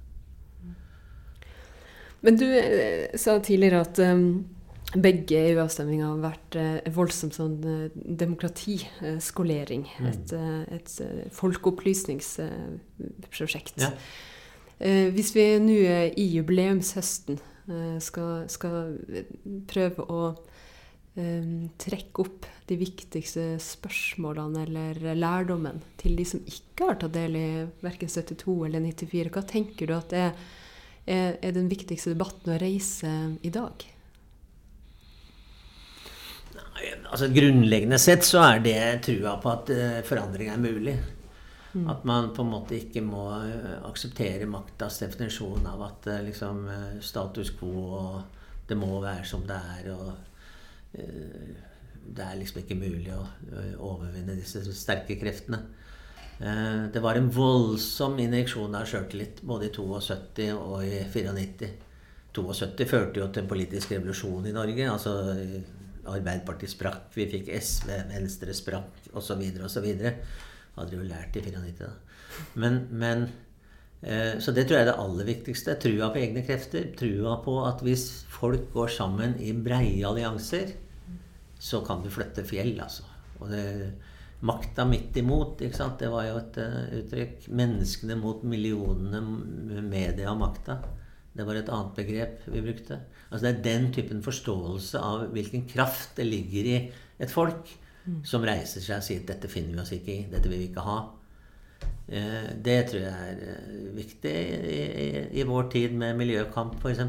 Men 2.25 2.39
du 2.41 2.47
sa 3.21 3.35
tidligere 3.37 3.83
at 3.85 3.99
um, 4.01 4.45
begge 5.01 5.39
EU-avstemninger 5.51 6.05
har 6.07 6.19
vært 6.23 6.55
eh, 6.59 6.91
voldsomt 6.95 7.35
sånn 7.37 7.55
eh, 7.67 7.91
demokratiskolering. 8.21 9.83
Mm. 9.99 10.07
Et, 10.11 10.33
eh, 10.37 10.63
et 10.77 10.89
eh, 11.03 11.25
folkeopplysningsprosjekt. 11.35 13.77
Ja. 13.83 13.89
Eh, 14.79 15.07
hvis 15.15 15.31
vi 15.35 15.59
nå 15.63 15.77
i 16.15 16.25
jubileumshøsten 16.35 17.37
skal, 18.03 18.31
skal, 18.51 18.75
prøve 19.65 20.01
å 20.05 20.35
trekke 21.15 22.21
opp 22.21 22.45
de 22.69 22.75
viktigste 22.77 23.57
spørsmålene 23.63 24.59
eller 24.67 24.93
lærdommen 25.17 25.81
til 25.97 26.15
de 26.19 26.25
som 26.29 26.41
ikke 26.45 26.85
har 26.91 26.97
tatt 27.01 27.15
del 27.15 27.33
i 27.39 27.65
verken 27.81 28.09
72 28.11 28.65
eller 28.67 28.81
94, 28.85 29.31
hva 29.33 29.43
tenker 29.49 29.85
du 29.89 29.93
at 29.97 30.09
det 30.13 30.21
er, 30.27 30.33
er 31.39 31.51
den 31.57 31.73
viktigste 31.73 32.13
debatten 32.13 32.53
å 32.53 32.61
reise 32.61 33.09
i 33.41 33.49
dag? 33.55 33.94
Altså 36.83 37.29
Grunnleggende 37.33 37.99
sett 38.01 38.25
så 38.27 38.41
er 38.43 38.63
det 38.63 38.79
trua 39.05 39.35
på 39.41 39.51
at 39.51 39.71
uh, 39.71 39.99
forandring 40.07 40.51
er 40.51 40.61
mulig. 40.61 40.95
Mm. 41.75 41.89
At 41.91 42.05
man 42.07 42.31
på 42.35 42.43
en 42.43 42.51
måte 42.53 42.77
ikke 42.77 43.03
må 43.03 43.27
uh, 43.31 43.77
akseptere 43.89 44.47
maktas 44.49 45.01
definisjon 45.03 45.67
av 45.71 45.85
at 45.89 46.09
uh, 46.11 46.21
liksom 46.25 46.65
status 47.03 47.53
quo 47.59 47.85
og 47.99 48.43
det 48.67 48.77
må 48.79 48.97
være 49.03 49.25
som 49.29 49.45
det 49.45 49.57
er. 49.77 49.91
og 49.93 50.13
Det 52.05 52.23
er 52.23 52.37
liksom 52.39 52.63
ikke 52.63 52.79
mulig 52.79 53.11
å 53.13 53.21
overvinne 53.91 54.33
disse 54.39 54.63
sterke 54.73 55.19
kreftene. 55.21 55.59
Det 56.35 56.99
var 57.03 57.19
en 57.19 57.29
voldsom 57.31 58.17
injeksjon 58.19 58.73
av 58.75 58.87
sjøltillit 58.89 59.43
både 59.45 59.69
i 59.69 59.73
72 59.75 60.47
og 60.55 60.81
i 60.81 61.03
94. 61.13 61.69
72 62.33 62.89
førte 62.89 63.21
jo 63.21 63.29
til 63.29 63.43
en 63.43 63.51
politisk 63.53 63.93
revolusjon 63.93 64.49
i 64.49 64.55
Norge. 64.55 64.89
altså 64.89 65.13
Arbeiderpartiet 66.05 66.73
sprakk, 66.73 67.09
vi 67.15 67.27
fikk 67.31 67.49
SV, 67.55 67.91
Venstre 68.11 68.53
sprakk, 68.55 69.01
osv., 69.17 69.41
osv. 69.65 69.87
Hadde 70.75 70.97
jo 70.97 71.07
lært 71.07 71.37
i 71.39 71.43
94, 71.45 71.75
da. 71.81 71.91
Men, 72.59 72.81
men 72.91 73.27
eh, 74.01 74.35
Så 74.43 74.51
det 74.51 74.65
tror 74.67 74.79
jeg 74.79 74.85
er 74.85 74.91
det 74.91 74.99
aller 75.01 75.29
viktigste. 75.29 75.77
Trua 75.81 76.11
på 76.11 76.21
egne 76.21 76.43
krefter. 76.47 76.89
Trua 76.99 77.37
på 77.45 77.59
at 77.63 77.83
hvis 77.85 78.09
folk 78.31 78.67
går 78.73 78.91
sammen 78.97 79.37
i 79.39 79.53
breie 79.55 80.03
allianser, 80.07 80.75
så 81.59 81.79
kan 81.85 82.03
du 82.03 82.11
flytte 82.11 82.43
fjell, 82.47 82.75
altså. 82.83 83.07
Og 83.39 83.49
det, 83.51 83.63
makta 84.45 84.85
midt 84.87 85.15
imot, 85.17 85.61
ikke 85.63 85.77
sant? 85.77 85.99
det 85.99 86.11
var 86.11 86.27
jo 86.27 86.37
et 86.41 86.59
uh, 86.61 86.81
uttrykk. 86.99 87.47
Menneskene 87.55 88.17
mot 88.19 88.43
millionene 88.45 89.21
media 89.85 90.31
og 90.33 90.41
makta. 90.43 90.79
Det 91.35 91.45
var 91.47 91.59
et 91.59 91.71
annet 91.71 91.97
begrep 91.97 92.45
vi 92.51 92.63
brukte. 92.63 92.99
Altså 93.31 93.45
Det 93.45 93.51
er 93.51 93.63
den 93.65 93.89
typen 93.93 94.21
forståelse 94.23 95.01
av 95.01 95.27
hvilken 95.33 95.65
kraft 95.69 96.15
det 96.17 96.27
ligger 96.27 96.69
i 96.69 96.77
et 97.19 97.31
folk, 97.31 97.69
mm. 98.05 98.23
som 98.27 98.45
reiser 98.45 98.83
seg 98.83 98.99
og 98.99 99.07
sier 99.07 99.23
at 99.23 99.29
'dette 99.31 99.51
finner 99.51 99.73
vi 99.73 99.81
oss 99.81 99.93
ikke 99.95 100.13
i', 100.13 100.27
'dette 100.31 100.49
vil 100.49 100.59
vi 100.59 100.69
ikke 100.69 100.85
ha'. 100.85 100.99
Eh, 102.07 102.49
det 102.61 102.77
tror 102.89 103.01
jeg 103.01 103.31
er 103.31 103.39
eh, 103.49 103.95
viktig 103.95 104.35
i, 105.33 105.43
vår 105.43 105.69
tid 105.73 105.95
med 105.97 106.17
miljøkamp, 106.17 106.77
f.eks. 106.77 107.01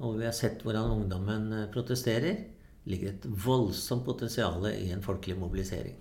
Og 0.00 0.16
vi 0.18 0.24
har 0.24 0.32
sett 0.32 0.62
hvordan 0.64 0.90
ungdommen 0.90 1.50
protesterer. 1.72 1.72
protesterer. 1.72 2.36
ligger 2.84 3.08
et 3.08 3.26
voldsomt 3.44 4.04
potensial 4.04 4.64
i 4.66 4.90
en 4.90 5.02
folkelig 5.02 5.36
mobilisering. 5.38 5.94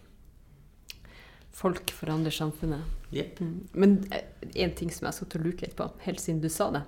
Folk 1.52 1.92
forandrer 1.92 2.32
samfunnet. 2.32 2.82
Yep. 3.12 3.42
Mm. 3.42 3.68
Men 3.74 3.98
en 4.56 4.76
ting 4.76 4.94
som 4.94 5.06
jeg 5.06 5.12
har 5.12 5.18
satt 5.18 5.36
og 5.36 5.44
lurt 5.44 5.62
litt 5.62 5.76
på 5.76 5.90
helt 6.06 6.22
siden 6.24 6.40
du 6.42 6.48
sa 6.50 6.70
det, 6.72 6.84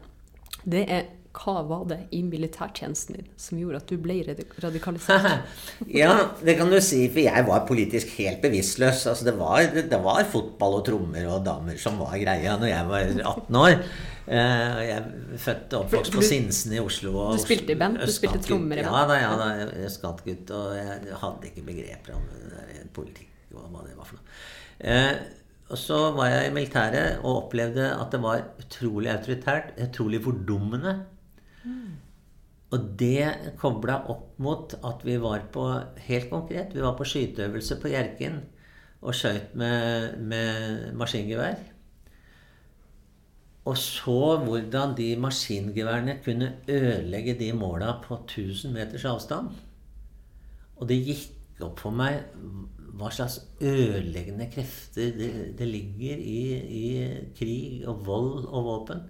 det 0.63 0.85
er 0.87 1.09
hva 1.31 1.61
var 1.63 1.85
det 1.87 1.97
i 2.15 2.21
militærtjenesten 2.27 3.15
din 3.17 3.27
som 3.39 3.59
gjorde 3.59 3.79
at 3.79 3.91
du 3.91 3.97
ble 4.01 4.17
radikalisert? 4.63 5.47
ja, 6.01 6.13
det 6.43 6.57
kan 6.59 6.71
du 6.71 6.77
si, 6.83 7.05
for 7.11 7.23
jeg 7.23 7.47
var 7.47 7.65
politisk 7.69 8.13
helt 8.19 8.41
bevisstløs. 8.43 9.05
Altså, 9.07 9.27
det, 9.29 9.35
var, 9.39 9.63
det 9.71 10.01
var 10.03 10.23
fotball 10.31 10.79
og 10.81 10.85
trommer 10.87 11.29
og 11.31 11.45
damer 11.47 11.79
som 11.81 11.99
var 12.01 12.17
greia 12.19 12.57
når 12.59 12.71
jeg 12.73 12.89
var 12.91 13.13
18 13.15 13.61
år. 13.61 13.77
Eh, 14.31 14.79
jeg 14.85 14.95
er 14.97 15.37
født 15.41 15.75
og 15.75 15.85
oppvokst 15.85 16.15
på 16.15 16.25
Sinsen 16.25 16.75
i 16.75 16.83
Oslo. 16.83 17.31
du 17.33 17.41
spilte 17.41 17.75
i 17.75 17.79
band? 17.79 17.99
Du 18.03 18.13
spilte 18.13 18.43
trommer 18.43 18.81
i 18.81 18.85
band? 18.85 18.95
Ja 18.95 19.05
da, 19.07 19.19
ja 19.23 19.67
da. 19.71 19.91
Skattgutt. 19.91 20.51
Og 20.55 20.75
jeg 20.77 21.19
hadde 21.23 21.51
ikke 21.51 21.67
begreper 21.71 22.19
om 22.19 22.27
politikk 22.95 23.55
og 23.55 23.67
hva 23.71 23.85
det 23.85 23.95
var 23.97 24.07
for 24.07 24.19
noe. 24.19 24.27
Eh, 24.81 25.13
og 25.71 25.79
så 25.79 25.97
var 26.15 26.27
jeg 26.27 26.49
i 26.49 26.53
militæret 26.53 27.21
og 27.23 27.45
opplevde 27.45 27.85
at 27.95 28.11
det 28.11 28.19
var 28.23 28.43
utrolig 28.59 29.11
autoritært, 29.13 29.71
utrolig 29.79 30.19
fordummende. 30.23 30.97
Og 32.71 32.87
det 32.99 33.55
kobla 33.59 33.97
opp 34.11 34.37
mot 34.39 34.73
at 34.87 35.03
vi 35.03 35.17
var 35.19 35.43
på 35.51 35.65
Helt 36.07 36.29
konkret, 36.31 36.75
vi 36.75 36.83
var 36.83 36.95
på 36.97 37.07
skyteøvelse 37.07 37.77
på 37.81 37.91
Hjerkinn 37.91 38.39
og 39.01 39.15
skøyt 39.17 39.55
med, 39.57 40.17
med 40.21 40.91
maskingevær. 40.95 41.57
Og 43.65 43.77
så 43.77 44.37
hvordan 44.45 44.95
de 44.97 45.09
maskingeværene 45.21 46.19
kunne 46.25 46.53
ødelegge 46.69 47.35
de 47.39 47.51
måla 47.53 47.95
på 48.03 48.21
1000 48.23 48.73
meters 48.73 49.05
avstand. 49.05 49.51
Og 50.77 50.89
det 50.89 51.01
gikk 51.05 51.61
opp 51.61 51.81
for 51.81 51.93
meg 51.93 52.23
hva 52.97 53.09
slags 53.13 53.39
ødeleggende 53.61 54.47
krefter 54.53 55.13
det, 55.17 55.31
det 55.57 55.67
ligger 55.67 56.17
i, 56.17 56.41
i 56.77 56.87
krig 57.37 57.87
og 57.89 58.05
vold 58.05 58.45
og 58.45 58.65
våpen. 58.65 59.03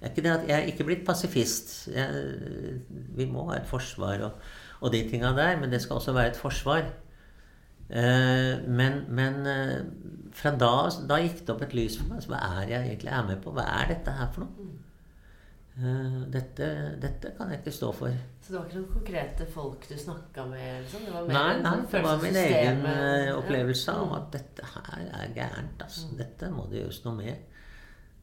Er 0.00 0.12
ikke 0.12 0.22
det 0.22 0.30
at 0.30 0.46
jeg 0.46 0.56
er 0.60 0.70
ikke 0.70 0.86
blitt 0.86 1.04
pasifist. 1.06 1.88
Jeg, 1.90 2.80
vi 3.18 3.26
må 3.26 3.48
ha 3.50 3.58
et 3.58 3.66
forsvar 3.66 4.22
og, 4.28 4.48
og 4.80 4.92
de 4.94 5.02
tinga 5.10 5.32
der, 5.34 5.56
men 5.58 5.72
det 5.72 5.82
skal 5.82 5.98
også 5.98 6.14
være 6.14 6.34
et 6.34 6.40
forsvar. 6.40 6.86
Eh, 7.88 8.68
men, 8.68 9.04
men 9.08 9.46
eh, 9.46 9.78
fra 10.36 10.52
da, 10.52 10.90
da 11.08 11.16
gikk 11.24 11.40
det 11.40 11.54
opp 11.54 11.64
et 11.64 11.76
lys 11.76 11.96
for 12.00 12.12
meg. 12.12 12.22
Så 12.22 12.32
hva 12.32 12.42
er 12.60 12.74
jeg 12.74 12.90
egentlig 12.90 13.14
er 13.16 13.30
med 13.30 13.40
på? 13.42 13.54
Hva 13.56 13.64
er 13.78 13.94
dette 13.94 14.14
her 14.18 14.28
for 14.34 14.44
noe? 14.44 14.66
Eh, 15.78 16.18
dette, 16.34 16.68
dette, 17.00 17.32
kan 17.38 17.50
jeg 17.50 17.62
ikke 17.62 17.74
stå 17.74 17.90
for. 17.96 18.14
Så 18.42 18.52
det 18.52 18.58
var 18.58 18.68
ikke 18.68 18.80
noen 18.80 18.92
konkrete 18.92 19.46
folk 19.54 19.88
du 19.88 19.96
snakka 19.98 20.46
med? 20.50 20.66
Liksom? 20.84 21.06
Det 21.06 21.14
var 21.16 21.28
nei, 21.32 21.44
nei, 21.62 21.74
sånn 21.74 21.86
det 21.94 22.04
var 22.04 22.22
min 22.22 22.40
egen 22.42 22.82
opplevelse 22.84 23.36
opplevelse 23.38 23.94
av 24.02 24.16
at 24.18 24.32
dette 24.36 24.72
her 24.74 25.06
er 25.22 25.36
gærent. 25.36 25.86
Altså. 25.86 26.10
Mm. 26.10 26.18
Dette 26.22 26.52
må 26.54 26.68
det 26.68 26.82
gjøres 26.82 27.02
noe 27.06 27.18
med. 27.22 27.57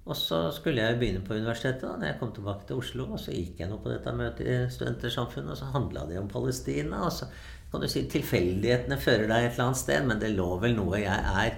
Og 0.05 0.13
så 0.17 0.39
skulle 0.53 0.83
jeg 0.83 0.99
begynne 0.99 1.23
på 1.25 1.33
universitetet. 1.33 1.81
da 1.81 1.95
når 1.97 2.11
jeg 2.11 2.19
kom 2.19 2.31
tilbake 2.33 2.67
til 2.67 2.81
Oslo. 2.81 3.07
Og 3.15 3.19
så 3.19 3.33
gikk 3.33 3.59
jeg 3.59 3.71
nå 3.71 3.79
på 3.81 3.89
dette 3.89 4.13
møtet 4.13 4.45
i 4.45 4.57
Studentersamfunnet, 4.69 5.55
og 5.55 5.57
så 5.57 5.71
handla 5.73 6.05
det 6.09 6.19
om 6.21 6.29
Palestina. 6.29 7.01
Og 7.07 7.11
så 7.11 7.25
kan 7.71 7.81
du 7.81 7.89
si 7.89 8.05
tilfeldighetene 8.09 8.99
fører 9.01 9.25
deg 9.31 9.47
et 9.47 9.55
eller 9.55 9.71
annet 9.71 9.81
sted, 9.81 10.05
men 10.05 10.21
det 10.21 10.35
lå 10.35 10.47
vel 10.61 10.77
noe 10.77 11.01
Jeg 11.01 11.33
er 11.41 11.57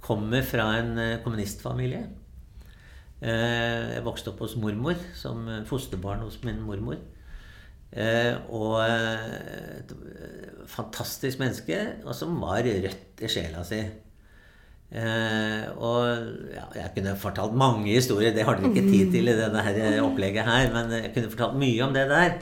kommer 0.00 0.46
fra 0.46 0.70
en 0.78 0.98
eh, 1.02 1.18
kommunistfamilie. 1.24 2.04
Eh, 3.18 3.94
jeg 3.96 4.04
vokste 4.06 4.30
opp 4.30 4.44
hos 4.44 4.54
mormor 4.56 4.94
som 5.18 5.48
fosterbarn 5.66 6.22
hos 6.22 6.38
min 6.46 6.62
mormor. 6.62 7.00
Eh, 7.90 8.36
og 8.54 8.78
et 8.84 9.94
fantastisk 10.70 11.40
menneske, 11.42 11.80
og 12.04 12.14
som 12.14 12.38
var 12.40 12.62
rødt 12.62 13.24
i 13.24 13.32
sjela 13.32 13.66
si. 13.66 13.82
Eh, 14.88 15.64
og 15.76 16.00
ja, 16.48 16.64
jeg 16.78 16.92
kunne 16.94 17.16
fortalt 17.20 17.56
mange 17.58 17.90
historier. 17.92 18.32
Det 18.32 18.46
har 18.46 18.56
dere 18.56 18.70
ikke 18.72 18.88
tid 18.88 19.10
til 19.12 19.28
i 19.28 19.34
her 19.36 19.80
eh, 19.84 20.00
opplegget 20.00 20.48
her. 20.48 20.72
Men 20.72 20.94
jeg 20.96 21.12
kunne 21.14 21.32
fortalt 21.32 21.58
mye 21.60 21.82
om 21.84 21.92
det 21.96 22.06
der. 22.08 22.38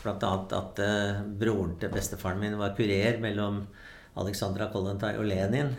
Blant 0.00 0.24
annet 0.24 0.54
at 0.56 0.80
eh, 0.84 1.20
broren 1.42 1.76
til 1.80 1.92
bestefaren 1.92 2.40
min 2.40 2.56
var 2.58 2.72
kurer 2.76 3.20
mellom 3.20 3.66
Alexandra 4.16 4.70
Kollontai 4.72 5.18
og 5.18 5.28
Lenin. 5.28 5.74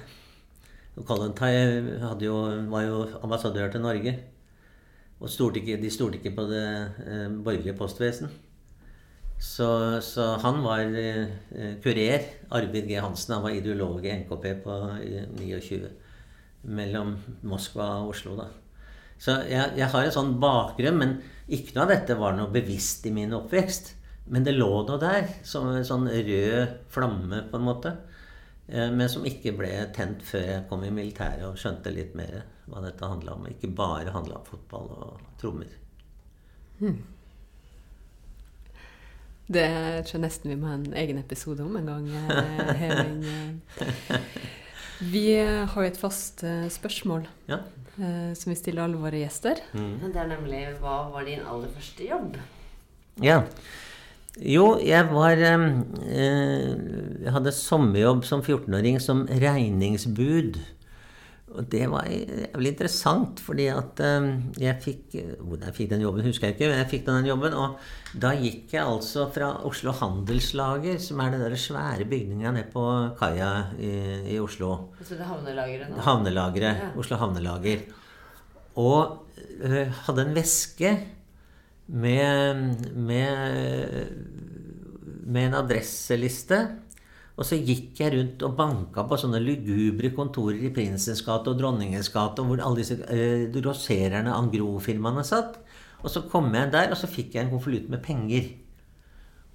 Og 1.00 1.08
Kollontai 1.08 1.56
jo, 2.22 2.38
var 2.70 2.86
jo 2.86 3.02
ambassadør 3.24 3.72
til 3.72 3.82
Norge. 3.82 4.20
Og 5.22 5.30
stolte 5.30 5.62
ikke, 5.62 5.82
de 5.82 5.90
stolte 5.94 6.22
ikke 6.22 6.36
på 6.38 6.46
det 6.52 6.64
eh, 7.08 7.28
borgerlige 7.34 7.78
postvesen. 7.78 8.30
Så, 9.42 9.98
så, 10.06 10.36
han 10.38 10.62
var 10.62 10.86
kurer. 11.82 12.28
Arvid 12.54 12.86
G. 12.86 13.00
Hansen 13.02 13.34
han 13.34 13.42
var 13.42 13.58
ideolog 13.58 14.06
i 14.06 14.14
NKP 14.20 14.46
på 14.62 14.76
29 15.40 15.90
mellom 16.62 17.16
Moskva 17.48 17.88
og 18.02 18.16
Oslo. 18.16 18.36
da. 18.38 18.50
Så 19.22 19.38
jeg, 19.46 19.74
jeg, 19.78 19.88
har 19.94 20.06
en 20.06 20.14
sånn 20.14 20.38
bakgrunn, 20.42 20.98
men 20.98 21.18
ikke 21.52 21.76
noe 21.76 21.86
av 21.86 21.92
dette 21.94 22.18
var 22.18 22.34
noe 22.38 22.50
bevisst 22.54 23.06
i 23.06 23.14
min 23.14 23.34
oppvekst. 23.38 23.94
Men 24.32 24.46
det 24.46 24.56
lå 24.56 24.70
noe 24.88 24.98
der, 25.02 25.28
som 25.46 25.68
en 25.70 25.86
sånn 25.86 26.08
rød 26.10 26.78
flamme, 26.94 27.44
på 27.52 27.60
en 27.60 27.68
måte. 27.68 27.94
Eh, 28.68 28.90
men 28.90 29.10
som 29.12 29.26
ikke 29.28 29.54
ble 29.58 29.72
tent 29.96 30.24
før 30.26 30.46
jeg 30.48 30.68
kom 30.70 30.86
i 30.88 30.94
militæret 30.94 31.46
og 31.50 31.60
skjønte 31.60 31.94
litt 31.94 32.16
mer 32.18 32.44
hva 32.72 32.84
dette 32.86 33.10
handla 33.14 33.36
om. 33.36 33.50
Ikke 33.52 33.72
bare 33.76 34.14
handla 34.16 34.40
om 34.40 34.48
fotball 34.48 34.94
og 34.96 35.26
trommer. 35.42 35.74
Hmm. 36.80 37.02
Det 39.52 39.68
tror 40.08 40.16
jeg 40.16 40.24
nesten 40.24 40.54
vi 40.54 40.58
må 40.58 40.70
ha 40.70 40.78
en 40.80 40.94
egen 40.96 41.20
episode 41.20 41.66
om 41.66 41.76
en 41.76 41.92
gang. 41.92 42.10
Eh, 42.16 42.74
Heving. 42.86 43.22
Vi 45.02 45.28
har 45.42 45.78
jo 45.78 45.90
et 45.90 46.00
fast 46.00 46.44
uh, 46.46 46.68
spørsmål 46.70 47.26
ja. 47.50 47.62
uh, 47.98 48.32
som 48.38 48.52
vi 48.52 48.58
stiller 48.60 48.86
alle 48.86 49.00
våre 49.02 49.24
gjester. 49.24 49.62
Mm. 49.74 49.96
Det 50.12 50.20
er 50.22 50.30
nemlig 50.30 50.66
hva 50.82 50.98
var 51.14 51.26
din 51.26 51.42
aller 51.42 51.72
første 51.74 52.06
jobb? 52.06 52.38
Ja. 53.22 53.42
Jo, 54.40 54.78
jeg 54.80 55.10
var 55.12 55.36
eh, 55.44 55.64
Jeg 57.20 57.34
hadde 57.36 57.52
sommerjobb 57.52 58.24
som 58.24 58.40
14-åring 58.40 59.02
som 59.04 59.26
regningsbud 59.28 60.62
og 61.52 61.68
det 61.72 61.84
var 61.92 62.08
jævlig 62.08 62.72
interessant, 62.72 63.42
fordi 63.44 63.68
at 63.72 64.00
ehm, 64.06 64.30
jeg 64.62 64.78
fikk 64.84 65.16
Hvordan 65.42 65.68
jeg 65.68 65.76
fikk 65.76 65.90
den 65.92 66.04
jobben, 66.06 66.24
husker 66.26 66.48
jeg 66.48 66.56
ikke, 66.56 66.70
men 66.72 66.80
jeg 66.80 66.90
fikk 66.92 67.06
den 67.08 67.28
jobben. 67.28 67.56
Og 67.58 68.20
da 68.24 68.32
gikk 68.40 68.76
jeg 68.76 68.84
altså 68.84 69.28
fra 69.34 69.50
Oslo 69.68 69.94
Handelslager, 70.00 71.00
som 71.04 71.20
er 71.24 71.34
den 71.34 71.44
der 71.44 71.56
svære 71.60 72.08
bygninga 72.10 72.54
nede 72.56 72.72
på 72.74 72.86
kaia 73.20 73.52
i, 73.78 73.92
i 74.36 74.40
Oslo. 74.42 74.72
Så 75.02 75.20
det 75.20 75.28
havnelageret 75.28 75.92
nå? 75.92 76.04
Havnelageret. 76.06 76.86
Ja. 76.86 76.92
Oslo 77.00 77.20
Havnelager. 77.22 77.84
Og 78.80 79.28
øh, 79.60 79.92
hadde 80.06 80.28
en 80.28 80.38
veske 80.38 80.94
med, 81.92 82.64
med, 82.96 84.08
med 85.28 85.50
en 85.50 85.60
adresseliste 85.60 86.62
og 87.42 87.48
så 87.48 87.58
gikk 87.58 87.98
jeg 87.98 88.14
rundt 88.14 88.44
og 88.46 88.54
banka 88.54 89.02
på 89.10 89.18
sånne 89.18 89.40
lugubre 89.42 90.12
kontorer 90.14 90.60
i 90.62 90.70
Prinsens 90.74 91.24
gate 91.26 91.50
og 91.50 91.58
Dronningens 91.58 92.12
gate, 92.14 92.44
hvor 92.46 92.62
alle 92.62 92.84
disse 92.84 93.00
eh, 93.10 93.48
roserende 93.66 94.36
Angro-firmaene 94.36 95.24
satt. 95.26 95.58
Og 96.04 96.14
så 96.14 96.22
kom 96.30 96.52
jeg 96.54 96.70
der, 96.74 96.94
og 96.94 97.00
så 97.02 97.10
fikk 97.10 97.34
jeg 97.34 97.48
en 97.48 97.54
konvolutt 97.56 97.90
med 97.90 98.04
penger. 98.06 98.52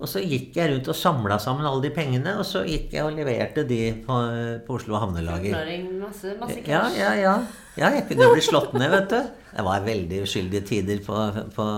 Og 0.03 0.11
så 0.11 0.21
gikk 0.21 0.59
jeg 0.59 0.73
rundt 0.73 0.91
og 0.91 0.99
samla 0.99 1.39
sammen 1.41 1.65
alle 1.69 1.87
de 1.87 1.95
pengene, 1.95 2.35
og 2.37 2.45
så 2.45 2.65
gikk 2.67 2.99
jeg 2.99 3.07
og 3.07 3.15
leverte 3.17 3.63
de 3.71 3.81
på, 4.03 4.19
på 4.67 4.77
Oslo 4.81 4.99
havnelager. 5.01 5.55
Masse, 6.03 6.35
masse. 6.41 6.59
Ja, 6.67 6.83
ja, 6.93 7.15
ja. 7.17 7.37
ja, 7.79 7.95
jeg 7.95 8.09
kunne 8.11 8.33
bli 8.35 8.45
slått 8.45 8.75
ned, 8.75 8.91
vet 8.93 9.15
du. 9.15 9.21
Det 9.55 9.65
var 9.71 9.87
veldig 9.87 10.25
uskyldige 10.27 10.67
tider 10.75 11.07
på, 11.07 11.23
på 11.55 11.69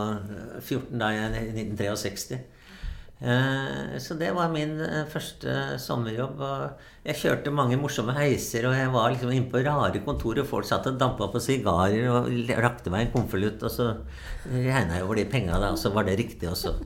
14 0.64 0.96
da 1.04 1.12
jeg 1.14 1.44
i 1.52 1.68
1963. 1.68 2.40
Eh, 3.20 3.98
så 3.98 4.14
det 4.14 4.30
var 4.30 4.52
min 4.52 4.76
eh, 4.80 5.06
første 5.10 5.78
sommerjobb. 5.82 6.38
Og 6.38 7.06
jeg 7.08 7.18
kjørte 7.22 7.54
mange 7.54 7.78
morsomme 7.80 8.14
heiser, 8.16 8.68
og 8.68 8.76
jeg 8.78 8.92
var 8.94 9.10
liksom 9.14 9.32
inne 9.34 9.50
på 9.50 9.62
rare 9.66 10.02
kontorer. 10.06 10.46
Folk 10.46 10.68
satt 10.68 10.86
og 10.90 11.00
dampa 11.00 11.30
på 11.32 11.42
sigarer 11.42 12.06
og 12.12 12.52
rakte 12.62 12.92
meg 12.94 13.08
en 13.08 13.16
konvolutt, 13.16 13.64
og 13.66 13.74
så 13.74 13.88
regna 14.52 15.00
jeg 15.00 15.08
over 15.08 15.18
de 15.18 15.26
penga, 15.32 15.58
og 15.72 15.80
så 15.80 15.92
var 15.94 16.06
det 16.06 16.18
riktig, 16.20 16.50
også. 16.50 16.76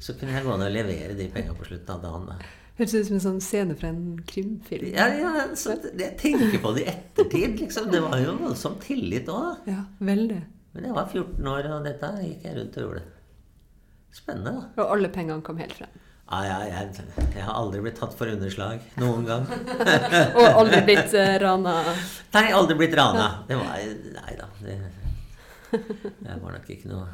så, 0.00 0.16
kunne 0.16 0.38
jeg 0.38 0.46
gå 0.46 0.56
ned 0.56 0.70
og 0.70 0.78
levere 0.78 1.18
de 1.18 1.28
penga 1.34 1.56
på 1.56 1.68
slutten 1.68 1.94
av 1.96 2.02
dagen. 2.06 2.48
Høres 2.80 2.94
ut 2.96 3.08
som 3.10 3.18
en 3.18 3.26
sånn 3.26 3.42
scene 3.44 3.76
fra 3.76 3.90
en 3.92 4.22
krimfilm. 4.24 4.94
Ja, 4.94 5.10
ja 5.12 5.50
så 5.58 5.74
Jeg 5.84 6.14
tenker 6.16 6.62
på 6.62 6.72
det 6.72 6.86
i 6.86 6.88
ettertid. 6.94 7.58
liksom. 7.60 7.90
Det 7.92 8.00
var 8.00 8.16
jo 8.22 8.38
voldsom 8.40 8.78
tillit 8.80 9.28
òg. 9.28 9.68
Ja, 9.68 9.82
veldig. 10.00 10.40
Men 10.72 10.86
jeg 10.86 10.96
var 10.96 11.10
14 11.10 11.50
år, 11.50 11.68
og 11.74 11.84
dette 11.84 12.14
gikk 12.22 12.46
jeg 12.46 12.56
rundt 12.56 12.78
og 12.78 12.86
gjorde. 12.86 13.02
Spennende, 14.14 14.52
da. 14.58 14.82
Og 14.82 14.94
alle 14.96 15.10
pengene 15.12 15.42
kom 15.46 15.60
helt 15.62 15.74
frem? 15.78 15.90
Ah, 16.30 16.44
ja 16.46 16.58
jeg, 16.62 17.04
jeg, 17.34 17.42
har 17.42 17.56
aldri 17.58 17.80
blitt 17.82 17.96
tatt 17.98 18.12
for 18.14 18.30
underslag 18.30 18.84
noen 19.02 19.24
gang. 19.26 19.48
og 20.38 20.44
aldri 20.46 20.84
blitt 20.86 21.14
uh, 21.18 21.34
rana? 21.42 21.80
Nei, 22.36 22.44
aldri 22.54 22.76
blitt 22.78 22.94
rana. 22.98 23.30
Det 23.48 23.58
var 23.58 23.80
Nei 24.14 24.36
da. 24.38 24.46
Det, 24.62 24.76
Det 25.70 26.36
var 26.42 26.54
nok 26.54 26.70
ikke 26.70 26.90
noe 26.90 27.08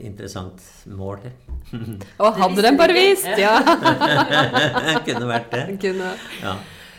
interessant 0.00 0.62
mål. 0.88 1.26
Og 2.22 2.40
hadde 2.40 2.64
den 2.64 2.80
bare 2.80 2.96
visst, 2.96 3.28
ja! 3.40 3.58
Kunne 5.06 5.28
vært 5.28 5.52
det. 5.52 5.64
Kunne. 5.82 6.12
Ja. 6.40 6.56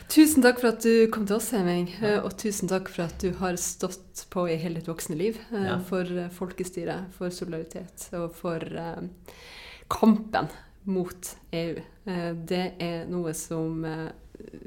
Tusen 0.07 0.43
takk 0.45 0.61
for 0.61 0.71
at 0.71 0.83
du 0.85 1.07
kom 1.11 1.25
til 1.27 1.35
oss, 1.35 1.49
Heming. 1.51 1.89
Ja. 1.99 2.21
Og 2.23 2.37
tusen 2.39 2.69
takk 2.71 2.87
for 2.91 3.07
at 3.09 3.17
du 3.19 3.33
har 3.41 3.57
stått 3.59 4.23
på 4.31 4.45
i 4.49 4.55
hele 4.61 4.79
ditt 4.79 4.87
voksne 4.87 5.17
liv 5.19 5.39
eh, 5.51 5.65
Ja. 5.67 5.79
for 5.83 6.07
folkestyret, 6.37 7.09
for 7.17 7.33
solidaritet 7.33 8.07
og 8.15 8.31
for 8.37 8.63
eh, 8.63 9.33
kampen 9.91 10.47
mot 10.87 11.33
EU. 11.51 11.81
Eh, 12.07 12.31
Det 12.47 12.63
er 12.79 13.03
noe 13.11 13.33
som 13.35 13.83
eh, 13.83 14.07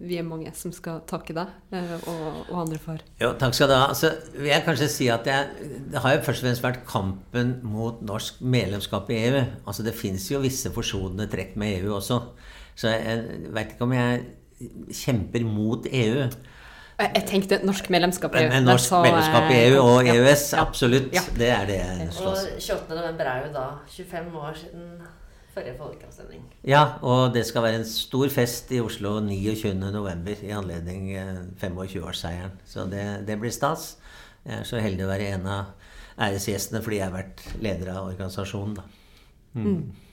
vi 0.02 0.18
er 0.18 0.26
mange 0.26 0.50
som 0.58 0.72
skal 0.76 1.00
takke 1.08 1.32
deg 1.32 1.48
eh, 1.72 1.94
og, 2.10 2.42
og 2.50 2.56
andre 2.66 2.80
for. 2.82 3.00
Jo, 3.22 3.30
takk 3.40 3.54
skal 3.56 3.70
du 3.70 3.74
ha. 3.78 3.86
Altså, 3.94 4.10
vil 4.34 4.50
jeg 4.50 4.64
kanskje 4.66 4.88
si 4.92 5.08
at 5.14 5.24
jeg, 5.30 5.70
Det 5.94 6.02
har 6.04 6.16
jo 6.18 6.24
først 6.26 6.42
og 6.44 6.48
fremst 6.50 6.66
vært 6.66 6.82
kampen 6.90 7.54
mot 7.64 8.02
norsk 8.04 8.42
medlemskap 8.44 9.08
i 9.14 9.22
EU. 9.30 9.40
Altså 9.64 9.86
Det 9.88 9.96
fins 9.96 10.28
jo 10.34 10.42
visse 10.44 10.68
forsonende 10.74 11.30
trekk 11.32 11.56
med 11.56 11.78
EU 11.80 11.94
også. 11.96 12.20
Så 12.76 12.92
jeg 12.92 13.48
veit 13.56 13.72
ikke 13.74 13.88
om 13.88 13.96
jeg 13.96 14.20
kjemper 14.92 15.44
mot 15.46 15.86
EU. 15.90 16.26
Jeg, 17.00 17.22
tenkte 17.28 17.60
norsk 17.64 17.86
medlemskap 17.92 18.34
i 18.36 18.42
EU. 18.42 18.50
Men, 18.52 18.66
norsk 18.68 18.90
så, 18.90 18.98
eh, 18.98 19.06
medlemskap 19.08 19.52
i 19.52 19.56
EU 19.60 19.78
og 19.80 20.04
ja, 20.04 20.16
EØS, 20.18 20.52
ja. 20.52 20.64
absolutt. 20.66 21.08
Ja. 21.16 21.22
Det 21.38 21.48
er 21.48 21.64
det 21.70 21.78
jeg 21.78 22.08
Og 22.10 22.18
slåss 22.18 22.44
28. 22.58 22.98
november 22.98 23.30
er 23.30 23.46
jo 23.46 23.52
da 23.54 23.64
25 23.88 24.36
år 24.36 24.58
siden 24.60 24.90
forrige 25.54 25.74
folkeavstemning. 25.78 26.42
Ja, 26.68 26.82
og 27.02 27.34
det 27.34 27.46
skal 27.48 27.64
være 27.64 27.80
en 27.80 27.88
stor 27.88 28.28
fest 28.28 28.70
i 28.72 28.80
Oslo 28.80 29.16
29.11. 29.24 30.44
i 30.44 30.52
anledning 30.54 31.08
eh, 31.16 31.40
25-årsseieren. 31.62 32.60
Så 32.66 32.84
det, 32.90 33.06
det 33.26 33.40
blir 33.40 33.54
stas. 33.54 33.96
Jeg 34.44 34.60
er 34.60 34.68
så 34.68 34.80
heldig 34.80 35.04
å 35.06 35.10
være 35.10 35.32
en 35.34 35.48
av 35.50 35.72
æresgjestene 36.20 36.84
fordi 36.84 37.00
jeg 37.00 37.08
har 37.08 37.16
vært 37.16 37.42
leder 37.64 37.92
av 37.94 38.12
organisasjonen. 38.12 38.76
da. 38.76 38.84
Mm. 39.54 40.09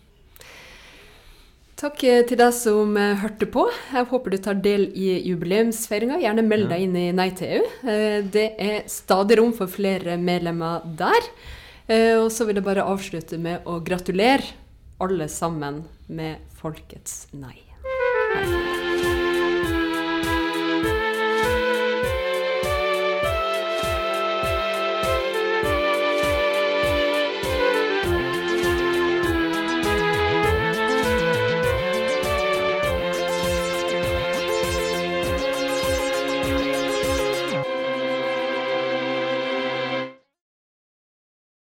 Takk 1.78 2.02
eh, 2.10 2.24
til 2.26 2.40
deg 2.40 2.54
som 2.58 2.96
eh, 2.98 3.20
hørte 3.22 3.46
på. 3.54 3.68
Jeg 3.94 4.08
håper 4.10 4.34
du 4.34 4.38
tar 4.42 4.58
del 4.66 4.88
i 4.98 5.12
jubileumsfeiringa. 5.28 6.18
Gjerne 6.24 6.46
meld 6.46 6.72
deg 6.72 6.88
inn 6.88 6.96
i 6.98 7.04
Nei 7.14 7.28
til 7.38 7.60
EU. 7.60 7.68
Eh, 7.86 8.18
Det 8.34 8.48
er 8.58 8.88
stadig 8.90 9.38
rom 9.38 9.54
for 9.54 9.70
flere 9.70 10.18
medlemmer 10.18 10.86
der. 10.98 11.32
Og 11.88 12.28
så 12.36 12.44
vil 12.44 12.58
jeg 12.60 12.66
bare 12.66 12.84
avslutte 12.84 13.38
med 13.40 13.64
å 13.64 13.78
gratulere 13.80 14.44
alle 15.00 15.30
sammen 15.32 15.86
med 16.12 16.44
folkets 16.60 17.30
nei. 17.32 17.67